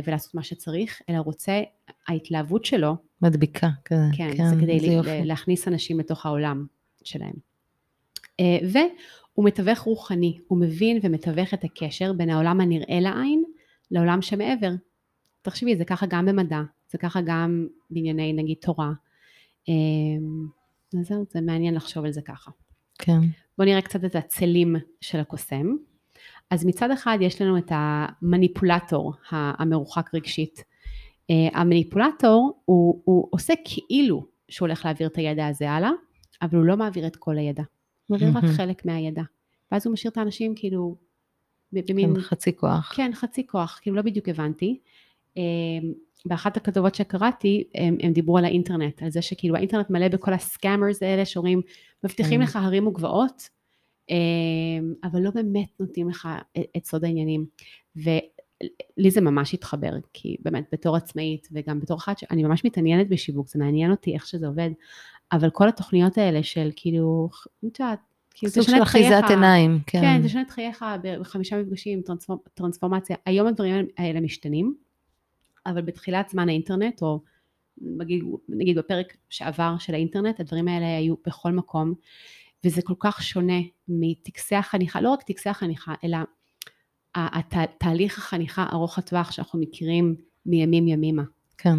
ולעשות 0.04 0.34
מה 0.34 0.42
שצריך, 0.42 1.00
אלא 1.08 1.18
רוצה, 1.18 1.62
ההתלהבות 2.08 2.64
שלו 2.64 2.96
מדביקה 3.22 3.68
כזה. 3.84 4.02
כן, 4.16 4.36
כן 4.36 4.48
זה 4.48 4.54
כדי 4.60 4.80
זה 4.80 4.86
ל- 4.86 4.90
יופי. 4.90 5.24
להכניס 5.24 5.68
אנשים 5.68 6.00
לתוך 6.00 6.26
העולם 6.26 6.66
שלהם. 7.04 7.32
אה, 8.40 8.58
והוא 8.72 9.46
מתווך 9.46 9.78
רוחני, 9.78 10.38
הוא 10.48 10.58
מבין 10.58 10.98
ומתווך 11.02 11.54
את 11.54 11.64
הקשר 11.64 12.12
בין 12.12 12.30
העולם 12.30 12.60
הנראה 12.60 13.00
לעין 13.00 13.44
לעולם 13.90 14.22
שמעבר. 14.22 14.70
תחשבי, 15.42 15.76
זה 15.76 15.84
ככה 15.84 16.06
גם 16.06 16.26
במדע, 16.26 16.60
זה 16.90 16.98
ככה 16.98 17.20
גם 17.26 17.66
בענייני 17.90 18.32
נגיד 18.32 18.56
תורה. 18.60 18.92
אה, 19.68 19.74
אז 21.00 21.06
זהו, 21.06 21.24
זה 21.30 21.40
מעניין 21.40 21.74
לחשוב 21.74 22.04
על 22.04 22.12
זה 22.12 22.22
ככה. 22.22 22.50
כן. 22.98 23.18
בואו 23.58 23.68
נראה 23.68 23.82
קצת 23.82 24.04
את 24.04 24.16
הצלים 24.16 24.76
של 25.00 25.20
הקוסם. 25.20 25.76
אז 26.52 26.64
מצד 26.66 26.90
אחד 26.90 27.18
יש 27.20 27.42
לנו 27.42 27.58
את 27.58 27.72
המניפולטור 27.74 29.12
המרוחק 29.30 30.10
רגשית. 30.14 30.58
Uh, 30.58 31.34
המניפולטור 31.58 32.62
הוא, 32.64 33.02
הוא 33.04 33.28
עושה 33.30 33.54
כאילו 33.64 34.26
שהוא 34.48 34.66
הולך 34.66 34.84
להעביר 34.84 35.06
את 35.06 35.16
הידע 35.16 35.46
הזה 35.46 35.70
הלאה, 35.70 35.90
אבל 36.42 36.58
הוא 36.58 36.66
לא 36.66 36.76
מעביר 36.76 37.06
את 37.06 37.16
כל 37.16 37.38
הידע. 37.38 37.62
הוא 38.06 38.18
מעביר 38.18 38.50
רק. 38.50 38.56
חלק 38.56 38.86
מהידע. 38.86 39.22
ואז 39.72 39.86
הוא 39.86 39.92
משאיר 39.92 40.10
את 40.10 40.16
האנשים 40.16 40.54
כאילו 40.56 40.96
במין 41.72 42.14
כן, 42.14 42.20
חצי 42.20 42.56
כוח. 42.56 42.92
כן, 42.96 43.10
חצי 43.14 43.46
כוח, 43.46 43.78
כאילו 43.82 43.96
לא 43.96 44.02
בדיוק 44.02 44.28
הבנתי. 44.28 44.78
אמ, 45.36 45.42
באחת 46.26 46.56
הכתובות 46.56 46.94
שקראתי, 46.94 47.64
הם, 47.74 47.96
הם 48.02 48.12
דיברו 48.12 48.38
על 48.38 48.44
האינטרנט, 48.44 49.02
על 49.02 49.10
זה 49.10 49.22
שכאילו 49.22 49.56
האינטרנט 49.56 49.90
מלא 49.90 50.08
בכל 50.08 50.32
הסקאמרס 50.32 51.02
האלה 51.02 51.24
שאומרים, 51.24 51.60
מבטיחים 52.04 52.40
כן. 52.40 52.44
לך 52.44 52.56
הרים 52.56 52.86
וגבעות, 52.86 53.48
אבל 55.04 55.20
לא 55.20 55.30
באמת 55.30 55.80
נותנים 55.80 56.08
לך 56.08 56.28
את- 56.76 56.84
סוד 56.84 57.04
העניינים. 57.04 57.46
ולי 57.96 59.10
זה 59.10 59.20
ממש 59.20 59.54
התחבר, 59.54 59.90
כי 60.12 60.36
באמת 60.40 60.64
בתור 60.72 60.96
עצמאית 60.96 61.48
וגם 61.52 61.80
בתור 61.80 61.96
אחת 61.96 62.18
שאני 62.18 62.42
ממש 62.42 62.64
מתעניינת 62.64 63.08
בשיווק, 63.08 63.48
זה 63.48 63.58
מעניין 63.58 63.90
אותי 63.90 64.14
איך 64.14 64.26
שזה 64.26 64.46
עובד, 64.46 64.70
אבל 65.32 65.50
כל 65.50 65.68
התוכניות 65.68 66.18
האלה 66.18 66.42
של 66.42 66.70
כאילו, 66.76 67.28
את 67.66 67.80
יודעת, 67.80 67.98
כאילו 68.34 68.52
סוג 68.52 68.62
תשנה 68.62 68.76
של 68.76 68.82
את 68.82 68.88
חייך, 68.88 69.12
אחיזת 69.12 69.30
עיניים. 69.30 69.78
כן. 69.86 70.00
כן, 70.00 70.22
תשנה 70.24 70.42
את 70.42 70.50
חייך 70.50 70.84
בחמישה 71.20 71.62
מפגשים, 71.62 72.02
טרנספור, 72.02 72.44
טרנספורמציה. 72.54 73.16
היום 73.26 73.46
הדברים 73.46 73.86
האלה 73.98 74.20
משתנים, 74.20 74.74
אבל 75.66 75.82
בתחילת 75.82 76.28
זמן 76.28 76.48
האינטרנט, 76.48 77.02
או 77.02 77.20
נגיד, 77.80 78.24
נגיד 78.48 78.78
בפרק 78.78 79.16
שעבר 79.30 79.74
של 79.78 79.94
האינטרנט, 79.94 80.40
הדברים 80.40 80.68
האלה 80.68 80.96
היו 80.96 81.14
בכל 81.26 81.52
מקום, 81.52 81.94
וזה 82.66 82.82
כל 82.82 82.94
כך 82.98 83.22
שונה 83.22 83.60
מטקסי 83.88 84.54
החניכה, 84.54 85.00
לא 85.00 85.10
רק 85.10 85.22
טקסי 85.22 85.48
החניכה, 85.48 85.94
אלא 86.04 86.18
תהליך 87.78 88.18
החניכה 88.18 88.66
ארוך 88.72 88.98
הטווח 88.98 89.30
שאנחנו 89.30 89.60
מכירים 89.60 90.14
מימים 90.46 90.88
ימימה. 90.88 91.22
כן. 91.58 91.78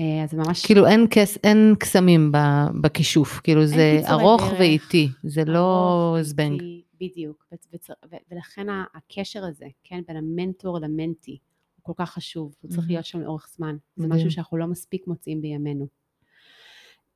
אה, 0.00 0.24
אז 0.24 0.30
זה 0.30 0.36
ממש... 0.36 0.66
כאילו 0.66 0.86
אין 0.86 1.06
קס, 1.10 1.38
אין 1.44 1.74
קסמים 1.78 2.32
בכישוף, 2.80 3.40
כאילו 3.44 3.66
זה 3.66 4.00
ארוך 4.10 4.42
דרך. 4.42 4.52
ואיטי, 4.58 5.08
זה 5.22 5.44
לא 5.44 6.16
זבנג. 6.20 6.62
בדיוק, 7.00 7.46
ו- 7.52 8.16
ולכן 8.30 8.66
הקשר 8.94 9.44
הזה, 9.44 9.66
כן, 9.84 10.00
בין 10.08 10.16
המנטור 10.16 10.78
למנטי, 10.78 11.38
הוא 11.76 11.82
כל 11.82 11.92
כך 11.96 12.10
חשוב, 12.10 12.54
הוא 12.60 12.70
צריך. 12.70 12.86
להיות 12.88 13.04
שם 13.04 13.20
לאורך 13.20 13.48
זמן, 13.56 13.76
זה. 13.96 14.06
משהו 14.06 14.30
שאנחנו 14.30 14.56
לא 14.56 14.66
מספיק 14.66 15.06
מוצאים 15.06 15.40
בימינו. 15.40 15.86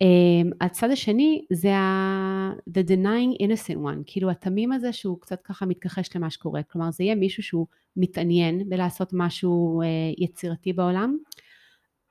Um, 0.03 0.57
הצד 0.61 0.91
השני 0.91 1.45
זה 1.53 1.77
ה- 1.77 2.53
the 2.69 2.83
denying 2.89 3.43
innocent 3.43 3.77
one, 3.77 4.03
כאילו 4.07 4.31
התמים 4.31 4.73
הזה 4.73 4.93
שהוא 4.93 5.21
קצת 5.21 5.41
ככה 5.45 5.67
מתכחש 5.67 6.09
למה 6.17 6.31
שקורה, 6.31 6.63
כלומר 6.63 6.91
זה 6.91 7.05
יהיה 7.05 7.15
מישהו 7.15 7.43
שהוא 7.43 7.67
מתעניין 7.97 8.69
בלעשות 8.69 9.11
משהו 9.13 9.83
uh, 9.83 10.23
יצירתי 10.23 10.73
בעולם, 10.73 11.17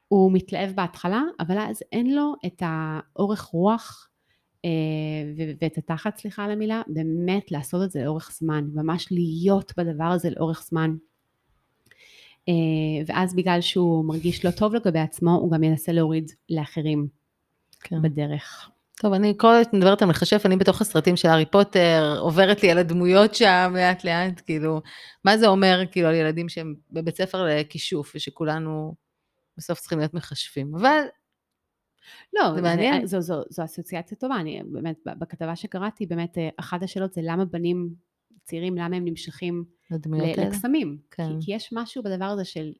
הוא 0.07 0.31
מתלהב 0.33 0.71
בהתחלה, 0.75 1.21
אבל 1.39 1.57
אז 1.57 1.83
אין 1.91 2.15
לו 2.15 2.33
את 2.45 2.61
האורך 2.65 3.41
רוח 3.41 4.09
ו- 5.37 5.51
ואת 5.61 5.77
התחת, 5.77 6.17
סליחה 6.17 6.43
על 6.43 6.51
המילה, 6.51 6.81
באמת 6.87 7.51
לעשות 7.51 7.83
את 7.83 7.91
זה 7.91 8.03
לאורך 8.03 8.31
זמן, 8.33 8.67
ממש 8.73 9.07
להיות 9.11 9.73
בדבר 9.77 10.03
הזה 10.03 10.29
לאורך 10.29 10.63
זמן. 10.69 10.95
אה, 12.49 12.53
ואז 13.07 13.35
בגלל 13.35 13.61
שהוא 13.61 14.05
מרגיש 14.05 14.45
לא 14.45 14.51
טוב 14.51 14.75
לגבי 14.75 14.99
עצמו, 14.99 15.31
הוא 15.31 15.51
גם 15.51 15.63
ינסה 15.63 15.91
להוריד 15.91 16.31
לאחרים 16.49 17.07
כן. 17.83 18.01
בדרך. 18.01 18.69
טוב, 19.01 19.13
אני 19.13 19.33
כל 19.37 19.53
הזמן 19.55 19.79
מדברת 19.79 20.01
על 20.01 20.09
מכשף, 20.09 20.41
אני 20.45 20.57
בתוך 20.57 20.81
הסרטים 20.81 21.15
של 21.15 21.27
הארי 21.27 21.45
פוטר, 21.45 22.15
עוברת 22.19 22.63
לי 22.63 22.71
על 22.71 22.77
הדמויות 22.77 23.35
שם 23.35 23.73
לאט 23.75 24.03
לאט, 24.03 24.41
כאילו, 24.45 24.81
מה 25.25 25.37
זה 25.37 25.47
אומר 25.47 25.81
כאילו 25.91 26.07
על 26.07 26.15
ילדים 26.15 26.49
שהם 26.49 26.75
בבית 26.91 27.17
ספר 27.17 27.45
לכישוף, 27.45 28.11
ושכולנו 28.15 28.95
בסוף 29.57 29.79
צריכים 29.79 29.99
להיות 29.99 30.13
מכשפים. 30.13 30.75
אבל 30.75 31.01
לא, 32.33 32.55
זה 32.55 32.61
מעניין. 32.61 33.05
זו, 33.05 33.21
זו, 33.21 33.41
זו 33.49 33.63
אסוציאציה 33.63 34.17
טובה, 34.17 34.35
אני 34.35 34.61
באמת, 34.65 34.95
בכתבה 35.05 35.55
שקראתי, 35.55 36.05
באמת, 36.05 36.37
אה, 36.37 36.49
אחת 36.57 36.83
השאלות 36.83 37.13
זה 37.13 37.21
למה 37.23 37.45
בנים 37.45 37.89
צעירים, 38.43 38.77
למה 38.77 38.95
הם 38.95 39.05
נמשכים 39.05 39.63
ל-. 39.91 40.41
לקסמים. 40.41 40.97
כן. 41.11 41.27
כי, 41.39 41.45
כי 41.45 41.55
יש 41.55 41.69
משהו 41.73 42.03
בדבר 42.03 42.25
הזה 42.25 42.45
של, 42.45 42.71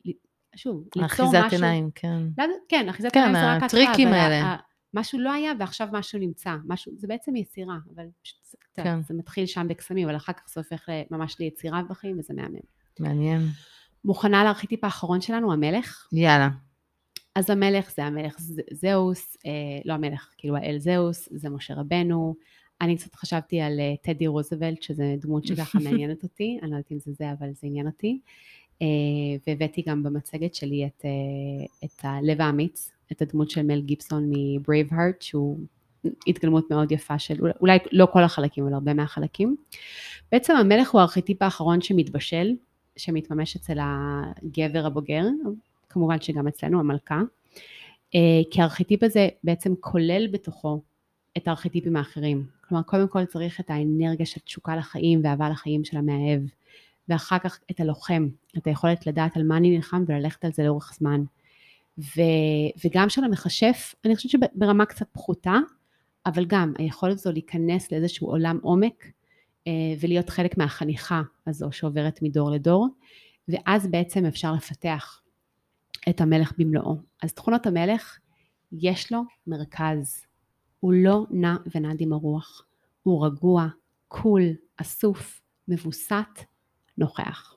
שוב, 0.55 0.83
ליצור 0.95 1.05
אחיזת 1.05 1.45
משהו... 1.45 1.49
עיניים, 1.51 1.89
כן. 1.95 2.21
לא, 2.37 2.45
כן, 2.69 2.89
אחיזת 2.89 3.13
כן, 3.13 3.19
עיניים 3.19 3.35
זה 3.45 3.55
רק 3.55 3.61
ההתחלה, 3.61 3.83
הטריקים 3.83 4.07
אבל 4.07 4.17
ה- 4.17 4.21
האלה. 4.21 4.55
משהו 4.93 5.19
לא 5.19 5.31
היה 5.31 5.51
ועכשיו 5.59 5.87
משהו 5.91 6.19
נמצא. 6.19 6.55
משהו, 6.65 6.91
זה 6.97 7.07
בעצם 7.07 7.35
יצירה, 7.35 7.77
אבל 7.95 8.05
פשוט, 8.23 8.37
כן. 8.73 9.01
זה 9.07 9.13
מתחיל 9.13 9.45
שם 9.45 9.67
בקסמים, 9.69 10.07
אבל 10.09 10.17
אחר 10.17 10.33
כך 10.33 10.43
זה 10.53 10.61
הופך 10.61 10.89
ממש 11.11 11.39
ליצירה 11.39 11.81
בחיים, 11.89 12.19
וזה 12.19 12.33
מהמם. 12.33 12.59
מעניין. 12.99 13.41
מוכנה 14.05 14.43
לארכיטיפ 14.43 14.83
האחרון 14.83 15.21
שלנו, 15.21 15.53
המלך? 15.53 16.07
יאללה. 16.11 16.49
אז 17.35 17.49
המלך 17.49 17.91
זה 17.95 18.05
המלך 18.05 18.37
זהוס, 18.71 19.37
אה, 19.45 19.51
לא 19.85 19.93
המלך, 19.93 20.33
כאילו 20.37 20.55
האל 20.57 20.79
זהוס, 20.79 21.29
זה 21.31 21.49
משה 21.49 21.73
רבנו. 21.73 22.35
אני 22.81 22.97
קצת 22.97 23.15
חשבתי 23.15 23.61
על 23.61 23.79
אה, 23.79 23.93
טדי 24.01 24.27
רוזוולט, 24.27 24.81
שזה 24.81 25.15
דמות 25.21 25.47
שככה 25.47 25.79
מעניינת 25.83 26.23
אותי, 26.23 26.59
אני 26.61 26.71
לא 26.71 26.75
יודעת 26.75 26.91
אם 26.91 26.99
זה 26.99 27.11
זה, 27.13 27.31
אבל 27.31 27.47
זה 27.53 27.67
עניין 27.67 27.87
אותי. 27.87 28.19
אה, 28.81 28.87
והבאתי 29.47 29.83
גם 29.87 30.03
במצגת 30.03 30.55
שלי 30.55 30.85
את, 30.85 31.05
אה, 31.05 31.65
את 31.83 31.99
הלב 32.03 32.41
האמיץ, 32.41 32.91
את 33.13 33.21
הדמות 33.21 33.49
של 33.49 33.63
מל 33.63 33.81
גיבסון 33.81 34.31
מברייבהארט, 34.31 35.21
שהוא 35.21 35.59
התגלמות 36.27 36.69
מאוד 36.69 36.91
יפה 36.91 37.19
של, 37.19 37.35
אולי 37.61 37.77
לא 37.91 38.07
כל 38.13 38.23
החלקים, 38.23 38.63
אבל 38.63 38.73
הרבה 38.73 38.93
מהחלקים. 38.93 39.55
בעצם 40.31 40.55
המלך 40.55 40.91
הוא 40.91 41.01
הארכיטיפ 41.01 41.41
האחרון 41.41 41.81
שמתבשל, 41.81 42.51
שמתממש 42.97 43.55
אצל 43.55 43.77
הגבר 43.81 44.85
הבוגר, 44.85 45.23
כמובן 45.89 46.21
שגם 46.21 46.47
אצלנו 46.47 46.79
המלכה, 46.79 47.21
אה, 48.15 48.41
כי 48.51 48.61
הארכיטיפ 48.61 49.03
הזה 49.03 49.29
בעצם 49.43 49.73
כולל 49.79 50.27
בתוכו 50.31 50.81
את 51.37 51.47
הארכיטיפים 51.47 51.95
האחרים. 51.95 52.45
כלומר, 52.61 52.83
קודם 52.83 53.07
כל 53.07 53.25
צריך 53.25 53.59
את 53.59 53.69
האנרגיה 53.69 54.25
של 54.25 54.41
תשוקה 54.41 54.75
לחיים 54.75 55.21
ואהבה 55.23 55.49
לחיים 55.49 55.83
של 55.83 55.97
המאהב, 55.97 56.41
ואחר 57.09 57.39
כך 57.39 57.59
את 57.71 57.79
הלוחם, 57.79 58.27
את 58.57 58.67
היכולת 58.67 59.07
לדעת 59.07 59.37
על 59.37 59.43
מה 59.43 59.57
אני 59.57 59.75
נלחם 59.75 60.03
וללכת 60.07 60.45
על 60.45 60.51
זה 60.53 60.63
לאורך 60.63 60.93
זמן. 60.99 61.23
ו, 61.99 62.21
וגם 62.85 63.09
של 63.09 63.23
המכשף, 63.23 63.95
אני 64.05 64.15
חושבת 64.15 64.31
שברמה 64.31 64.85
קצת 64.85 65.07
פחותה, 65.11 65.57
אבל 66.25 66.45
גם 66.45 66.73
היכולת 66.77 67.13
הזו 67.13 67.31
להיכנס 67.31 67.91
לאיזשהו 67.91 68.27
עולם 68.27 68.59
עומק 68.61 69.05
אה, 69.67 69.71
ולהיות 69.99 70.29
חלק 70.29 70.57
מהחניכה 70.57 71.21
הזו 71.47 71.71
שעוברת 71.71 72.21
מדור 72.21 72.51
לדור, 72.51 72.87
ואז 73.47 73.87
בעצם 73.87 74.25
אפשר 74.25 74.53
לפתח 74.53 75.21
את 76.09 76.21
המלך 76.21 76.53
במלואו. 76.57 76.97
אז 77.23 77.33
תכונות 77.33 77.67
המלך, 77.67 78.17
יש 78.71 79.11
לו 79.11 79.21
מרכז. 79.47 80.25
הוא 80.79 80.93
לא 80.93 81.25
נע 81.31 81.55
ונד 81.75 82.01
עם 82.01 82.13
הרוח. 82.13 82.65
הוא 83.03 83.25
רגוע, 83.25 83.67
קול, 84.07 84.43
אסוף, 84.77 85.41
מבוסת, 85.67 86.39
נוכח. 86.97 87.55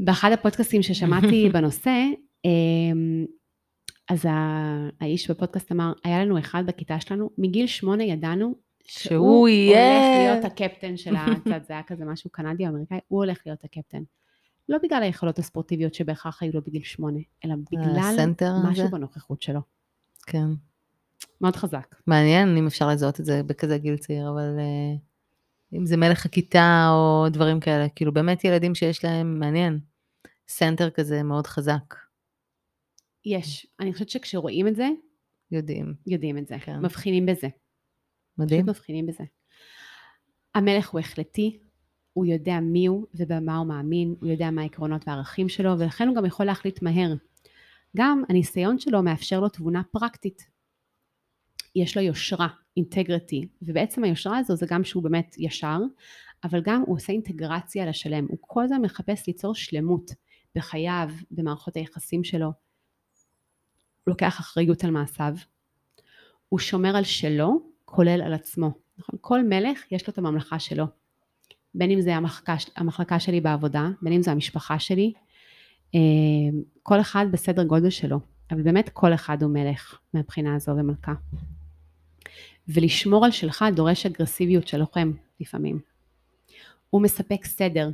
באחד 0.00 0.32
הפודקאסטים 0.32 0.82
ששמעתי 0.82 1.48
בנושא, 1.54 1.92
אז 4.08 4.26
ה- 4.26 4.88
האיש 5.00 5.30
בפודקאסט 5.30 5.72
אמר, 5.72 5.92
היה 6.04 6.24
לנו 6.24 6.38
אחד 6.38 6.62
בכיתה 6.66 7.00
שלנו, 7.00 7.30
מגיל 7.38 7.66
שמונה 7.66 8.04
ידענו 8.04 8.54
שהוא 8.84 9.48
יהיה- 9.48 9.98
הולך 9.98 10.42
להיות 10.42 10.44
הקפטן 10.52 10.96
של 10.96 11.14
הצד, 11.16 11.60
זה 11.66 11.72
היה 11.72 11.82
כזה 11.82 12.04
משהו 12.04 12.30
קנדי 12.30 12.64
או 12.66 12.70
אמריקאי, 12.72 12.98
הוא 13.08 13.24
הולך 13.24 13.38
להיות 13.46 13.64
הקפטן. 13.64 14.02
לא 14.68 14.78
בגלל 14.82 15.02
היכולות 15.02 15.38
הספורטיביות 15.38 15.94
שבהכרח 15.94 16.42
היו 16.42 16.50
לו 16.54 16.60
בגיל 16.62 16.82
שמונה, 16.82 17.18
אלא 17.44 17.54
בגלל 17.72 18.14
משהו 18.70 18.84
הזה? 18.84 18.88
בנוכחות 18.92 19.42
שלו. 19.42 19.60
כן. 20.26 20.46
מאוד 21.40 21.56
חזק. 21.56 21.94
מעניין 22.06 22.56
אם 22.56 22.66
אפשר 22.66 22.88
לזהות 22.88 23.20
את 23.20 23.24
זה 23.24 23.42
בכזה 23.46 23.78
גיל 23.78 23.96
צעיר, 23.96 24.28
אבל 24.30 24.56
אה, 24.58 24.96
אם 25.78 25.86
זה 25.86 25.96
מלך 25.96 26.26
הכיתה 26.26 26.88
או 26.90 27.26
דברים 27.30 27.60
כאלה, 27.60 27.88
כאילו 27.88 28.12
באמת 28.12 28.44
ילדים 28.44 28.74
שיש 28.74 29.04
להם, 29.04 29.38
מעניין, 29.40 29.78
center 30.48 30.90
כזה 30.90 31.22
מאוד 31.22 31.46
חזק, 31.46 31.94
יש. 33.24 33.66
אני 33.80 33.92
חושבת 33.92 34.08
שכשרואים 34.08 34.68
את 34.68 34.76
זה, 34.76 34.88
יודעים. 35.50 35.94
יודעים 36.06 36.38
את 36.38 36.48
זה. 36.48 36.58
כן. 36.58 36.80
מבחינים 36.84 37.26
בזה. 37.26 37.48
מדהים. 38.38 38.62
פשוט 38.62 38.76
מבחינים 38.76 39.06
בזה. 39.06 39.24
המלך 40.54 40.90
הוא 40.90 41.00
החלטי, 41.00 41.58
הוא 42.12 42.26
יודע 42.26 42.60
מי 42.60 42.86
הוא 42.86 43.06
ובמה 43.14 43.56
הוא 43.56 43.66
מאמין, 43.66 44.14
הוא 44.20 44.28
יודע 44.28 44.50
מה 44.50 44.62
העקרונות 44.62 45.08
והערכים 45.08 45.48
שלו, 45.48 45.78
ולכן 45.78 46.08
הוא 46.08 46.16
גם 46.16 46.24
יכול 46.24 46.46
להחליט 46.46 46.82
מהר. 46.82 47.14
גם 47.96 48.22
הניסיון 48.28 48.78
שלו 48.78 49.02
מאפשר 49.02 49.40
לו 49.40 49.48
תבונה 49.48 49.82
פרקטית. 49.92 50.42
יש 51.76 51.96
לו 51.96 52.02
יושרה, 52.02 52.48
אינטגריטי, 52.76 53.48
ובעצם 53.62 54.04
היושרה 54.04 54.38
הזו 54.38 54.56
זה 54.56 54.66
גם 54.68 54.84
שהוא 54.84 55.02
באמת 55.02 55.34
ישר, 55.38 55.78
אבל 56.44 56.60
גם 56.64 56.82
הוא 56.86 56.96
עושה 56.96 57.12
אינטגרציה 57.12 57.86
לשלם. 57.86 58.26
הוא 58.28 58.38
כל 58.40 58.64
הזמן 58.64 58.82
מחפש 58.82 59.26
ליצור 59.26 59.54
שלמות 59.54 60.10
בחייו, 60.54 61.08
במערכות 61.30 61.76
היחסים 61.76 62.24
שלו. 62.24 62.67
לוקח 64.08 64.40
אחריות 64.40 64.84
על 64.84 64.90
מעשיו. 64.90 65.34
הוא 66.48 66.58
שומר 66.58 66.96
על 66.96 67.04
שלו, 67.04 67.60
כולל 67.84 68.22
על 68.22 68.34
עצמו. 68.34 68.70
נכון? 68.98 69.18
כל 69.20 69.44
מלך 69.44 69.92
יש 69.92 70.08
לו 70.08 70.12
את 70.12 70.18
הממלכה 70.18 70.58
שלו. 70.58 70.84
בין 71.74 71.90
אם 71.90 72.00
זה 72.00 72.16
המחלקה, 72.16 72.56
המחלקה 72.76 73.20
שלי 73.20 73.40
בעבודה, 73.40 73.88
בין 74.02 74.12
אם 74.12 74.22
זה 74.22 74.30
המשפחה 74.30 74.78
שלי, 74.78 75.12
אה, 75.94 76.00
כל 76.82 77.00
אחד 77.00 77.26
בסדר 77.30 77.64
גודל 77.64 77.90
שלו, 77.90 78.20
אבל 78.50 78.62
באמת 78.62 78.88
כל 78.92 79.14
אחד 79.14 79.42
הוא 79.42 79.50
מלך 79.50 80.00
מהבחינה 80.14 80.54
הזו 80.54 80.72
ומלכה. 80.72 81.12
ולשמור 82.68 83.24
על 83.24 83.30
שלך 83.30 83.64
דורש 83.74 84.06
אגרסיביות 84.06 84.68
של 84.68 84.78
לוחם 84.78 85.12
לפעמים. 85.40 85.80
הוא 86.90 87.02
מספק 87.02 87.44
סדר. 87.44 87.90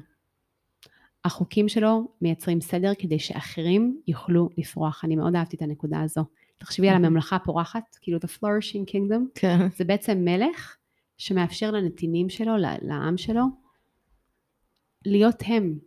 החוקים 1.25 1.69
שלו 1.69 2.09
מייצרים 2.23 2.61
סדר 2.61 2.93
כדי 2.99 3.19
שאחרים 3.19 4.01
יוכלו 4.09 4.49
לפרוח. 4.59 5.05
אני 5.05 5.17
מאוד 5.17 5.37
אהבתי 5.37 5.57
את 5.57 5.63
הנקודה 5.63 6.01
הזו. 6.01 6.25
תחשבי 6.59 6.89
על 6.89 6.95
הממלכה 6.97 7.37
הפורחת, 7.37 7.97
כאילו 8.01 8.19
את 8.19 8.25
ה-flourishing 8.25 8.91
kingdom, 8.91 9.23
כן. 9.35 9.69
זה 9.77 9.85
בעצם 9.85 10.19
מלך 10.25 10.77
שמאפשר 11.19 11.71
לנתינים 11.71 12.29
שלו, 12.29 12.53
לעם 12.83 13.17
שלו, 13.17 13.45
להיות 15.07 15.43
הם, 15.47 15.79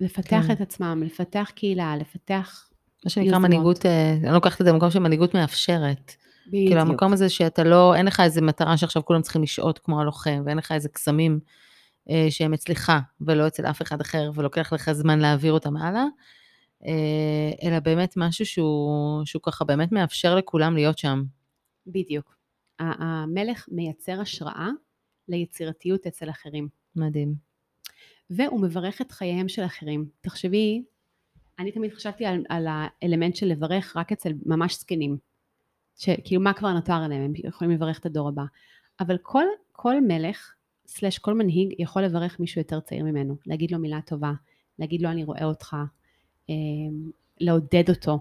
לפתח 0.00 0.44
כן. 0.46 0.52
את 0.52 0.60
עצמם, 0.60 1.02
לפתח 1.06 1.50
קהילה, 1.54 1.96
לפתח... 1.96 2.68
מה 3.04 3.10
שנקרא. 3.10 3.38
מנהיגות, 3.38 3.86
אה, 3.86 4.12
אני 4.12 4.32
לוקחת 4.32 4.60
את 4.60 4.66
זה 4.66 4.72
במקום 4.72 4.90
של 4.90 4.98
מנהיגות 4.98 5.34
מאפשרת. 5.34 6.12
כאילו 6.50 6.80
המקום 6.80 7.12
הזה 7.12 7.28
שאתה 7.28 7.64
לא, 7.64 7.94
אין 7.94 8.06
לך 8.06 8.20
איזה 8.20 8.42
מטרה 8.42 8.76
שעכשיו 8.76 9.04
כולם 9.04 9.22
צריכים 9.22 9.42
לשהות 9.42 9.78
כמו 9.78 10.00
הלוחם, 10.00 10.42
ואין 10.46 10.58
לך 10.58 10.72
איזה 10.72 10.88
קסמים 10.88 11.40
שהם 12.30 12.54
אצלך 12.54 12.92
ולא 13.20 13.46
אצל 13.46 13.66
אף 13.66 13.82
אחד 13.82 14.00
אחר, 14.00 14.30
ולוקח 14.34 14.72
לך 14.72 14.92
זמן 14.92 15.18
להעביר 15.18 15.52
אותם 15.52 15.76
הלאה, 15.76 16.04
אה, 16.86 17.68
אלא 17.68 17.78
באמת 17.80 18.14
משהו 18.16 18.46
שהוא, 18.46 19.24
שהוא 19.24 19.42
ככה 19.42 19.64
באמת 19.64 19.92
מאפשר 19.92 20.34
לכולם 20.34 20.74
להיות 20.74 20.98
שם. 20.98 21.22
בדיוק. 21.86 22.36
המלך 22.78 23.68
מייצר 23.72 24.20
השראה 24.20 24.68
ליצירתיות 25.28 26.06
אצל 26.06 26.30
אחרים, 26.30 26.68
מדהים. 26.96 27.34
והוא 28.30 28.60
מברך 28.60 29.00
את 29.00 29.12
חייהם 29.12 29.48
של 29.48 29.64
אחרים. 29.64 30.08
תחשבי, 30.20 30.82
אני 31.58 31.72
תמיד 31.72 31.94
חשבתי 31.94 32.26
על, 32.26 32.44
על 32.48 32.66
האלמנט 32.70 33.36
של 33.36 33.46
לברך 33.46 33.96
רק 33.96 34.12
אצל 34.12 34.32
ממש 34.46 34.74
זקנים. 34.74 35.16
שכאילו 35.96 36.42
מה 36.42 36.52
כבר 36.52 36.72
נותר 36.72 36.92
עליהם, 36.92 37.22
הם 37.22 37.32
יכולים 37.36 37.70
לברך 37.70 37.98
את 37.98 38.06
הדור 38.06 38.28
הבא. 38.28 38.42
אבל 39.00 39.16
כל, 39.22 39.44
כל 39.72 40.00
מלך, 40.00 40.54
סלש 40.86 41.18
כל 41.18 41.34
מנהיג, 41.34 41.74
יכול 41.78 42.02
לברך 42.02 42.40
מישהו 42.40 42.60
יותר 42.60 42.80
צעיר 42.80 43.04
ממנו, 43.04 43.36
להגיד 43.46 43.70
לו 43.70 43.78
מילה 43.78 44.00
טובה, 44.00 44.32
להגיד 44.78 45.02
לו 45.02 45.10
אני 45.10 45.24
רואה 45.24 45.44
אותך, 45.44 45.76
אה, 46.50 46.54
לעודד 47.40 47.84
אותו. 47.88 48.18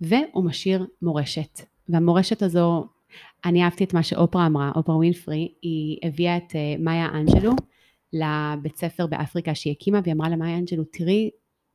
והוא 0.00 0.44
משאיר 0.44 0.86
מורשת. 1.02 1.60
והמורשת 1.88 2.42
הזו, 2.42 2.86
אני 3.44 3.64
אהבתי 3.64 3.84
את 3.84 3.94
מה 3.94 4.02
שאופרה 4.02 4.46
אמרה, 4.46 4.72
אופרה 4.76 4.96
ווינפרי, 4.96 5.52
היא 5.62 5.98
הביאה 6.02 6.36
את 6.36 6.56
אה, 6.56 6.74
מאיה 6.78 7.08
אנג'לו 7.08 7.52
לבית 8.12 8.76
ספר 8.76 9.06
באפריקה 9.06 9.54
שהיא 9.54 9.72
הקימה, 9.72 10.00
והיא 10.04 10.14
אמרה 10.14 10.28
למאיה 10.28 10.58
אנג'לו, 10.58 10.84
תראי, 10.84 11.30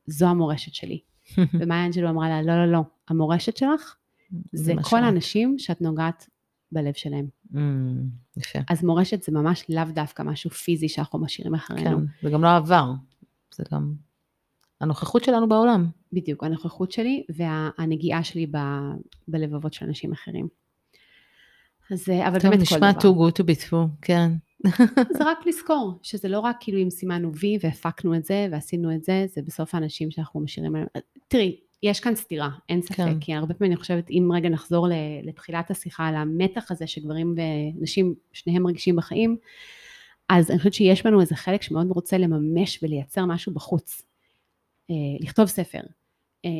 זו 0.06 0.26
המורשת 0.26 0.74
שלי. 0.74 1.00
ומאיה 1.60 1.86
אנג'לו 1.86 2.08
אמרה 2.08 2.28
לה, 2.28 2.42
לא, 2.42 2.56
לא, 2.56 2.72
לא, 2.72 2.80
המורשת 3.08 3.56
שלך 3.56 3.96
זה 4.52 4.74
כל. 4.82 5.04
האנשים 5.04 5.58
שאת 5.58 5.80
נוגעת 5.80 6.26
בלב 6.72 6.94
שלהם. 6.94 7.26
Mm, 7.52 7.56
יפה. 8.36 8.58
אז 8.70 8.84
מורשת 8.84 9.22
זה 9.22 9.32
ממש 9.32 9.64
לאו 9.68 9.84
דווקא 9.94 10.22
משהו 10.22 10.50
פיזי 10.50 10.88
שאנחנו 10.88 11.18
משאירים 11.18 11.54
אחרינו. 11.54 11.98
כן, 11.98 12.04
זה 12.22 12.30
גם 12.30 12.42
לא 12.42 12.48
העבר, 12.48 12.92
זה 13.54 13.64
גם 13.72 13.94
הנוכחות 14.80 15.24
שלנו 15.24 15.48
בעולם. 15.48 15.86
בדיוק, 16.12 16.44
הנוכחות 16.44 16.92
שלי 16.92 17.24
והנגיעה 17.36 18.24
שלי 18.24 18.46
ב- 18.46 18.92
בלבבות 19.28 19.72
של 19.72 19.86
אנשים 19.86 20.12
אחרים. 20.12 20.48
אז 21.90 22.08
אה, 22.08 22.28
אבל 22.28 22.40
טוב, 22.40 22.50
באמת 22.50 22.68
כל 22.68 22.76
נשמע 22.76 22.92
דבר. 22.92 23.00
too 23.00 23.14
good 23.14 23.42
to 23.42 23.46
be 23.46 23.68
true, 23.70 23.88
כן. 24.02 24.32
זה 25.18 25.24
רק 25.24 25.46
לזכור, 25.46 25.98
שזה 26.02 26.28
לא 26.28 26.40
רק 26.40 26.56
כאילו 26.60 26.78
אם 26.78 26.90
סימנו 26.90 27.32
וי 27.34 27.58
והפקנו 27.62 28.14
את 28.14 28.24
זה 28.24 28.48
ועשינו 28.52 28.94
את 28.94 29.04
זה, 29.04 29.26
זה 29.34 29.42
בסוף 29.42 29.74
האנשים 29.74 30.10
שאנחנו 30.10 30.40
משאירים 30.40 30.74
עליהם. 30.74 30.88
תראי, 31.28 31.60
יש 31.82 32.00
כאן 32.00 32.14
סתירה, 32.14 32.50
אין 32.68 32.82
ספק, 32.82 32.96
כן. 32.96 33.20
כי 33.20 33.34
הרבה 33.34 33.54
פעמים 33.54 33.72
אני 33.72 33.80
חושבת, 33.80 34.10
אם 34.10 34.30
רגע 34.34 34.48
נחזור 34.48 34.86
לתחילת 35.22 35.70
השיחה 35.70 36.06
על 36.06 36.14
המתח 36.14 36.70
הזה 36.70 36.86
שגברים 36.86 37.34
ונשים, 37.76 38.14
שניהם 38.32 38.62
מרגישים 38.62 38.96
בחיים, 38.96 39.36
אז 40.28 40.50
אני 40.50 40.58
חושבת 40.58 40.74
שיש 40.74 41.02
בנו 41.02 41.20
איזה 41.20 41.34
חלק 41.34 41.62
שמאוד 41.62 41.90
רוצה 41.90 42.18
לממש 42.18 42.78
ולייצר 42.82 43.24
משהו 43.24 43.54
בחוץ. 43.54 44.02
אה, 44.90 44.94
לכתוב 45.20 45.46
ספר. 45.46 45.80
אה, 46.44 46.50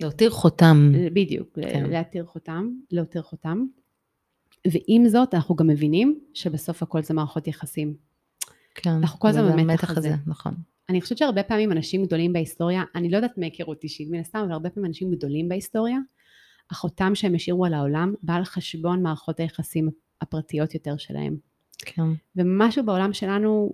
להותיר 0.00 0.30
חותם. 0.30 0.92
בדיוק, 1.12 1.58
כן. 1.62 1.90
להתיר 1.90 2.24
חותם, 2.24 2.68
להותיר 2.90 3.22
חותם. 3.22 3.66
ועם 4.66 5.08
זאת, 5.08 5.34
אנחנו 5.34 5.56
גם 5.56 5.66
מבינים 5.66 6.20
שבסוף 6.34 6.82
הכל 6.82 7.02
זה 7.02 7.14
מערכות 7.14 7.46
יחסים. 7.46 7.94
כן, 8.74 8.90
אנחנו 8.90 9.20
כל 9.20 9.28
הזמן 9.28 9.56
במתח 9.56 9.90
הזה. 9.90 9.98
הזה. 9.98 10.14
נכון. 10.26 10.54
אני 10.88 11.00
חושבת 11.00 11.18
שהרבה 11.18 11.42
פעמים 11.42 11.72
אנשים 11.72 12.04
גדולים 12.04 12.32
בהיסטוריה, 12.32 12.82
אני 12.94 13.10
לא 13.10 13.16
יודעת 13.16 13.38
מהיכרות 13.38 13.84
אישית 13.84 14.10
מן 14.10 14.20
הסתם, 14.20 14.38
אבל 14.38 14.52
הרבה 14.52 14.70
פעמים 14.70 14.88
אנשים 14.88 15.10
גדולים 15.10 15.48
בהיסטוריה, 15.48 15.98
החותם 16.70 17.14
שהם 17.14 17.34
השאירו 17.34 17.64
על 17.64 17.74
העולם 17.74 18.14
בא 18.22 18.34
על 18.34 18.44
חשבון 18.44 19.02
מערכות 19.02 19.40
היחסים 19.40 19.90
הפרטיות 20.20 20.74
יותר 20.74 20.96
שלהם. 20.96 21.36
כן. 21.78 22.02
ומשהו 22.36 22.84
בעולם 22.84 23.12
שלנו, 23.12 23.72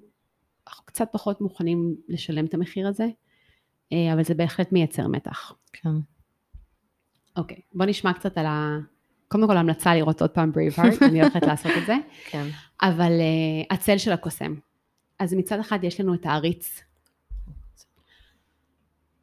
אנחנו 0.69 0.85
קצת 0.85 1.09
פחות 1.13 1.41
מוכנים 1.41 1.97
לשלם 2.09 2.45
את 2.45 2.55
המחיר 2.55 2.89
הזה, 2.89 3.07
אה, 3.93 4.13
אבל 4.13 4.25
זה 4.25 4.35
בהחלט 4.35 4.73
מייצר 4.73 5.09
מתח. 5.09 5.53
כן. 5.73 5.91
אוקיי, 7.37 7.61
בוא 7.75 7.87
נשמע 7.87 8.13
קצת 8.13 8.39
על 8.39 8.47
ה... 8.47 8.79
קודם 9.29 9.47
כל 9.47 9.57
המלצה 9.57 9.95
לראות 9.95 10.21
עוד 10.21 10.31
פעם 10.31 10.53
Braveheart, 10.53 11.05
אני 11.09 11.23
הולכת 11.23 11.43
לעשות 11.43 11.73
את 11.79 11.87
זה. 11.87 11.97
כן. 12.31 12.47
אבל 12.83 13.13
uh, 13.19 13.75
הצל 13.75 13.99
של 13.99 14.13
הקוסם. 14.13 14.55
אז 15.19 15.35
מצד 15.35 15.61
אחד 15.61 15.85
יש 15.85 16.01
לנו 16.01 16.15
את 16.15 16.27
העריץ. 16.27 16.83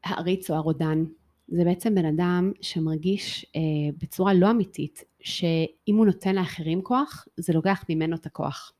העריץ 0.06 0.51
או 0.51 0.56
הרודן, 0.56 1.03
זה 1.47 1.64
בעצם 1.64 1.95
בן 1.95 2.06
אדם 2.06 2.51
שמרגיש 2.62 3.45
uh, 3.45 3.60
בצורה 4.01 4.34
לא 4.34 4.51
אמיתית, 4.51 5.03
שאם 5.20 5.95
הוא 5.95 6.06
נותן 6.06 6.36
לאחרים 6.36 6.82
כוח, 6.82 7.28
זה 7.38 7.53
לוקח 7.53 7.84
ממנו 7.89 8.16
את 8.16 8.26
הכוח. 8.26 8.72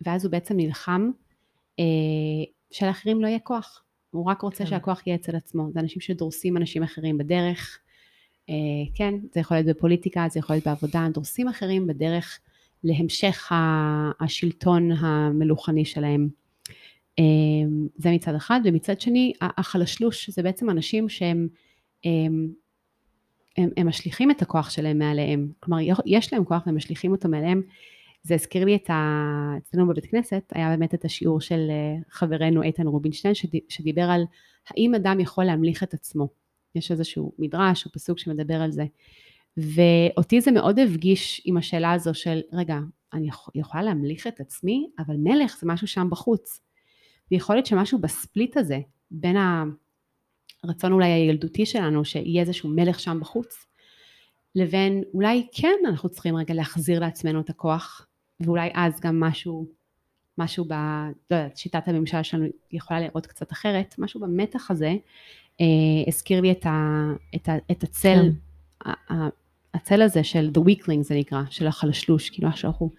ואז 0.00 0.24
הוא 0.24 0.32
בעצם 0.32 0.56
נלחם 0.56 1.10
uh, 1.80 1.82
שלאחרים 2.70 3.22
לא 3.22 3.26
יהיה 3.26 3.38
כוח. 3.38 3.84
הוא 4.10 4.24
רק 4.24 4.42
רוצה 4.42 4.64
כן. 4.64 4.70
שהכוח 4.70 5.06
יהיה 5.06 5.16
אצל 5.16 5.36
עצמו. 5.36 5.68
זה 5.72 5.80
אנשים 5.80 6.00
שדורסים 6.00 6.56
אנשים 6.56 6.82
אחרים 6.82 7.18
בדרך. 7.18 7.78
Uh, 8.50 8.52
כן, 8.94 9.14
זה 9.34 9.40
יכול 9.40 9.56
להיות 9.56 9.76
בפוליטיקה, 9.76 10.26
זה 10.30 10.38
יכול 10.38 10.56
להיות 10.56 10.66
בעבודה, 10.66 11.08
דורסים 11.12 11.48
אחרים 11.48 11.86
בדרך 11.86 12.40
להמשך 12.84 13.52
השלטון 14.20 14.92
המלוכני 14.92 15.84
שלהם. 15.84 16.28
אמ, 17.18 17.88
זה 17.96 18.10
מצד 18.10 18.34
אחד, 18.34 18.60
ומצד 18.64 19.00
שני 19.00 19.32
החלשלוש 19.40 20.30
זה 20.30 20.42
בעצם 20.42 20.70
אנשים 20.70 21.08
שהם 21.08 21.48
הם, 22.04 22.52
הם, 23.56 23.70
הם 23.76 23.88
משליכים 23.88 24.30
את 24.30 24.42
הכוח 24.42 24.70
שלהם 24.70 24.98
מעליהם, 24.98 25.52
כלומר 25.60 25.82
יש 26.06 26.32
להם 26.32 26.44
כוח 26.44 26.62
והם 26.66 26.76
משליכים 26.76 27.12
אותו 27.12 27.28
מעליהם, 27.28 27.62
זה 28.22 28.34
הזכיר 28.34 28.64
לי 28.64 28.76
את 28.76 28.90
ה... 28.90 29.54
אצלנו 29.58 29.88
בבית 29.88 30.06
כנסת 30.06 30.42
היה 30.54 30.68
באמת 30.68 30.94
את 30.94 31.04
השיעור 31.04 31.40
של 31.40 31.66
אה, 31.70 31.96
חברנו 32.10 32.62
איתן 32.62 32.86
רובינשטיין 32.86 33.34
שדיבר 33.68 34.02
על 34.02 34.24
האם 34.70 34.94
אדם 34.94 35.20
יכול 35.20 35.44
להמליך 35.44 35.82
את 35.82 35.94
עצמו, 35.94 36.28
יש 36.74 36.90
איזשהו 36.90 37.32
מדרש 37.38 37.86
או 37.86 37.92
פסוק 37.92 38.18
שמדבר 38.18 38.54
על 38.54 38.70
זה, 38.70 38.84
ואותי 39.56 40.40
זה 40.40 40.50
מאוד 40.50 40.78
הפגיש 40.78 41.42
עם 41.44 41.56
השאלה 41.56 41.92
הזו 41.92 42.14
של 42.14 42.40
רגע 42.52 42.78
אני 43.12 43.28
יכולה 43.54 43.82
להמליך 43.82 44.26
את 44.26 44.40
עצמי? 44.40 44.86
אבל 44.98 45.16
מלך 45.16 45.56
זה 45.60 45.66
משהו 45.66 45.86
שם 45.86 46.08
בחוץ 46.10 46.60
ויכול 47.32 47.56
להיות 47.56 47.66
שמשהו 47.66 47.98
בספליט 47.98 48.56
הזה, 48.56 48.78
בין 49.10 49.36
הרצון 50.64 50.92
אולי 50.92 51.08
הילדותי 51.08 51.66
שלנו, 51.66 52.04
שיהיה 52.04 52.40
איזשהו 52.40 52.68
מלך 52.68 53.00
שם 53.00 53.18
בחוץ, 53.20 53.66
לבין 54.54 55.02
אולי 55.14 55.46
כן 55.52 55.74
אנחנו 55.86 56.08
צריכים 56.08 56.36
רגע 56.36 56.54
להחזיר 56.54 57.00
לעצמנו 57.00 57.40
את 57.40 57.50
הכוח, 57.50 58.06
ואולי 58.40 58.70
אז 58.74 59.00
גם 59.00 59.20
משהו, 59.20 59.66
משהו 60.38 60.64
ב... 60.64 60.72
לא 61.30 61.36
יודעת, 61.36 61.56
שיטת 61.56 61.88
הממשל 61.88 62.22
שלנו 62.22 62.46
יכולה 62.72 63.00
לראות 63.00 63.26
קצת 63.26 63.52
אחרת, 63.52 63.94
משהו 63.98 64.20
במתח 64.20 64.70
הזה 64.70 64.94
אה, 65.60 65.66
הזכיר 66.06 66.40
לי 66.40 66.52
את, 66.52 66.66
ה, 66.66 67.06
את, 67.34 67.48
ה, 67.48 67.56
את 67.70 67.82
הצל, 67.82 68.30
כן. 68.82 68.90
הצל 69.74 70.02
הזה 70.02 70.24
של 70.24 70.50
the 70.54 70.60
weakling 70.60 71.02
זה 71.02 71.14
נקרא, 71.14 71.42
של 71.50 71.66
החלשלוש, 71.66 72.30
כאילו 72.30 72.48
שאנחנו 72.56 72.90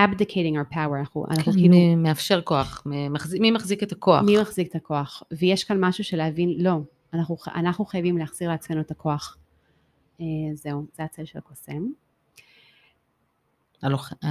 abdicating 0.00 0.56
our 0.56 0.74
power, 0.74 0.98
אנחנו, 1.00 1.26
אנחנו 1.30 1.52
כן, 1.52 1.52
כאילו... 1.52 1.74
מי 1.74 1.94
מאפשר 1.94 2.40
כוח, 2.40 2.82
מי 2.86 3.08
מחזיק, 3.08 3.40
מי 3.40 3.50
מחזיק 3.50 3.82
את 3.82 3.92
הכוח. 3.92 4.22
מי 4.22 4.40
מחזיק 4.40 4.68
את 4.68 4.74
הכוח, 4.74 5.22
ויש 5.30 5.64
כאן 5.64 5.84
משהו 5.84 6.04
של 6.04 6.16
להבין, 6.16 6.54
לא, 6.58 6.78
אנחנו, 7.14 7.36
אנחנו 7.54 7.84
חייבים 7.84 8.18
להחזיר 8.18 8.48
לעצמנו 8.48 8.80
את 8.80 8.90
הכוח. 8.90 9.36
אה, 10.20 10.26
זהו, 10.54 10.86
זה 10.96 11.04
הצל 11.04 11.24
של 11.24 11.38
הקוסם. 11.38 11.86
הלוח... 13.82 14.12
אה, 14.24 14.28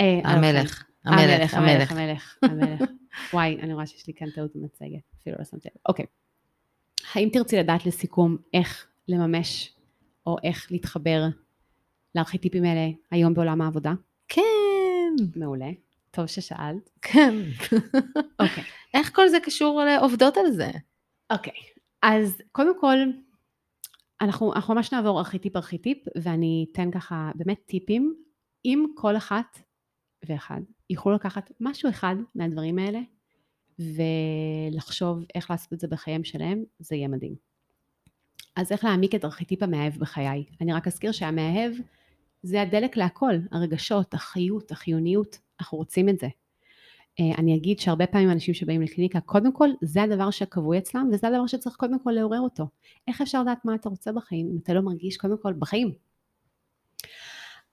אה, 0.00 0.20
המלך. 0.24 0.84
המלך, 1.04 1.54
המלך, 1.54 1.92
המלך, 1.92 2.38
המלך. 2.42 2.90
וואי, 3.32 3.58
אני 3.62 3.74
רואה 3.74 3.86
שיש 3.86 4.06
לי 4.06 4.12
כאן 4.16 4.30
טעות 4.30 4.50
במצגת, 4.54 5.00
אפילו 5.20 5.36
לא 5.38 5.44
שמתי 5.44 5.68
לב. 5.68 5.80
אוקיי. 5.88 6.04
האם 7.14 7.28
תרצי 7.32 7.56
לדעת 7.56 7.86
לסיכום 7.86 8.36
איך 8.54 8.86
לממש, 9.08 9.72
או 10.26 10.36
איך 10.44 10.72
להתחבר 10.72 11.22
לארכיטיפים 12.14 12.64
האלה 12.64 12.90
היום 13.10 13.34
בעולם 13.34 13.60
העבודה? 13.60 13.92
כן. 14.28 14.42
מעולה. 15.36 15.70
טוב 16.10 16.26
ששאלת. 16.26 16.90
כן. 17.02 17.34
אוקיי. 18.40 18.64
איך 18.94 19.16
כל 19.16 19.28
זה 19.28 19.40
קשור 19.40 19.82
לעובדות 19.84 20.36
על 20.36 20.50
זה? 20.50 20.70
אוקיי. 21.32 21.52
אז 22.02 22.42
קודם 22.52 22.80
כל, 22.80 22.96
אנחנו, 24.20 24.54
אנחנו 24.54 24.74
ממש 24.74 24.92
נעבור 24.92 25.18
ארכיטיפ 25.18 25.56
ארכיטיפ, 25.56 25.98
ואני 26.22 26.66
אתן 26.72 26.90
ככה 26.90 27.30
באמת 27.34 27.58
טיפים. 27.66 28.14
אם 28.64 28.86
כל 28.94 29.16
אחת 29.16 29.58
ואחד 30.28 30.60
יוכלו 30.90 31.12
לקחת 31.12 31.52
משהו 31.60 31.90
אחד 31.90 32.16
מהדברים 32.34 32.78
האלה, 32.78 33.00
ולחשוב 33.78 35.24
איך 35.34 35.50
לעשות 35.50 35.72
את 35.72 35.80
זה 35.80 35.88
בחייהם 35.88 36.24
שלהם, 36.24 36.64
זה 36.78 36.96
יהיה 36.96 37.08
מדהים. 37.08 37.34
אז 38.56 38.72
איך 38.72 38.84
להעמיק 38.84 39.14
את 39.14 39.24
ארכיטיפ 39.24 39.62
המאהב 39.62 39.98
בחיי? 39.98 40.44
אני 40.60 40.72
רק 40.72 40.86
אזכיר 40.86 41.12
שהמאהב 41.12 41.72
זה 42.42 42.62
הדלק 42.62 42.96
להכל, 42.96 43.34
הרגשות, 43.52 44.14
החיות, 44.14 44.70
החיוניות, 44.70 45.38
אנחנו 45.60 45.78
רוצים 45.78 46.08
את 46.08 46.18
זה. 46.18 46.28
אה, 47.20 47.38
אני 47.38 47.56
אגיד 47.56 47.80
שהרבה 47.80 48.06
פעמים 48.06 48.30
אנשים 48.30 48.54
שבאים 48.54 48.82
לקליניקה, 48.82 49.20
קודם 49.20 49.52
כל 49.52 49.68
זה 49.82 50.02
הדבר 50.02 50.30
שקבוי 50.30 50.78
אצלם 50.78 51.10
וזה 51.12 51.28
הדבר 51.28 51.46
שצריך 51.46 51.76
קודם 51.76 51.98
כל 52.04 52.10
לעורר 52.10 52.40
אותו. 52.40 52.64
איך 53.08 53.20
אפשר 53.20 53.42
לדעת 53.42 53.64
מה 53.64 53.74
אתה 53.74 53.88
רוצה 53.88 54.12
בחיים 54.12 54.50
אם 54.52 54.58
אתה 54.62 54.74
לא 54.74 54.80
מרגיש 54.80 55.16
קודם 55.16 55.36
כל 55.42 55.52
בחיים? 55.52 55.92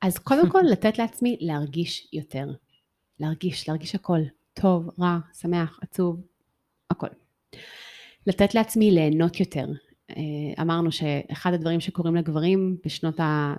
אז 0.02 0.18
קודם 0.18 0.50
כל 0.50 0.62
לתת 0.72 0.98
לעצמי 0.98 1.38
להרגיש 1.42 2.08
יותר. 2.14 2.48
להרגיש, 3.20 3.70
להרגיש 3.70 3.96
הכל. 3.96 4.20
טוב, 4.54 4.90
רע, 5.00 5.18
שמח, 5.34 5.80
עצוב, 5.82 6.22
הכל. 6.90 7.08
לתת 8.28 8.56
לעצמי 8.56 8.92
ליהנות 8.92 9.40
יותר, 9.40 9.66
אמרנו 10.62 10.92
שאחד 10.92 11.54
הדברים 11.54 11.80
שקורים 11.80 12.16
לגברים 12.16 12.78
בשנות 12.86 13.20
ה... 13.20 13.56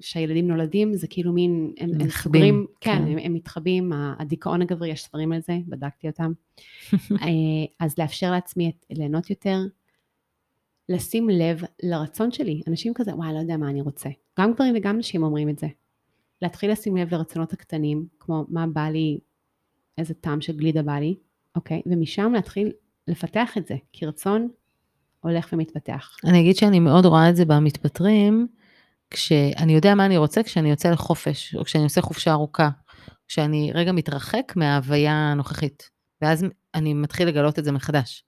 שהילדים 0.00 0.48
נולדים 0.48 0.94
זה 0.94 1.06
כאילו 1.08 1.32
מין, 1.32 1.72
הם, 1.78 1.90
הם 2.00 2.10
סוגרים, 2.10 2.66
כן, 2.80 2.98
כן. 2.98 3.12
הם, 3.12 3.18
הם 3.18 3.34
מתחבאים, 3.34 3.92
הדיכאון 4.18 4.62
הגברי, 4.62 4.88
יש 4.88 5.02
ספרים 5.02 5.32
על 5.32 5.40
זה, 5.40 5.58
בדקתי 5.68 6.06
אותם. 6.08 6.32
אה, 7.22 7.26
אז 7.80 7.98
לאפשר 7.98 8.30
לעצמי 8.30 8.72
ליהנות 8.90 9.30
יותר, 9.30 9.58
לשים 10.88 11.30
לב 11.30 11.62
לרצון 11.82 12.32
שלי, 12.32 12.62
אנשים 12.68 12.94
כזה, 12.94 13.14
וואי, 13.14 13.34
לא 13.34 13.38
יודע 13.38 13.56
מה 13.56 13.70
אני 13.70 13.80
רוצה. 13.80 14.08
גם 14.38 14.52
גברים 14.52 14.74
וגם 14.76 14.98
נשים 14.98 15.22
אומרים 15.22 15.48
את 15.48 15.58
זה. 15.58 15.66
להתחיל 16.42 16.72
לשים 16.72 16.96
לב 16.96 17.14
לרצונות 17.14 17.52
הקטנים, 17.52 18.06
כמו 18.20 18.44
מה 18.48 18.66
בא 18.66 18.88
לי, 18.88 19.18
איזה 19.98 20.14
טעם 20.14 20.40
של 20.40 20.56
גלידה 20.56 20.82
בא 20.82 20.92
לי, 20.98 21.14
אוקיי? 21.56 21.82
ומשם 21.86 22.32
להתחיל 22.34 22.72
לפתח 23.08 23.58
את 23.58 23.66
זה, 23.66 23.74
כי 23.92 24.06
רצון 24.06 24.48
הולך 25.20 25.48
ומתפתח. 25.52 26.16
אני 26.24 26.40
אגיד 26.40 26.56
שאני 26.56 26.80
מאוד 26.80 27.06
רואה 27.06 27.30
את 27.30 27.36
זה 27.36 27.44
במתפטרים, 27.44 28.46
כשאני 29.10 29.72
יודע 29.72 29.94
מה 29.94 30.06
אני 30.06 30.16
רוצה 30.16 30.42
כשאני 30.42 30.70
יוצא 30.70 30.90
לחופש, 30.90 31.54
או 31.54 31.64
כשאני 31.64 31.84
עושה 31.84 32.00
חופשה 32.00 32.32
ארוכה, 32.32 32.68
כשאני 33.28 33.70
רגע 33.74 33.92
מתרחק 33.92 34.52
מההוויה 34.56 35.12
הנוכחית, 35.12 35.90
ואז 36.22 36.44
אני 36.74 36.94
מתחיל 36.94 37.28
לגלות 37.28 37.58
את 37.58 37.64
זה 37.64 37.72
מחדש. 37.72 38.24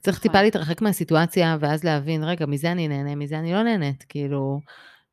צריך 0.00 0.16
נכון. 0.16 0.30
טיפה 0.30 0.42
להתרחק 0.42 0.82
מהסיטואציה, 0.82 1.56
ואז 1.60 1.84
להבין, 1.84 2.24
רגע, 2.24 2.46
מזה 2.46 2.72
אני 2.72 2.88
נהנה, 2.88 3.14
מזה 3.14 3.38
אני 3.38 3.52
לא 3.52 3.62
נהנית, 3.62 4.04
כאילו... 4.08 4.60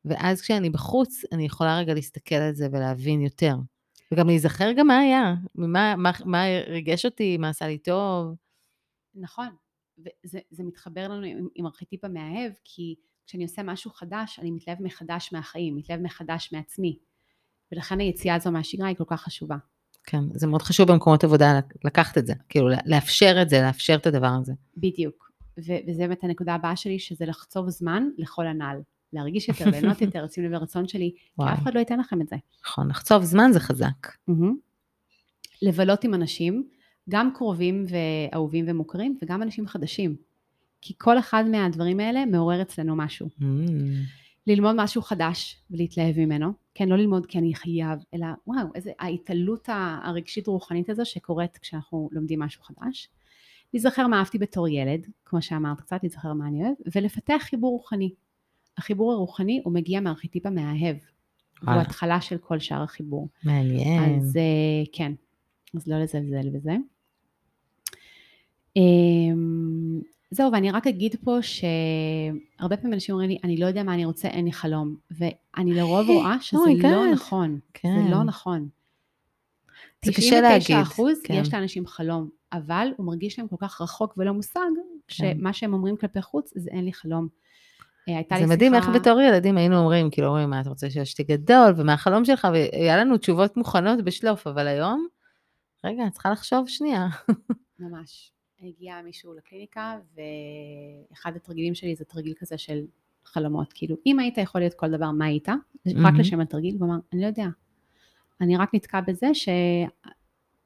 ואז 0.04 0.40
כשאני 0.40 0.70
בחוץ, 0.70 1.22
אני 1.32 1.46
יכולה 1.46 1.78
רגע 1.78 1.94
להסתכל 1.94 2.34
על 2.34 2.54
זה 2.54 2.68
ולהבין 2.72 3.20
יותר. 3.20 3.54
וגם 4.12 4.26
להיזכר 4.26 4.72
גם 4.72 4.86
מה 4.86 4.98
היה, 4.98 5.34
מה, 5.54 5.96
מה, 5.96 6.10
מה 6.24 6.42
ריגש 6.66 7.04
אותי, 7.04 7.36
מה 7.36 7.48
עשה 7.48 7.66
לי 7.66 7.78
טוב. 7.78 8.34
נכון, 9.14 9.48
וזה 10.24 10.64
מתחבר 10.64 11.08
לנו 11.08 11.26
עם, 11.26 11.48
עם 11.54 11.66
ארכיטיפ 11.66 12.04
המאהב, 12.04 12.52
כי 12.64 12.94
כשאני 13.26 13.42
עושה 13.42 13.62
משהו 13.62 13.90
חדש, 13.90 14.38
אני 14.38 14.50
מתלהב 14.50 14.82
מחדש 14.82 15.32
מהחיים, 15.32 15.76
מתלהב 15.76 16.00
מחדש 16.00 16.52
מעצמי. 16.52 16.98
ולכן 17.72 18.00
היציאה 18.00 18.34
הזו 18.34 18.50
מהשגרה 18.50 18.88
היא 18.88 18.96
כל 18.96 19.04
כך 19.06 19.22
חשובה. 19.22 19.56
כן, 20.04 20.20
זה 20.32 20.46
מאוד 20.46 20.62
חשוב 20.62 20.92
במקומות 20.92 21.24
עבודה 21.24 21.60
לקחת 21.84 22.18
את 22.18 22.26
זה, 22.26 22.32
כאילו 22.48 22.68
לאפשר 22.86 23.38
את 23.42 23.48
זה, 23.48 23.62
לאפשר 23.62 23.94
את 23.94 24.06
הדבר 24.06 24.30
הזה. 24.40 24.52
בדיוק, 24.76 25.32
ו- 25.58 25.78
וזה 25.88 26.02
באמת 26.06 26.24
הנקודה 26.24 26.54
הבאה 26.54 26.76
שלי, 26.76 26.98
שזה 26.98 27.26
לחצוב 27.26 27.70
זמן 27.70 28.08
לכל 28.18 28.46
הנ"ל. 28.46 28.80
להרגיש 29.12 29.48
יותר, 29.48 29.70
ליהנות 29.70 30.00
יותר, 30.02 30.24
לשים 30.24 30.44
לב 30.44 30.50
לרצון 30.50 30.88
שלי, 30.88 31.14
כי 31.36 31.42
אף 31.52 31.62
אחד 31.62 31.74
לא 31.74 31.78
ייתן 31.78 32.00
לכם 32.00 32.20
את 32.20 32.28
זה. 32.28 32.36
נכון, 32.64 32.88
לחצוב 32.88 33.22
זמן 33.22 33.52
זה 33.52 33.60
חזק. 33.60 34.08
לבלות 35.62 36.04
עם 36.04 36.14
אנשים, 36.14 36.68
גם 37.08 37.30
קרובים 37.34 37.84
ואהובים 37.88 38.64
ומוכרים, 38.68 39.18
וגם 39.22 39.42
אנשים 39.42 39.66
חדשים. 39.66 40.16
כי 40.80 40.94
כל 40.98 41.18
אחד 41.18 41.44
מהדברים 41.50 42.00
האלה 42.00 42.26
מעורר 42.26 42.62
אצלנו 42.62 42.96
משהו. 42.96 43.28
Mm. 43.40 43.44
ללמוד 44.46 44.74
משהו 44.76 45.02
חדש 45.02 45.62
ולהתלהב 45.70 46.18
ממנו. 46.18 46.52
כן, 46.74 46.88
לא 46.88 46.96
ללמוד 46.96 47.26
כי 47.26 47.38
אני 47.38 47.54
חייב, 47.54 47.98
אלא 48.14 48.26
וואו, 48.46 48.66
איזה 48.74 48.90
ההתעלות 48.98 49.68
הרגשית-רוחנית 50.02 50.90
הזו 50.90 51.04
שקורית 51.04 51.58
כשאנחנו 51.58 52.08
לומדים 52.12 52.38
משהו 52.38 52.62
חדש. 52.62 53.08
להיזכר 53.74 54.06
מה 54.06 54.18
אהבתי 54.18 54.38
בתור 54.38 54.68
ילד, 54.68 55.06
כמו 55.24 55.42
שאמרת 55.42 55.80
קצת, 55.80 55.98
להיזכר 56.02 56.32
מה 56.32 56.48
אני 56.48 56.64
אוהב, 56.64 56.74
ולפתח 56.96 57.40
חיבור 57.40 57.70
רוחני. 57.70 58.10
החיבור 58.78 59.12
הרוחני 59.12 59.60
הוא 59.64 59.72
מגיע 59.72 60.00
מהארכיטיפ 60.00 60.46
המאהב. 60.46 60.96
הוא 61.60 61.66
וואלה. 61.66 61.80
התחלה 61.80 62.20
של 62.20 62.38
כל 62.38 62.58
שאר 62.58 62.82
החיבור. 62.82 63.28
מעניין. 63.44 64.20
אז 64.20 64.36
אה, 64.36 64.42
כן, 64.92 65.12
אז 65.74 65.88
לא 65.88 65.98
לזלזל 66.02 66.48
בזה. 66.50 66.76
אמ, 68.78 70.00
זהו, 70.30 70.52
ואני 70.52 70.70
רק 70.70 70.86
אגיד 70.86 71.16
פה 71.24 71.36
שהרבה 71.42 72.76
פעמים 72.76 72.92
אנשים 72.94 73.12
אומרים 73.14 73.30
לי, 73.30 73.38
אני 73.44 73.56
לא 73.56 73.66
יודע 73.66 73.82
מה 73.82 73.94
אני 73.94 74.04
רוצה, 74.04 74.28
אין 74.28 74.44
לי 74.44 74.52
חלום. 74.52 74.96
ואני 75.10 75.74
לרוב 75.74 76.08
רואה 76.16 76.40
שזה 76.40 76.58
Oh 76.58 76.82
לא. 76.82 77.12
נכון. 77.12 77.58
כן. 77.74 77.88
זה 78.04 78.10
לא 78.10 78.22
נכון. 78.22 78.68
זה 80.04 80.12
קשה 80.12 80.40
להגיד, 80.40 80.60
99 80.62 80.82
אחוז 80.82 81.20
כן. 81.24 81.34
יש 81.34 81.54
לאנשים 81.54 81.86
חלום, 81.86 82.28
אבל 82.52 82.88
הוא 82.96 83.06
מרגיש 83.06 83.38
להם 83.38 83.48
כל 83.48 83.56
כך 83.58 83.80
רחוק 83.80 84.14
ולא 84.16 84.32
מושג, 84.32 84.60
שמה 85.08 85.52
שהם 85.52 85.72
אומרים 85.74 85.96
כלפי 85.96 86.22
חוץ 86.22 86.52
זה 86.56 86.70
אין 86.70 86.84
לי 86.84 86.92
חלום. 86.92 87.28
אה, 88.08 88.16
הייתה 88.16 88.34
לי 88.38 88.46
זה 88.46 88.54
מדהים 88.54 88.74
איך 88.74 88.84
שיחה- 88.84 88.98
בתור 88.98 89.20
ילדים 89.20 89.56
היינו 89.56 89.76
אומרים, 89.78 90.10
כאילו 90.10 90.28
אומרים, 90.28 90.50
מה 90.50 90.60
אתה 90.60 90.68
רוצה 90.68 90.90
שיש 90.90 91.10
שתי 91.10 91.22
גדול, 91.22 91.72
ומה 91.76 91.92
החלום 91.92 92.24
שלך, 92.24 92.48
והיה 92.52 92.96
לנו 92.96 93.16
תשובות 93.18 93.56
מוכנות 93.56 94.04
בשלוף, 94.04 94.46
אבל 94.46 94.66
היום, 94.66 95.06
רגע, 95.84 96.06
את 96.06 96.12
צריכה 96.12 96.30
לחשוב 96.30 96.68
שנייה. 96.68 97.06
ממש. 97.78 98.32
הגיע 98.62 99.02
מישהו 99.02 99.34
לקליניקה, 99.34 99.98
ואחד 101.10 101.36
התרגילים 101.36 101.74
שלי 101.74 101.94
זה 101.96 102.04
תרגיל 102.04 102.34
כזה 102.38 102.58
של 102.58 102.84
חלומות. 103.24 103.72
כאילו, 103.72 103.96
אם 104.06 104.18
היית 104.18 104.38
יכול 104.38 104.60
להיות 104.60 104.74
כל 104.74 104.90
דבר, 104.90 105.10
מה 105.10 105.24
היית? 105.24 105.48
רק 105.48 105.56
מהמם. 105.86 106.20
לשם 106.20 106.40
התרגיל, 106.40 106.76
הוא 106.80 106.86
אמר, 106.86 106.96
אני 107.12 107.20
לא 107.20 107.26
יודע. 107.26 107.46
אני 108.40 108.56
רק 108.56 108.74
נתקע 108.74 109.00
בזה 109.00 109.34
ש... 109.34 109.48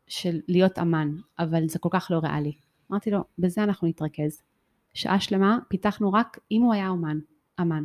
של 0.07 0.40
להיות 0.49 0.78
אמן, 0.78 1.16
אבל 1.38 1.68
זה 1.68 1.78
כל 1.78 1.88
כך 1.93 2.09
לא 2.11 2.18
ריאלי. 2.18 2.53
אמרתי 2.90 3.11
לו, 3.11 3.24
בזה 3.38 3.64
אנחנו 3.64 3.88
נתרכז. 3.88 4.43
שעה 4.95 5.20
שלמה 5.20 5.59
פיתחנו 5.68 6.12
רק 6.12 6.38
אם 6.51 6.62
הוא 6.62 6.74
היה 6.74 6.88
אומן, 6.88 7.18
אמן. 7.61 7.84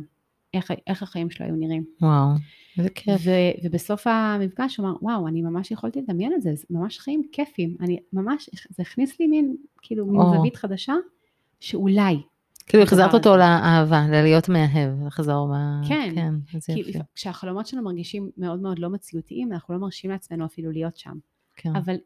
איך, 0.54 0.72
איך 0.86 1.02
החיים 1.02 1.30
שלו 1.30 1.46
היו 1.46 1.56
נראים. 1.56 1.84
וואו, 2.02 2.28
איזה 2.78 2.90
כיף. 2.90 3.20
ו- 3.24 3.64
ובסוף 3.66 4.06
המפגש 4.06 4.76
הוא 4.76 4.86
אמר, 4.86 4.96
וואו, 5.02 5.28
אני 5.28 5.42
ממש 5.42 5.70
יכולתי 5.70 6.00
לדמיין 6.00 6.32
את 6.34 6.42
זה, 6.42 6.54
זה 6.54 6.64
ממש 6.70 6.98
חיים 6.98 7.22
כיפים. 7.32 7.76
אני 7.80 7.98
ממש, 8.12 8.50
זה 8.70 8.82
הכניס 8.82 9.20
לי 9.20 9.26
מין, 9.26 9.56
כאילו, 9.82 10.06
מין 10.06 10.20
או. 10.20 10.34
זווית 10.34 10.56
חדשה, 10.56 10.94
שאולי, 11.60 12.16
כאילו 12.68 12.82
החזרת 12.82 13.14
אותו. 13.14 13.36
לאהבה, 13.36 14.06
ללהיות 14.08 14.48
מאהב, 14.48 15.06
לחזור 15.06 15.48
ב... 15.52 15.88
כן. 15.88 16.14
כן, 16.14 16.34
כי. 16.74 16.92
כשהחלומות 17.14 17.66
שלנו 17.66 17.82
מרגישים 17.82 18.30
מאוד 18.36 18.60
מאוד 18.60 18.78
לא 18.78 18.90
מציאותיים, 18.90 19.52
אנחנו 19.52 19.74
לא 19.74 19.80
מרשים 19.80 20.10
לעצמנו 20.10 20.46
אפילו 20.46 20.72
להיות 20.72 20.96
שם. 20.96 21.18
כן. 21.56 21.76
אבל 21.76 21.96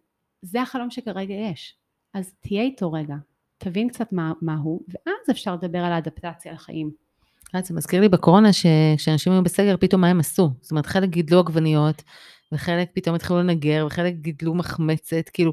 זה 0.42 0.62
החלום 0.62 0.90
שכרגע 0.90 1.34
יש. 1.34 1.76
אז 2.14 2.34
תהיה 2.40 2.62
איתו 2.62 2.92
רגע, 2.92 3.14
תבין 3.58 3.88
קצת 3.88 4.12
מה, 4.12 4.32
מה 4.42 4.56
הוא, 4.56 4.82
ואז 4.88 5.30
אפשר 5.30 5.54
לדבר 5.54 5.78
על 5.78 5.92
האדפטציה 5.92 6.52
לחיים. 6.52 6.90
את, 7.58 7.64
זה 7.64 7.74
מזכיר 7.74 8.00
לי 8.00 8.08
בקורונה 8.08 8.48
שכשאנשים 8.52 9.32
היו 9.32 9.42
בסגר, 9.42 9.76
פתאום 9.80 10.00
מה 10.00 10.08
הם 10.08 10.20
עשו? 10.20 10.50
זאת 10.60 10.70
אומרת, 10.70 10.86
חלק 10.86 11.08
גידלו 11.08 11.38
עגבניות, 11.38 12.02
וחלק 12.52 12.90
פתאום 12.94 13.14
התחילו 13.14 13.38
לנגר, 13.38 13.84
וחלק 13.86 14.14
גידלו 14.14 14.54
מחמצת, 14.54 15.28
כאילו, 15.32 15.52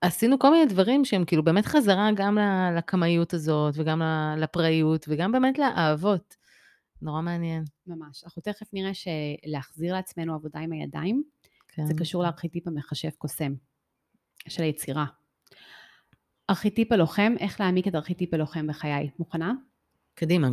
עשינו 0.00 0.38
כל 0.38 0.50
מיני 0.50 0.66
דברים 0.66 1.04
שהם 1.04 1.24
כאילו 1.24 1.44
באמת 1.44 1.66
חזרה 1.66 2.08
גם 2.16 2.38
לקמאיות 2.76 3.34
הזאת, 3.34 3.74
וגם 3.76 4.02
לפראיות, 4.36 5.06
וגם 5.08 5.32
באמת 5.32 5.58
לאהבות. 5.58 6.34
נורא 7.02 7.20
מעניין. 7.20 7.64
ממש. 7.86 8.24
אנחנו 8.24 8.42
תכף 8.42 8.66
נראה 8.72 8.90
שלהחזיר 8.94 9.92
לעצמנו 9.92 10.34
עבודה 10.34 10.60
עם 10.60 10.72
הידיים, 10.72 11.22
כן. 11.68 11.86
זה 11.86 11.94
קשור 11.94 12.22
לארכיטיפ 12.22 12.66
המחשב 12.66 13.10
קוסם, 13.18 13.52
של 14.48 14.62
היצירה. 14.62 15.04
ארכיטיפ 16.50 16.92
הלוחם, 16.92 17.34
איך 17.38 17.60
להעמיק 17.60 17.88
את 17.88 17.94
ארכיטיפ 17.94 18.34
הלוחם 18.34 18.66
בחיי. 18.66 19.10
מוכנה? 19.18 19.52
קדימה. 20.14 20.48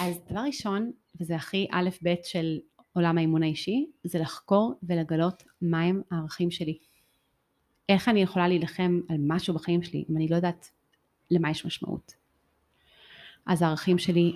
אז 0.00 0.20
דבר 0.30 0.40
ראשון, 0.40 0.90
וזה 1.20 1.36
הכי 1.36 1.66
א' 1.70 1.88
ב' 2.02 2.14
של 2.24 2.58
עולם 2.92 3.18
האימון 3.18 3.42
האישי, 3.42 3.86
זה 4.04 4.18
לחקור 4.18 4.74
ולגלות 4.82 5.42
מהם 5.62 6.02
הערכים 6.10 6.50
שלי. 6.50 6.78
איך 7.88 8.08
אני 8.08 8.22
יכולה 8.22 8.48
להילחם 8.48 9.00
על 9.08 9.16
משהו 9.20 9.54
בחיים 9.54 9.82
שלי, 9.82 10.04
אם 10.10 10.16
אני 10.16 10.28
לא 10.28 10.36
יודעת 10.36 10.70
למה 11.30 11.50
יש 11.50 11.66
משמעות. 11.66 12.14
אז 13.46 13.62
הערכים 13.62 13.98
שלי, 13.98 14.32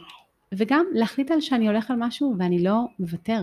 וגם 0.54 0.86
להחליט 0.94 1.30
על 1.30 1.40
שאני 1.40 1.66
הולך 1.66 1.90
על 1.90 1.96
משהו 2.00 2.34
ואני 2.38 2.62
לא 2.62 2.84
מוותר. 2.98 3.42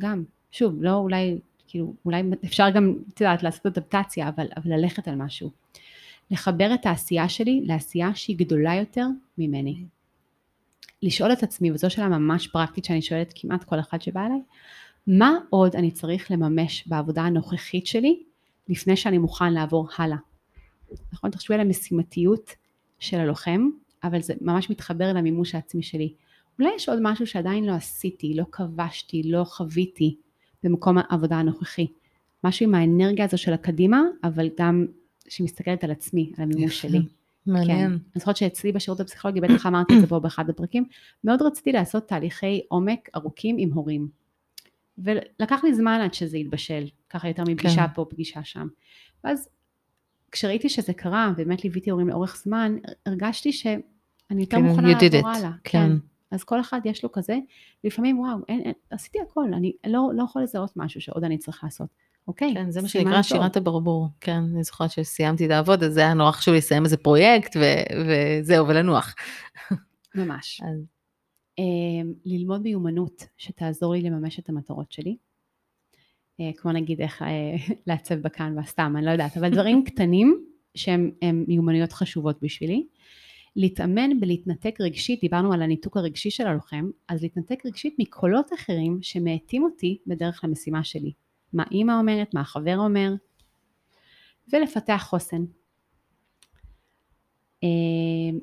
גם, 0.00 0.24
שוב, 0.50 0.82
לא 0.82 0.94
אולי, 0.94 1.38
כאילו, 1.66 1.94
אולי 2.04 2.22
אפשר 2.44 2.70
גם, 2.70 2.94
את 3.14 3.20
יודעת, 3.20 3.42
לעשות 3.42 3.66
אדפטציה, 3.66 4.28
אבל, 4.28 4.46
אבל 4.56 4.72
ללכת 4.72 5.08
על 5.08 5.14
משהו. 5.14 5.50
לחבר 6.30 6.74
את 6.74 6.86
העשייה 6.86 7.28
שלי 7.28 7.60
לעשייה 7.64 8.14
שהיא 8.14 8.38
גדולה 8.38 8.74
יותר 8.74 9.06
ממני. 9.38 9.84
לשאול 11.02 11.32
את 11.32 11.42
עצמי, 11.42 11.72
וזו 11.72 11.90
שאלה 11.90 12.08
ממש 12.08 12.46
פרקטית 12.46 12.84
שאני 12.84 13.02
שואלת 13.02 13.32
כמעט 13.36 13.64
כל 13.64 13.80
אחד 13.80 14.02
שבא 14.02 14.26
אליי, 14.26 14.42
מה 15.06 15.38
עוד 15.50 15.76
אני 15.76 15.90
צריך 15.90 16.30
לממש 16.30 16.88
בעבודה 16.88 17.22
הנוכחית 17.22 17.86
שלי 17.86 18.22
לפני 18.68 18.96
שאני 18.96 19.18
מוכן 19.18 19.52
לעבור 19.52 19.88
הלאה? 19.98 20.16
נכון? 21.12 21.30
תחשבי 21.30 21.54
על 21.54 21.60
המשימתיות 21.60 22.50
של 22.98 23.18
הלוחם, 23.18 23.68
אבל 24.04 24.22
זה 24.22 24.34
ממש 24.40 24.70
מתחבר 24.70 25.12
למימוש 25.12 25.54
העצמי 25.54 25.82
שלי. 25.82 26.12
אולי 26.58 26.70
יש 26.76 26.88
עוד 26.88 26.98
משהו 27.02 27.26
שעדיין 27.26 27.64
לא 27.64 27.72
עשיתי, 27.72 28.34
לא 28.34 28.44
כבשתי, 28.52 29.22
לא 29.22 29.44
חוויתי 29.44 30.16
במקום 30.62 30.98
העבודה 30.98 31.36
הנוכחי. 31.36 31.86
משהו 32.44 32.66
עם 32.66 32.74
האנרגיה 32.74 33.24
הזו 33.24 33.38
של 33.38 33.52
הקדימה, 33.52 34.02
אבל 34.24 34.48
גם 34.58 34.86
שמסתכלת 35.28 35.84
על 35.84 35.90
עצמי, 35.90 36.32
על 36.36 36.42
המימוש. 36.44 36.82
שלי. 36.82 37.00
מעניין. 37.46 37.90
כן. 37.90 37.92
אני 37.92 38.20
זוכרת 38.20 38.36
שאצלי 38.36 38.72
בשירות 38.72 39.00
הפסיכולוגי, 39.00 39.40
בטח 39.40 39.66
אמרתי 39.66 39.94
את 39.96 40.00
זה 40.00 40.06
פה 40.06 40.20
באחד 40.20 40.50
הפרקים, 40.50 40.84
מאוד 41.24 41.42
רציתי 41.42 41.72
לעשות 41.72 42.08
תהליכי 42.08 42.60
עומק 42.68 43.08
ארוכים 43.16 43.56
עם 43.58 43.72
הורים. 43.72 44.08
ולקח 44.98 45.64
לי 45.64 45.74
זמן 45.74 46.00
עד 46.04 46.14
שזה 46.14 46.36
התבשל, 46.36 46.84
ככה 47.10 47.28
יותר 47.28 47.42
מפגישה 47.48 47.86
כן. 47.86 47.94
פה, 47.94 48.06
פגישה 48.10 48.44
שם. 48.44 48.68
ואז 49.24 49.48
כשראיתי 50.32 50.68
שזה 50.68 50.92
קרה, 50.92 51.32
באמת 51.36 51.64
ליוויתי 51.64 51.90
הורים 51.90 52.08
לאורך 52.08 52.36
זמן, 52.36 52.76
הרגשתי 53.06 53.52
שאני 53.52 53.82
יותר 54.30 54.56
כאילו, 54.56 54.68
מוכנה 54.68 54.88
לעבור. 55.02 55.30
הלאה. 55.30 55.50
כן. 55.64 55.90
אז 56.30 56.44
כל 56.44 56.60
אחד 56.60 56.80
יש 56.84 57.02
לו 57.02 57.12
כזה, 57.12 57.38
לפעמים 57.84 58.18
וואו, 58.18 58.38
אין, 58.48 58.60
אין, 58.60 58.72
עשיתי 58.90 59.18
הכל, 59.20 59.54
אני 59.54 59.72
לא, 59.86 60.10
לא 60.14 60.22
יכול 60.22 60.42
לזהות 60.42 60.72
משהו 60.76 61.00
שעוד 61.00 61.24
אני 61.24 61.38
צריך 61.38 61.64
לעשות. 61.64 61.88
אוקיי, 62.28 62.54
כן, 62.54 62.70
זה 62.70 62.82
מה 62.82 62.88
שנקרא 62.88 63.12
טוב. 63.12 63.22
שירת 63.22 63.56
הברבור. 63.56 64.08
כן, 64.20 64.42
אני 64.54 64.64
זוכרת 64.64 64.90
שסיימתי 64.90 65.48
לעבוד, 65.48 65.82
אז 65.82 65.92
זה 65.92 66.00
היה 66.00 66.14
נורא 66.14 66.30
חשוב 66.30 66.54
לסיים 66.54 66.84
איזה 66.84 66.96
פרויקט, 66.96 67.56
ו- 67.56 67.96
וזהו, 68.08 68.68
ולנוח. 68.68 69.14
ממש. 70.14 70.60
אז 70.64 70.86
אמ, 71.58 72.12
ללמוד 72.24 72.62
מיומנות 72.62 73.26
שתעזור 73.36 73.94
לי 73.94 74.02
לממש 74.02 74.38
את 74.38 74.48
המטרות 74.48 74.92
שלי. 74.92 75.16
אה, 76.40 76.50
כמו 76.56 76.72
נגיד 76.72 77.00
איך 77.00 77.22
אה, 77.22 77.56
לעצב 77.86 78.14
בקנווה, 78.14 78.62
סתם, 78.64 78.94
אני 78.96 79.06
לא 79.06 79.10
יודעת, 79.10 79.36
אבל 79.36 79.50
דברים 79.50 79.84
קטנים 79.88 80.44
שהם 80.74 81.10
הם 81.22 81.44
מיומנויות 81.48 81.92
חשובות 81.92 82.42
בשבילי. 82.42 82.86
להתאמן 83.56 84.20
בלהתנתק 84.20 84.80
רגשית, 84.80 85.20
דיברנו 85.20 85.52
על 85.52 85.62
הניתוק 85.62 85.96
הרגשי 85.96 86.30
של 86.30 86.46
הלוחם, 86.46 86.90
אז 87.08 87.22
להתנתק 87.22 87.66
רגשית 87.66 87.96
מקולות 87.98 88.52
אחרים 88.52 88.98
שמאטים 89.02 89.64
אותי 89.64 89.98
בדרך 90.06 90.40
למשימה 90.44 90.84
שלי. 90.84 91.12
מה 91.52 91.64
אימא 91.70 91.92
אומרת, 91.92 92.34
מה 92.34 92.40
החבר 92.40 92.78
אומר, 92.78 93.14
ולפתח 94.52 95.04
חוסן. 95.08 95.44
אה, 97.64 97.68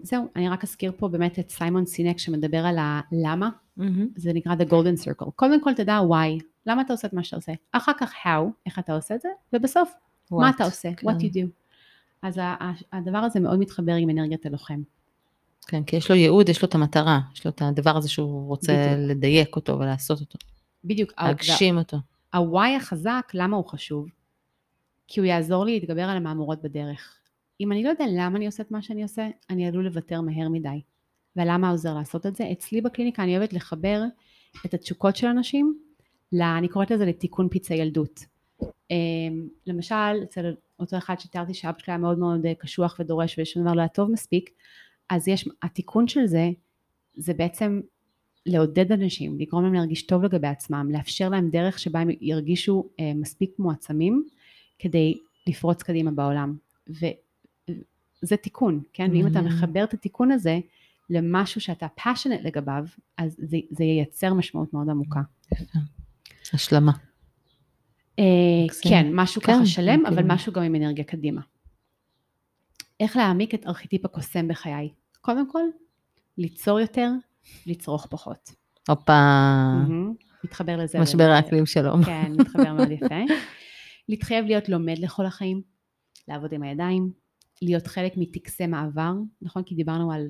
זהו, 0.01 0.27
אני 0.35 0.49
רק 0.49 0.63
אזכיר 0.63 0.91
פה 0.97 1.07
באמת 1.07 1.39
את 1.39 1.49
סיימון 1.49 1.85
סינק 1.85 2.19
שמדבר 2.19 2.65
על 2.65 2.77
הלמה. 2.79 3.49
זה 4.15 4.33
נקרא 4.33 4.55
The 4.55 4.69
Golden 4.69 5.05
Circle. 5.05 5.31
קודם 5.35 5.63
כל 5.63 5.73
תדע 5.73 5.99
why, 5.99 6.43
למה 6.65 6.81
אתה 6.81 6.93
עושה 6.93 7.07
את 7.07 7.13
מה 7.13 7.23
שאתה 7.23 7.35
עושה, 7.35 7.51
אחר 7.71 7.91
כך 7.99 8.13
how, 8.23 8.49
איך 8.65 8.79
אתה 8.79 8.93
עושה 8.93 9.15
את 9.15 9.21
זה, 9.21 9.29
ובסוף 9.53 9.93
מה 10.31 10.49
What, 10.49 10.55
אתה 10.55 10.63
עושה, 10.63 10.93
כן. 10.93 11.07
what 11.07 11.13
you 11.13 11.33
do. 11.33 11.47
אז 12.21 12.39
הדבר 12.93 13.17
הזה 13.17 13.39
מאוד 13.39 13.59
מתחבר 13.59 13.93
עם 13.93 14.09
אנרגיית 14.09 14.45
הלוחם. 14.45 14.81
כן, 15.67 15.83
כי 15.83 15.95
יש 15.95 16.09
לו 16.11 16.15
ייעוד, 16.15 16.49
יש 16.49 16.61
לו 16.61 16.67
את 16.67 16.75
המטרה, 16.75 17.19
יש 17.33 17.45
לו 17.45 17.51
את 17.51 17.61
הדבר 17.61 17.97
הזה 17.97 18.09
שהוא 18.09 18.47
רוצה 18.47 18.73
בדיוק. 18.73 19.09
לדייק 19.09 19.55
אותו 19.55 19.79
ולעשות 19.79 20.19
אותו, 20.19 20.37
בדיוק, 20.83 21.13
להגשים 21.21 21.77
אותו. 21.77 21.97
ה-why 22.33 22.77
החזק, 22.77 23.31
למה 23.33 23.57
הוא 23.57 23.65
חשוב? 23.65 24.07
כי 25.07 25.19
הוא 25.19 25.27
יעזור 25.27 25.65
לי 25.65 25.79
להתגבר 25.79 26.03
על 26.03 26.17
המהמורות 26.17 26.61
בדרך. 26.61 27.19
אם 27.61 27.71
אני 27.71 27.83
לא 27.83 27.89
יודע 27.89 28.05
למה 28.09 28.37
אני 28.37 28.45
עושה 28.45 28.63
את 28.63 28.71
מה 28.71 28.81
שאני 28.81 29.03
עושה, 29.03 29.27
אני 29.49 29.67
עלול 29.67 29.85
לוותר 29.85 30.21
מהר 30.21 30.49
מדי. 30.49 30.81
ולמה 31.35 31.69
עוזר 31.69 31.93
לעשות 31.93 32.25
את 32.25 32.35
זה? 32.35 32.51
אצלי 32.51 32.81
בקליניקה 32.81 33.23
אני 33.23 33.37
אוהבת 33.37 33.53
לחבר 33.53 34.03
את 34.65 34.73
התשוקות 34.73 35.15
של 35.15 35.27
אנשים, 35.27 35.79
ל, 36.31 36.41
אני 36.41 36.67
קוראת 36.67 36.91
לזה 36.91 37.05
לתיקון 37.05 37.47
פצעי 37.51 37.77
ילדות. 37.77 38.25
אמ, 38.91 39.47
למשל, 39.67 40.23
אצל 40.23 40.53
אותו 40.79 40.97
אחד 40.97 41.19
שתיארתי 41.19 41.53
שאבא 41.53 41.79
שלי 41.79 41.93
היה 41.93 41.97
מאוד 41.97 42.19
מאוד 42.19 42.45
אה, 42.45 42.55
קשוח 42.55 42.95
ודורש 42.99 43.39
ושום 43.39 43.63
דבר 43.63 43.73
לא 43.73 43.79
היה 43.79 43.87
טוב 43.87 44.11
מספיק, 44.11 44.49
אז 45.09 45.27
יש, 45.27 45.49
התיקון 45.61 46.07
של 46.07 46.25
זה, 46.25 46.49
זה 47.15 47.33
בעצם 47.33 47.81
לעודד 48.45 48.91
אנשים, 48.91 49.39
לגרום 49.39 49.63
להם 49.63 49.73
להרגיש 49.73 50.05
טוב 50.05 50.23
לגבי 50.23 50.47
עצמם, 50.47 50.89
לאפשר 50.91 51.29
להם 51.29 51.49
דרך 51.49 51.79
שבה 51.79 51.99
הם 51.99 52.09
ירגישו 52.21 52.89
אה, 52.99 53.11
מספיק 53.15 53.51
מועצמים 53.59 54.23
כדי 54.79 55.17
לפרוץ 55.47 55.83
קדימה 55.83 56.11
בעולם. 56.11 56.57
וזה 56.87 58.37
תיקון, 58.41 58.81
כן? 58.93 59.11
ואם 59.11 59.27
אתה 59.27 59.41
מחבר 59.41 59.83
את 59.83 59.93
התיקון 59.93 60.31
הזה 60.31 60.59
למשהו 61.09 61.61
שאתה 61.61 61.87
passionate 61.99 62.43
לגביו, 62.43 62.83
אז 63.17 63.35
זה, 63.37 63.57
זה 63.69 63.83
ייצר 63.83 64.33
משמעות 64.33 64.73
מאוד 64.73 64.89
עמוקה. 64.89 65.21
השלמה. 66.53 66.91
אה, 68.19 68.23
כן, 68.81 69.07
משהו 69.13 69.41
כן, 69.41 69.53
ככה 69.53 69.65
שלם, 69.65 70.05
אבל 70.05 70.15
כאילו. 70.15 70.33
משהו 70.33 70.53
גם 70.53 70.63
עם 70.63 70.75
אנרגיה 70.75 71.03
קדימה. 71.03 71.41
איך 72.99 73.17
להעמיק 73.17 73.53
את 73.53 73.67
ארכיטיפ 73.67 74.05
הקוסם 74.05 74.47
בחיי? 74.47 74.89
קודם 75.21 75.51
כל, 75.51 75.61
ליצור 76.37 76.79
יותר, 76.79 77.09
לצרוך 77.65 78.07
פחות. 78.09 78.51
הופה, 78.89 79.11
מהמם. 79.11 80.13
מתחבר 80.43 80.77
לזה. 80.77 80.99
משבר. 80.99 81.23
האקלים 81.23 81.65
שלום. 81.65 82.03
כן, 82.03 82.31
מתחבר 82.39 82.73
מאוד 82.73 82.91
יפה. 82.91 83.15
להתחייב 84.09 84.45
להיות 84.45 84.69
לומד 84.69 84.99
לכל 84.99 85.25
החיים, 85.25 85.61
לעבוד 86.27 86.53
עם 86.53 86.63
הידיים, 86.63 87.11
להיות 87.61 87.87
חלק 87.87 88.13
מטקסי 88.17 88.67
מעבר, 88.67 89.11
נכון? 89.41 89.63
כי 89.63 89.75
דיברנו 89.75 90.11
על 90.11 90.27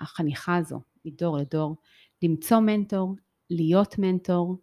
החניכה 0.00 0.56
הזו, 0.56 0.80
מדור 1.04 1.38
לדור, 1.38 1.76
למצוא 2.22 2.58
מנטור, 2.58 3.14
להיות 3.50 3.98
מנטור, 3.98 4.58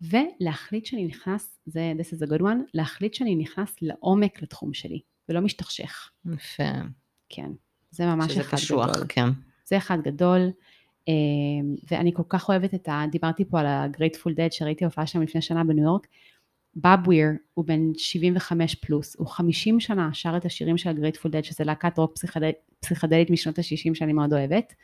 ולהחליט 0.00 0.86
שאני 0.86 1.04
נכנס, 1.04 1.58
זה 1.66 1.92
this 1.98 2.18
is 2.18 2.28
a 2.28 2.30
good 2.30 2.40
one, 2.42 2.70
להחליט 2.74 3.14
שאני 3.14 3.36
נכנס 3.36 3.76
לעומק 3.82 4.42
לתחום 4.42 4.74
שלי, 4.74 5.00
ולא 5.28 5.40
משתכשך. 5.40 6.10
יפה. 6.34 6.62
כן, 7.28 7.50
זה 7.90 8.06
ממש 8.06 8.32
שזה 8.32 8.40
אחד 8.40 8.56
קשוח, 8.56 8.90
גדול. 8.90 9.06
כן. 9.08 9.28
זה 9.64 9.76
אחד 9.76 9.98
גדול, 10.02 10.50
ואני 11.90 12.12
כל 12.14 12.22
כך 12.28 12.48
אוהבת 12.48 12.74
את 12.74 12.88
ה... 12.88 13.04
דיברתי 13.10 13.44
פה 13.44 13.60
על 13.60 13.66
ה-Grateful 13.66 14.30
Dead 14.30 14.50
שראיתי 14.50 14.84
הופעה 14.84 15.06
שם 15.06 15.22
לפני 15.22 15.42
שנה 15.42 15.64
בניו 15.64 15.84
יורק. 15.84 16.06
באב 16.74 17.06
וויר 17.06 17.28
הוא 17.54 17.64
בן 17.64 17.80
75 17.96 18.74
פלוס, 18.74 19.16
הוא 19.18 19.26
50 19.26 19.80
שנה 19.80 20.10
שר 20.12 20.36
את 20.36 20.44
השירים 20.44 20.78
של 20.78 20.90
ה-Grateful 20.90 21.28
Dead, 21.28 21.42
שזה 21.42 21.64
להקת 21.64 21.98
רוק 21.98 22.14
פסיכדל, 22.14 22.50
פסיכדלית 22.80 23.30
משנות 23.30 23.58
ה-60 23.58 23.94
שאני 23.94 24.12
מאוד 24.12 24.32
אוהבת. 24.32 24.74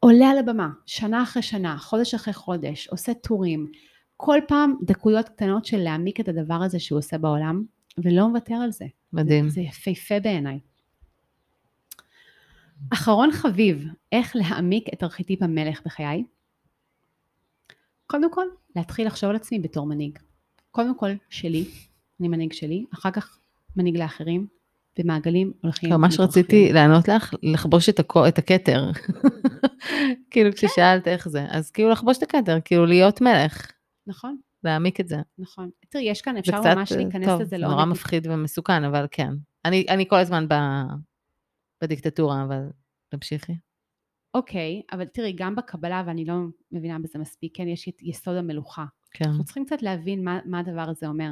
עולה 0.00 0.30
על 0.30 0.38
הבמה, 0.38 0.68
שנה 0.86 1.22
אחרי 1.22 1.42
שנה, 1.42 1.78
חודש 1.78 2.14
אחרי 2.14 2.34
חודש, 2.34 2.88
עושה 2.88 3.14
טורים, 3.14 3.70
כל 4.16 4.38
פעם 4.48 4.74
דקויות 4.82 5.28
קטנות 5.28 5.64
של 5.64 5.78
להעמיק 5.78 6.20
את 6.20 6.28
הדבר 6.28 6.54
הזה 6.54 6.78
שהוא 6.78 6.98
עושה 6.98 7.18
בעולם, 7.18 7.64
ולא 7.98 8.28
מוותר 8.28 8.54
על 8.54 8.72
זה. 8.72 8.84
מדהים. 9.12 9.48
זה 9.48 9.60
יפהפה 9.60 10.20
בעיניי. 10.20 10.58
אחרון 12.92 13.32
חביב, 13.32 13.84
איך 14.12 14.36
להעמיק 14.36 14.84
את 14.94 15.02
ארכיטיפ 15.02 15.42
המלך 15.42 15.80
בחיי? 15.84 16.24
קודם 18.06 18.32
כל, 18.32 18.44
להתחיל 18.76 19.06
לחשוב 19.06 19.30
על 19.30 19.36
עצמי 19.36 19.58
בתור 19.58 19.86
מנהיג. 19.86 20.18
קודם 20.70 20.98
כל, 20.98 21.10
שלי, 21.28 21.64
אני 22.20 22.28
מנהיג 22.28 22.52
שלי, 22.52 22.84
אחר 22.94 23.10
כך 23.10 23.38
מנהיג 23.76 23.96
לאחרים, 23.96 24.46
ומעגלים 24.98 25.52
הולכים 25.62 25.90
ממש. 25.90 26.20
רציתי 26.20 26.72
לענות 26.72 27.08
לך, 27.08 27.34
לחבוש 27.42 27.88
את 27.88 28.00
הכ- 28.00 28.28
את 28.28 28.38
הכתר. 28.38 28.90
כאילו 30.30 30.52
כששאלת 30.52 31.08
איך 31.08 31.28
זה, 31.28 31.46
אז 31.50 31.70
כאילו 31.70 31.90
לחבוש 31.90 32.18
את 32.18 32.22
הכתר, 32.22 32.58
כאילו 32.64 32.86
להיות 32.86 33.20
מלך, 33.20 33.70
נכון, 34.06 34.36
להעמיק 34.64 35.00
את 35.00 35.08
זה. 35.08 35.16
נכון. 35.38 35.70
תראי, 35.88 36.04
יש 36.04 36.22
כאן, 36.22 36.36
אפשר 36.36 36.60
ממש 36.74 36.92
להיכנס 36.92 37.26
טוב, 37.26 37.40
לזה 37.40 37.48
זה 37.50 37.58
לעומק. 37.58 37.74
נורא 37.74 37.84
מפחיד 37.84 38.26
ומסוכן, 38.30 38.84
אבל 38.84 39.06
כן. 39.10 39.32
אני 39.64 39.86
אני 39.88 40.08
כל 40.08 40.16
הזמן 40.16 40.46
ב- 40.48 41.09
בדיקטטורה, 41.82 42.44
אבל 42.44 42.70
תמשיכי. 43.08 43.52
אוקיי, 44.34 44.82
אבל 44.92 45.04
תראי, 45.04 45.32
גם 45.32 45.56
בקבלה, 45.56 46.02
ואני 46.06 46.24
לא 46.24 46.34
מבינה 46.72 46.98
בזה 46.98 47.18
מספיק, 47.18 47.56
כן, 47.56 47.68
יש 47.68 47.88
את 47.88 48.02
יסוד 48.02 48.36
המלוכה. 48.36 48.84
כן. 49.10 49.24
אנחנו 49.24 49.44
צריכים 49.44 49.64
קצת 49.64 49.82
להבין 49.82 50.24
מה, 50.24 50.38
מה 50.44 50.58
הדבר 50.58 50.88
הזה 50.88 51.06
אומר. 51.06 51.30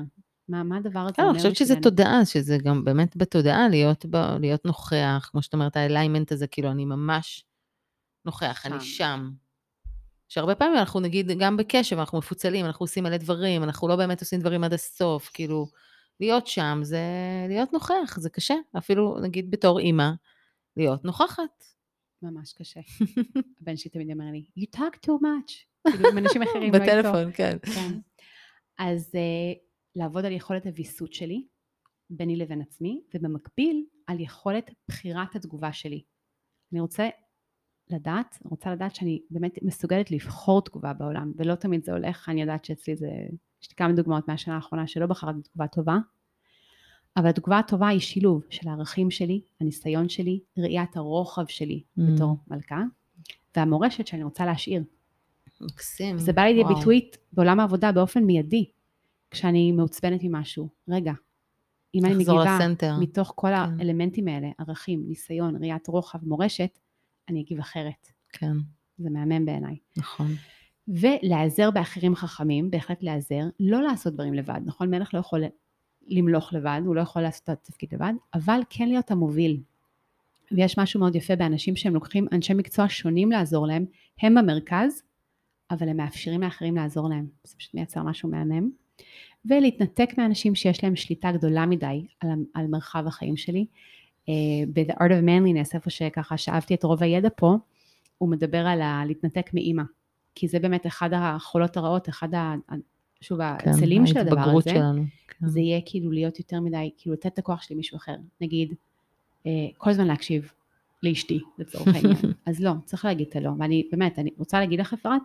מה, 0.48 0.62
מה 0.62 0.76
הדבר 0.76 1.00
הזה 1.00 1.12
כן, 1.12 1.22
אומר 1.22 1.32
אני 1.32 1.38
חושבת 1.38 1.56
שזה. 1.56 1.76
תודעה, 1.82 2.24
שזה 2.24 2.58
גם 2.64 2.84
באמת 2.84 3.16
בתודעה 3.16 3.68
להיות, 3.68 4.06
ב, 4.06 4.16
להיות 4.16 4.64
נוכח, 4.64 5.28
כמו 5.30 5.42
שאת 5.42 5.54
אומרת, 5.54 5.76
האליימנט 5.76 6.32
הזה, 6.32 6.46
כאילו, 6.46 6.70
אני 6.70 6.84
ממש 6.84 7.44
נוכח, 8.24 8.66
אני 8.66 8.80
שם. 8.80 8.86
שם. 8.86 9.30
שהרבה 10.28 10.54
פעמים 10.54 10.78
אנחנו 10.78 11.00
נגיד, 11.00 11.30
גם 11.38 11.56
בקשב, 11.56 11.98
אנחנו 11.98 12.18
מפוצלים, 12.18 12.66
אנחנו 12.66 12.84
עושים 12.84 13.04
מלא 13.04 13.16
דברים, 13.16 13.62
אנחנו 13.62 13.88
לא 13.88 13.96
באמת 13.96 14.20
עושים 14.20 14.40
דברים 14.40 14.64
עד 14.64 14.72
הסוף, 14.72 15.30
כאילו, 15.34 15.66
להיות 16.20 16.46
שם 16.46 16.78
זה 16.82 17.00
להיות 17.48 17.72
נוכח, 17.72 18.18
זה 18.18 18.30
קשה, 18.30 18.54
אפילו 18.78 19.18
נגיד 19.22 19.50
בתור 19.50 19.78
אימא, 19.78 20.10
להיות 20.78 21.04
נוכחת. 21.04 21.64
ממש 22.22 22.52
קשה. 22.52 22.80
הבן 23.60 23.76
שלי 23.76 23.90
תמיד 23.90 24.10
אומר 24.10 24.24
לי, 24.32 24.44
you 24.58 24.78
talk 24.78 24.96
too 25.06 25.22
much. 25.22 25.52
כאילו, 25.92 26.08
עם 26.08 26.18
אנשים 26.18 26.42
אחרים, 26.50 26.72
לא. 26.72 26.78
בטלפון, 26.78 27.32
כן. 27.32 27.56
כן. 27.74 27.98
אז 28.78 29.12
uh, 29.14 29.58
לעבוד 29.96 30.24
על 30.24 30.32
יכולת 30.32 30.66
הוויסות 30.66 31.12
שלי, 31.12 31.46
ביני 32.10 32.36
לבין 32.36 32.62
עצמי, 32.62 33.02
ובמקביל 33.14 33.84
על 34.06 34.20
יכולת 34.20 34.70
בחירת 34.88 35.36
התגובה 35.36 35.72
שלי. 35.72 36.02
אני 36.72 36.80
רוצה 36.80 37.08
לדעת, 37.90 38.38
רוצה 38.44 38.72
לדעת 38.72 38.94
שאני 38.94 39.22
באמת 39.30 39.62
מסוגלת 39.62 40.10
לבחור 40.10 40.62
תגובה 40.62 40.92
בעולם, 40.92 41.32
ולא 41.36 41.54
תמיד 41.54 41.84
זה 41.84 41.92
הולך, 41.92 42.28
אני 42.28 42.40
יודעת 42.40 42.64
שאצלי 42.64 42.96
זה, 42.96 43.06
יש 43.62 43.70
לי 43.70 43.76
כמה 43.76 43.92
דוגמאות 43.92 44.28
מהשנה 44.28 44.54
האחרונה 44.54 44.86
שלא 44.86 45.06
בחרתי 45.06 45.38
בתגובה 45.38 45.68
טובה, 45.68 45.96
אבל 47.18 47.28
התגובה 47.28 47.58
הטובה 47.58 47.88
היא 47.88 48.00
שילוב 48.00 48.42
של 48.50 48.68
הערכים 48.68 49.10
שלי, 49.10 49.40
הניסיון 49.60 50.08
שלי, 50.08 50.40
ראיית 50.58 50.96
הרוחב 50.96 51.46
שלי 51.46 51.82
Mm. 51.98 52.02
בתור 52.02 52.36
מלכה, 52.50 52.82
והמורשת 53.56 54.06
שאני 54.06 54.24
רוצה 54.24 54.46
להשאיר. 54.46 54.82
מקסים. 55.60 56.18
זה 56.18 56.32
בא 56.32 56.42
לידי. 56.42 56.74
ביטוי 56.74 57.10
בעולם 57.32 57.60
העבודה 57.60 57.92
באופן 57.92 58.24
מיידי, 58.24 58.64
כשאני 59.30 59.72
מעוצבנת 59.72 60.20
ממשהו. 60.22 60.68
רגע, 60.88 61.12
אם 61.94 62.04
אני 62.04 62.14
מגיבה 62.14 62.44
לסנטר. 62.56 62.96
מתוך 63.00 63.32
כל 63.36 63.48
כן. 63.48 63.54
האלמנטים 63.80 64.28
האלה, 64.28 64.48
ערכים, 64.58 65.04
ניסיון, 65.08 65.56
ראיית 65.56 65.86
רוחב, 65.86 66.18
מורשת, 66.22 66.78
אני 67.28 67.40
אגיב 67.40 67.58
אחרת. 67.58 68.08
כן, 68.28 68.52
זה 68.98 69.10
מהמם 69.10 69.46
בעיניי. 69.46 69.76
נכון. 69.96 70.30
ולהיעזר 70.88 71.70
באחרים 71.70 72.14
חכמים, 72.14 72.70
בהחלט 72.70 73.02
להיעזר, 73.02 73.42
לא 73.60 73.82
לעשות 73.82 74.14
דברים 74.14 74.34
לבד, 74.34 74.60
נכון? 74.64 74.90
מלך 74.90 75.14
לא 75.14 75.18
יכול 75.18 75.44
למלוך 76.08 76.52
לבד, 76.52 76.80
הוא 76.84 76.94
לא 76.94 77.00
יכול 77.00 77.22
לעשות 77.22 77.44
את 77.44 77.48
התפקיד 77.48 77.94
לבד, 77.94 78.12
אבל 78.34 78.60
כן 78.70 78.88
להיות 78.88 79.10
המוביל. 79.10 79.60
ויש 80.52 80.78
משהו 80.78 81.00
מאוד 81.00 81.16
יפה 81.16 81.36
באנשים 81.36 81.76
שהם 81.76 81.94
לוקחים 81.94 82.26
אנשי 82.32 82.54
מקצוע 82.54 82.86
שונים 82.88 83.30
לעזור 83.30 83.66
להם, 83.66 83.84
הם 84.22 84.34
במרכז, 84.34 85.02
אבל 85.70 85.88
הם 85.88 85.96
מאפשרים 85.96 86.40
לאחרים 86.40 86.76
לעזור 86.76 87.08
להם. 87.08 87.26
זה 87.44 87.56
פשוט 87.56 87.74
מייצר 87.74 88.02
משהו 88.02 88.28
מהמם. 88.28 88.70
ולהתנתק 89.44 90.10
מאנשים 90.18 90.54
שיש 90.54 90.84
להם 90.84 90.96
שליטה 90.96 91.32
גדולה 91.32 91.66
מדי 91.66 92.06
על, 92.20 92.28
על 92.54 92.66
מרחב 92.66 93.04
החיים 93.06 93.36
שלי. 93.36 93.66
Uh, 94.26 94.30
ב-The 94.72 94.94
Art 94.94 95.10
of 95.10 95.24
Manliness, 95.24 95.70
איפה 95.74 95.90
שככה 95.90 96.36
שאבתי 96.36 96.74
את 96.74 96.84
רוב 96.84 97.02
הידע 97.02 97.28
פה, 97.36 97.56
הוא 98.18 98.28
מדבר 98.28 98.66
על 98.66 98.80
ה- 98.80 99.02
להתנתק 99.06 99.50
מאימא. 99.54 99.82
כי 100.34 100.48
זה 100.48 100.58
באמת 100.58 100.86
אחד 100.86 101.10
החולות 101.12 101.76
הרעות, 101.76 102.08
אחד, 102.08 102.28
שוב, 103.20 103.38
כן, 103.58 103.70
הצלים 103.70 104.06
של 104.06 104.18
הדבר 104.18 104.40
הזה. 104.40 104.70
שלנו. 104.70 105.04
כן. 105.28 105.48
זה 105.48 105.60
יהיה 105.60 105.80
כאילו 105.86 106.10
להיות 106.10 106.38
יותר 106.38 106.60
מדי, 106.60 106.90
כאילו 106.98 107.14
לתת 107.14 107.26
את 107.26 107.38
הכוח 107.38 107.62
שלי 107.62 107.74
למישהו 107.74 107.96
אחר. 107.96 108.16
נגיד, 108.40 108.74
אה, 109.46 109.66
כל 109.78 109.90
הזמן 109.90 110.06
להקשיב 110.06 110.52
לאשתי, 111.02 111.40
לצורך 111.58 111.88
העניין. 111.94 112.32
אז 112.46 112.60
לא, 112.60 112.72
צריך 112.84 113.04
להגיד 113.04 113.26
את 113.30 113.36
הלא. 113.36 113.50
ואני, 113.58 113.88
באמת, 113.92 114.18
אני 114.18 114.30
רוצה 114.38 114.60
להגיד 114.60 114.80
לך, 114.80 114.92
אפרת, 114.92 115.22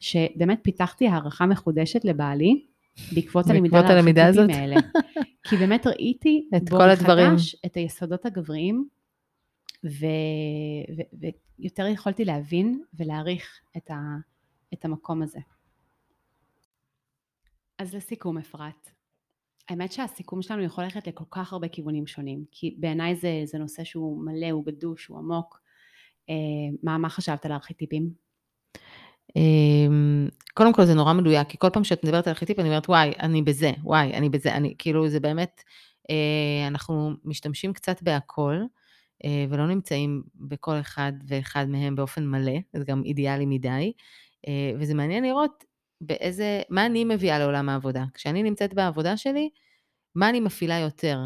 שבאמת 0.00 0.58
פיתחתי 0.62 1.08
הערכה 1.08 1.46
מחודשת 1.46 2.04
לבעלי, 2.04 2.64
בעקבות 3.14 3.46
הלמידה 3.86 4.26
הזאת. 4.26 4.50
האלה. 4.50 4.76
כי 5.48 5.56
באמת 5.56 5.86
ראיתי 5.86 6.48
את 6.56 6.68
כל 6.68 6.90
הדברים. 6.90 7.26
מחדש 7.26 7.56
את 7.66 7.76
היסודות 7.76 8.26
הגבריים, 8.26 8.88
ו... 9.84 10.06
ו... 10.96 11.26
ויותר 11.58 11.86
יכולתי 11.86 12.24
להבין 12.24 12.82
ולהעריך 12.94 13.60
את, 13.76 13.90
ה... 13.90 14.16
את 14.74 14.84
המקום 14.84 15.22
הזה. 15.22 15.38
אז 17.82 17.94
לסיכום, 17.94 18.38
אפרת, 18.38 18.90
האמת 19.68 19.92
שהסיכום 19.92 20.42
שלנו 20.42 20.62
יכול 20.62 20.84
ללכת 20.84 21.06
לכל 21.06 21.24
כך 21.30 21.52
הרבה 21.52 21.68
כיוונים 21.68 22.06
שונים, 22.06 22.44
כי 22.50 22.76
בעיניי 22.78 23.16
זה, 23.16 23.42
זה 23.44 23.58
נושא 23.58 23.84
שהוא 23.84 24.24
מלא, 24.24 24.50
הוא 24.50 24.66
גדוש, 24.66 25.06
הוא 25.06 25.18
עמוק. 25.18 25.60
אה, 26.30 26.34
מה, 26.82 26.98
מה 26.98 27.08
חשבת 27.08 27.44
על 27.44 27.52
הארכיטיפים? 27.52 28.10
אמ, 29.36 30.28
קודם 30.54 30.72
כל 30.72 30.84
זה 30.84 30.94
נורא 30.94 31.12
מדויק, 31.12 31.48
כי 31.48 31.58
כל 31.58 31.70
פעם 31.72 31.84
שאת 31.84 32.04
מדברת 32.04 32.26
על 32.26 32.30
ארכיטיפ, 32.32 32.58
אני 32.58 32.68
אומרת, 32.68 32.88
וואי, 32.88 33.12
אני 33.20 33.42
בזה, 33.42 33.70
וואי, 33.82 34.14
אני 34.14 34.28
בזה, 34.28 34.54
אני, 34.54 34.74
כאילו, 34.78 35.08
זה 35.08 35.20
באמת, 35.20 35.62
אה, 36.10 36.66
אנחנו 36.66 37.10
משתמשים 37.24 37.72
קצת 37.72 38.02
בהכל, 38.02 38.56
אה, 39.24 39.46
ולא 39.50 39.66
נמצאים 39.66 40.22
בכל 40.34 40.80
אחד 40.80 41.12
ואחד 41.26 41.68
מהם 41.68 41.96
באופן 41.96 42.26
מלא, 42.26 42.58
זה 42.72 42.84
גם 42.84 43.02
אידיאלי 43.04 43.46
מדי, 43.46 43.92
אה, 44.48 44.72
וזה 44.78 44.94
מעניין 44.94 45.24
לראות 45.24 45.64
באיזה, 46.02 46.62
מה 46.70 46.86
אני 46.86 47.04
מביאה 47.04 47.38
לעולם 47.38 47.68
העבודה. 47.68 48.04
כשאני 48.14 48.42
נמצאת 48.42 48.74
בעבודה 48.74 49.16
שלי, 49.16 49.50
מה 50.14 50.28
אני 50.28 50.40
מפעילה 50.40 50.78
יותר? 50.78 51.18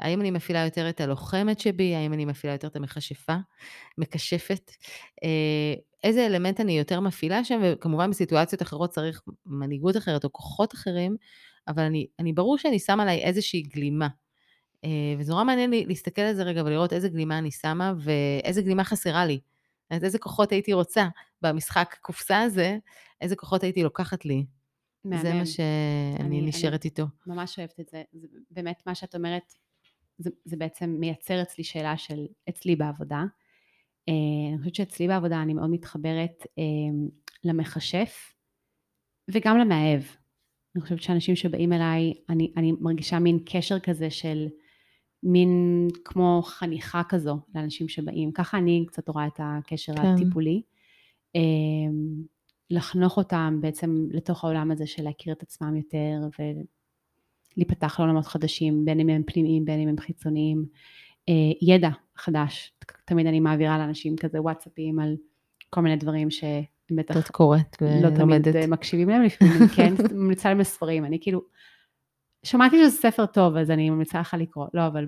האם 0.00 0.20
אני 0.20 0.30
מפעילה 0.30 0.64
יותר 0.64 0.88
את 0.88 1.00
הלוחמת 1.00 1.60
שבי? 1.60 1.94
האם 1.94 2.12
אני 2.12 2.24
מפעילה 2.24 2.54
יותר 2.54 2.68
את 2.68 2.76
המכשפה? 2.76 3.36
מקשפת? 3.98 4.70
אה, 5.24 5.74
איזה 6.04 6.26
אלמנט 6.26 6.60
אני 6.60 6.78
יותר 6.78 7.00
מפעילה 7.00 7.44
שם? 7.44 7.60
וכמובן 7.64 8.10
בסיטואציות 8.10 8.62
אחרות 8.62 8.90
צריך 8.90 9.22
מנהיגות 9.46 9.96
אחרת 9.96 10.24
או 10.24 10.32
כוחות 10.32 10.74
אחרים, 10.74 11.16
אבל 11.68 11.82
אני, 11.82 12.06
אני 12.18 12.32
ברור 12.32 12.58
שאני 12.58 12.78
שמה 12.78 13.02
עליי 13.02 13.22
איזושהי 13.22 13.62
גלימה. 13.62 14.08
אה, 14.84 15.14
וזה 15.18 15.32
נורא 15.32 15.44
מעניין 15.44 15.70
לי 15.70 15.84
להסתכל 15.88 16.22
על 16.22 16.34
זה 16.34 16.42
רגע 16.42 16.62
ולראות 16.64 16.92
איזה 16.92 17.08
גלימה 17.08 17.38
אני 17.38 17.50
שמה 17.50 17.92
ואיזה 17.98 18.62
גלימה 18.62 18.84
חסרה 18.84 19.26
לי. 19.26 19.40
אז 19.90 20.04
איזה 20.04 20.18
כוחות 20.18 20.52
הייתי 20.52 20.72
רוצה 20.72 21.08
במשחק 21.42 21.96
קופסה 22.00 22.40
הזה, 22.40 22.78
איזה 23.20 23.36
כוחות 23.36 23.62
הייתי 23.62 23.82
לוקחת 23.82 24.24
לי. 24.24 24.46
מהמם. 25.04 25.22
זה 25.22 25.34
מה 25.34 25.46
שאני 25.46 26.16
אני, 26.20 26.40
נשארת 26.40 26.72
אני 26.72 26.90
איתו. 26.90 27.04
ממש 27.26 27.58
אוהבת 27.58 27.80
את 27.80 27.88
זה. 27.88 28.02
זה 28.12 28.38
באמת 28.50 28.82
מה 28.86 28.94
שאת 28.94 29.14
אומרת, 29.14 29.54
זה, 30.18 30.30
זה 30.44 30.56
בעצם 30.56 30.96
מייצר 30.98 31.42
אצלי 31.42 31.64
שאלה 31.64 31.96
של 31.96 32.26
אצלי 32.48 32.76
בעבודה. 32.76 33.24
אה, 34.08 34.14
אני 34.52 34.58
חושבת 34.58 34.74
שאצלי 34.74 35.08
בעבודה 35.08 35.42
אני 35.42 35.54
מאוד 35.54 35.70
מתחברת 35.70 36.46
אה, 36.58 36.62
למכשף 37.44 38.34
וגם 39.30 39.58
למאהב. 39.58 40.02
אני 40.74 40.82
חושבת 40.82 41.02
שאנשים 41.02 41.36
שבאים 41.36 41.72
אליי, 41.72 42.12
אני, 42.28 42.52
אני 42.56 42.72
מרגישה 42.80 43.18
מין 43.18 43.38
קשר 43.46 43.78
כזה 43.78 44.10
של 44.10 44.48
מין 45.22 45.88
כמו 46.04 46.42
חניכה 46.44 47.02
כזו 47.08 47.38
לאנשים 47.54 47.88
שבאים. 47.88 48.32
ככה 48.32 48.58
אני 48.58 48.84
קצת 48.88 49.08
רואה 49.08 49.26
את 49.26 49.40
הקשר 49.42 49.94
כן. 49.96 50.06
הטיפולי. 50.06 50.62
אה, 51.36 51.40
לחנוך 52.70 53.16
אותם 53.16 53.58
בעצם 53.60 54.06
לתוך 54.10 54.44
העולם 54.44 54.70
הזה 54.70 54.86
של 54.86 55.02
להכיר 55.02 55.32
את 55.32 55.42
עצמם 55.42 55.76
יותר 55.76 56.20
ולהיפתח 57.56 58.00
לעולמות 58.00 58.26
חדשים, 58.26 58.84
בין 58.84 59.00
אם 59.00 59.08
הם 59.08 59.22
פנימיים, 59.26 59.64
בין 59.64 59.80
אם 59.80 59.88
הם 59.88 59.98
חיצוניים. 59.98 60.66
אה, 61.28 61.34
ידע 61.62 61.90
חדש, 62.16 62.72
תמיד 63.04 63.26
אני 63.26 63.40
מעבירה 63.40 63.78
לאנשים 63.78 64.16
כזה 64.16 64.40
וואטסאפים 64.40 64.98
על 64.98 65.16
כל 65.70 65.80
מיני 65.80 65.96
דברים 65.96 66.30
שהם 66.30 66.62
בטח 66.90 67.16
את 67.16 67.28
קוראת 67.28 67.76
ולומדת. 67.80 68.18
לא 68.18 68.24
תמיד 68.24 68.56
אה, 68.56 68.66
מקשיבים 68.66 69.08
להם 69.08 69.22
לפעמים, 69.22 69.68
כן, 69.76 69.94
ממליצה 70.16 70.48
להם 70.48 70.58
לספרים, 70.58 71.04
אני 71.04 71.18
כאילו, 71.20 71.42
שמעתי 72.44 72.76
שזה 72.76 72.96
ספר 72.96 73.26
טוב 73.26 73.56
אז 73.56 73.70
אני 73.70 73.90
ממליצה 73.90 74.20
לך 74.20 74.34
לקרוא, 74.38 74.66
לא 74.74 74.86
אבל 74.86 75.06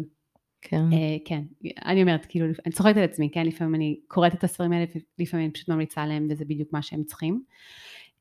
כן. 0.64 0.84
Uh, 0.90 0.94
כן, 1.24 1.42
אני 1.84 2.02
אומרת, 2.02 2.26
כאילו, 2.26 2.46
אני 2.66 2.74
צוחקת 2.74 2.96
על 2.96 3.02
עצמי, 3.02 3.30
כן, 3.32 3.46
לפעמים 3.46 3.74
אני 3.74 4.00
קוראת 4.08 4.34
את 4.34 4.44
הספרים 4.44 4.72
האלה, 4.72 4.84
לפעמים 5.18 5.46
אני 5.46 5.52
פשוט 5.52 5.68
ממליצה 5.68 6.02
עליהם, 6.02 6.28
וזה 6.30 6.44
בדיוק 6.44 6.72
מה 6.72 6.82
שהם 6.82 7.04
צריכים. 7.04 7.42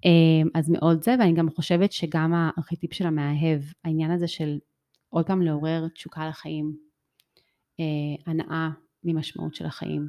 Uh, 0.06 0.50
אז 0.54 0.70
מאוד 0.70 1.04
זה, 1.04 1.16
ואני 1.20 1.34
גם 1.34 1.50
חושבת 1.50 1.92
שגם 1.92 2.34
הארכיטיפ 2.34 2.94
של 2.94 3.06
המאהב, 3.06 3.62
העניין 3.84 4.12
הזה 4.12 4.28
של 4.28 4.58
עוד 5.10 5.28
פעם 5.28 5.42
לעורר 5.42 5.88
תשוקה 5.88 6.28
לחיים, 6.28 6.76
uh, 7.82 8.24
הנאה 8.26 8.70
ממשמעות 9.04 9.56
של 9.56 9.66
החיים. 9.66 10.08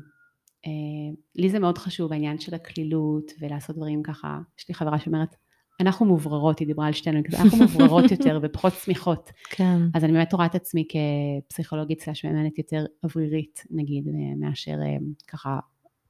Uh, 0.66 1.16
לי 1.34 1.50
זה 1.50 1.58
מאוד 1.58 1.78
חשוב, 1.78 2.12
העניין 2.12 2.38
של 2.38 2.54
הקלילות, 2.54 3.32
ולעשות 3.40 3.76
דברים 3.76 4.02
ככה, 4.02 4.38
יש 4.58 4.68
לי 4.68 4.74
חברה 4.74 4.98
שאומרת, 4.98 5.36
אנחנו 5.80 6.06
מובררות, 6.06 6.58
היא 6.58 6.66
דיברה 6.66 6.86
על 6.86 6.92
שתינו, 6.92 7.20
אנחנו 7.34 7.58
מובררות 7.58 8.10
יותר 8.14 8.40
ופחות 8.42 8.72
צמיחות. 8.72 9.30
כן. 9.50 9.78
אז 9.94 10.04
אני 10.04 10.12
באמת 10.12 10.32
רואה 10.32 10.46
את 10.46 10.54
עצמי 10.54 10.84
כפסיכולוגית 10.88 12.00
סלש 12.00 12.24
מאמנת 12.24 12.58
יותר 12.58 12.84
אוורירית, 13.04 13.64
נגיד, 13.70 14.08
מאשר 14.40 14.72
אה, 14.82 14.96
ככה 15.28 15.58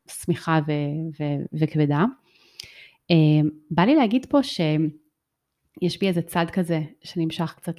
צמיחה 0.06 0.60
ו- 0.66 1.22
ו- 1.22 1.58
וכבדה. 1.60 2.04
אה, 3.10 3.16
בא 3.70 3.82
לי 3.82 3.94
להגיד 3.94 4.26
פה 4.26 4.42
שיש 4.42 5.98
בי 6.00 6.08
איזה 6.08 6.22
צד 6.22 6.46
כזה 6.52 6.80
שנמשך 7.04 7.54
קצת 7.56 7.74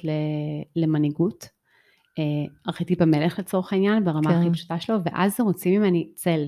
למנהיגות. 0.76 1.48
אה, 2.18 2.24
ארכיטיפ 2.68 3.02
המלך 3.02 3.38
לצורך 3.38 3.72
העניין, 3.72 4.04
ברמה 4.04 4.30
כן. 4.30 4.40
הכי 4.40 4.50
פשוטה 4.50 4.80
שלו, 4.80 4.96
ואז 5.04 5.36
זה 5.36 5.44
מוציא 5.44 5.78
ממני 5.78 6.08
צל. 6.14 6.46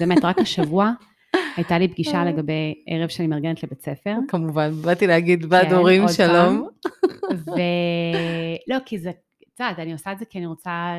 באמת, 0.00 0.24
רק 0.24 0.38
השבוע 0.38 0.92
הייתה 1.56 1.78
לי 1.78 1.88
פגישה 1.88 2.18
אה. 2.18 2.24
לגבי 2.24 2.84
ערב 2.86 3.08
שאני 3.08 3.28
מארגנת 3.28 3.62
לבית 3.62 3.82
ספר. 3.82 4.14
כמובן, 4.28 4.70
באתי 4.72 5.06
להגיד 5.06 5.44
ועד 5.48 5.66
כן, 5.66 5.74
הורים 5.74 6.08
שלום. 6.08 6.68
ולא, 7.46 8.78
כי 8.86 8.98
זה, 8.98 9.10
את 9.10 9.60
יודעת, 9.60 9.78
אני 9.78 9.92
עושה 9.92 10.12
את 10.12 10.18
זה 10.18 10.24
כי 10.24 10.38
אני 10.38 10.46
רוצה 10.46 10.94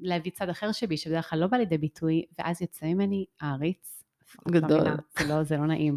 להביא 0.00 0.30
צד 0.30 0.48
אחר 0.48 0.72
שבי, 0.72 0.96
שבדרך 0.96 1.30
כלל 1.30 1.38
לא 1.38 1.46
בא 1.46 1.56
לידי 1.56 1.78
ביטוי, 1.78 2.24
ואז 2.38 2.62
יוצא 2.62 2.86
ממני 2.86 3.24
העריץ. 3.40 4.02
גדול. 4.48 4.86
זה 5.18 5.28
לא, 5.28 5.42
זה 5.42 5.56
לא 5.56 5.66
נעים. 5.66 5.96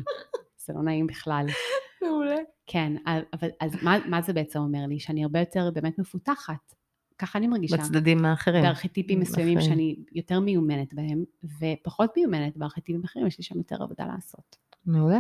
זה 0.58 0.74
לא 0.74 0.84
נעים 0.84 1.08
בכלל. 1.08 1.46
מעולה. 2.02 2.36
כן, 2.66 2.94
אבל 3.34 3.50
אז 3.62 3.84
מה, 3.84 3.98
מה 4.06 4.22
זה 4.22 4.34
בעצם 4.34 4.60
אומר 4.60 4.86
לי? 4.90 5.00
שאני 5.00 5.24
הרבה 5.24 5.40
יותר 5.40 5.72
באמת 5.74 6.00
מפותחת. 6.00 6.74
ככה 7.18 7.40
אני 7.40 7.48
מרגישה. 7.48 7.78
בצדדים 7.78 8.26
האחרים. 8.26 8.64
בארכיטיפים 8.64 9.20
מסוימים 9.20 9.58
אחרים. 9.58 9.72
שאני 9.72 9.96
יותר 10.12 10.40
מיומנת 10.40 10.94
בהם, 10.94 11.24
ופחות 11.60 12.18
מיומנת 12.18 12.58
בארכיטיפים 12.58 13.04
אחרים, 13.04 13.28
יש 13.28 13.38
לי 13.38 13.44
שם 13.44 13.58
יותר 13.58 13.84
עבודה 13.84 14.06
לעשות. 14.06 14.58
מעולה. 14.86 15.20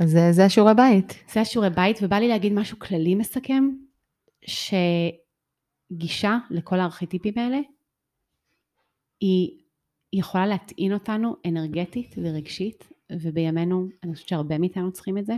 אז 0.00 0.10
זה, 0.10 0.32
זה 0.32 0.44
השיעורי 0.44 0.74
בית. 0.74 1.14
זה 1.32 1.40
השיעורי 1.40 1.70
בית, 1.70 1.98
ובא 2.02 2.16
לי 2.16 2.28
להגיד 2.28 2.52
משהו 2.52 2.78
כללי 2.78 3.14
מסכם, 3.14 3.68
שגישה 5.90 6.38
לכל 6.50 6.80
הארכיטיפים 6.80 7.34
האלה, 7.36 7.58
היא 9.20 9.58
יכולה 10.12 10.46
להטעין 10.46 10.92
אותנו 10.92 11.36
אנרגטית 11.46 12.14
ורגשית, 12.18 12.88
ובימינו, 13.12 13.88
אני 14.02 14.14
חושבת 14.14 14.28
שהרבה 14.28 14.58
מאיתנו 14.58 14.92
צריכים 14.92 15.18
את 15.18 15.26
זה. 15.26 15.34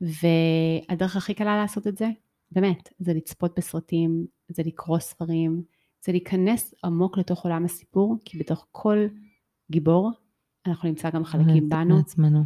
והדרך 0.00 1.16
הכי 1.16 1.34
קלה 1.34 1.56
לעשות 1.56 1.86
את 1.86 1.96
זה, 1.96 2.08
באמת, 2.52 2.88
זה 2.98 3.14
לצפות 3.14 3.58
בסרטים, 3.58 4.26
זה 4.48 4.62
לקרוא 4.66 4.98
ספרים, 4.98 5.62
זה 6.04 6.12
להיכנס 6.12 6.74
עמוק 6.84 7.18
לתוך 7.18 7.44
עולם 7.44 7.64
הסיפור, 7.64 8.16
כי 8.24 8.38
בתוך 8.38 8.66
כל 8.72 9.06
גיבור 9.70 10.10
אנחנו 10.66 10.88
נמצא 10.88 11.10
גם 11.10 11.24
חלקים 11.24 11.68
בנו. 11.68 11.96
מעצמנו. 11.96 12.44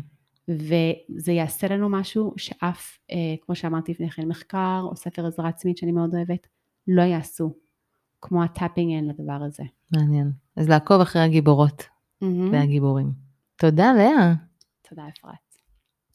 וזה 0.48 1.32
יעשה 1.32 1.68
לנו 1.68 1.88
משהו 1.88 2.34
שאף, 2.36 2.98
אה, 3.10 3.34
כמו 3.40 3.54
שאמרתי 3.54 3.92
לפני 3.92 4.10
כן, 4.10 4.28
מחקר 4.28 4.80
או 4.90 4.96
ספר 4.96 5.26
עזרה 5.26 5.48
עצמית 5.48 5.76
שאני 5.76 5.92
מאוד 5.92 6.14
אוהבת, 6.14 6.46
לא 6.88 7.02
יעשו, 7.02 7.54
כמו 8.20 8.44
ה 8.44 8.50
tapping 8.50 8.92
in 8.92 9.08
לדבר 9.08 9.42
הזה. 9.46 9.62
מעניין. 9.92 10.32
אז 10.56 10.68
לעקוב 10.68 11.00
אחרי 11.00 11.22
הגיבורות 11.22 11.82
mm-hmm. 11.82 12.26
והגיבורים. 12.52 13.12
תודה, 13.56 13.92
לאה. 13.92 14.34
תודה, 14.88 15.02
אפרת. 15.08 15.49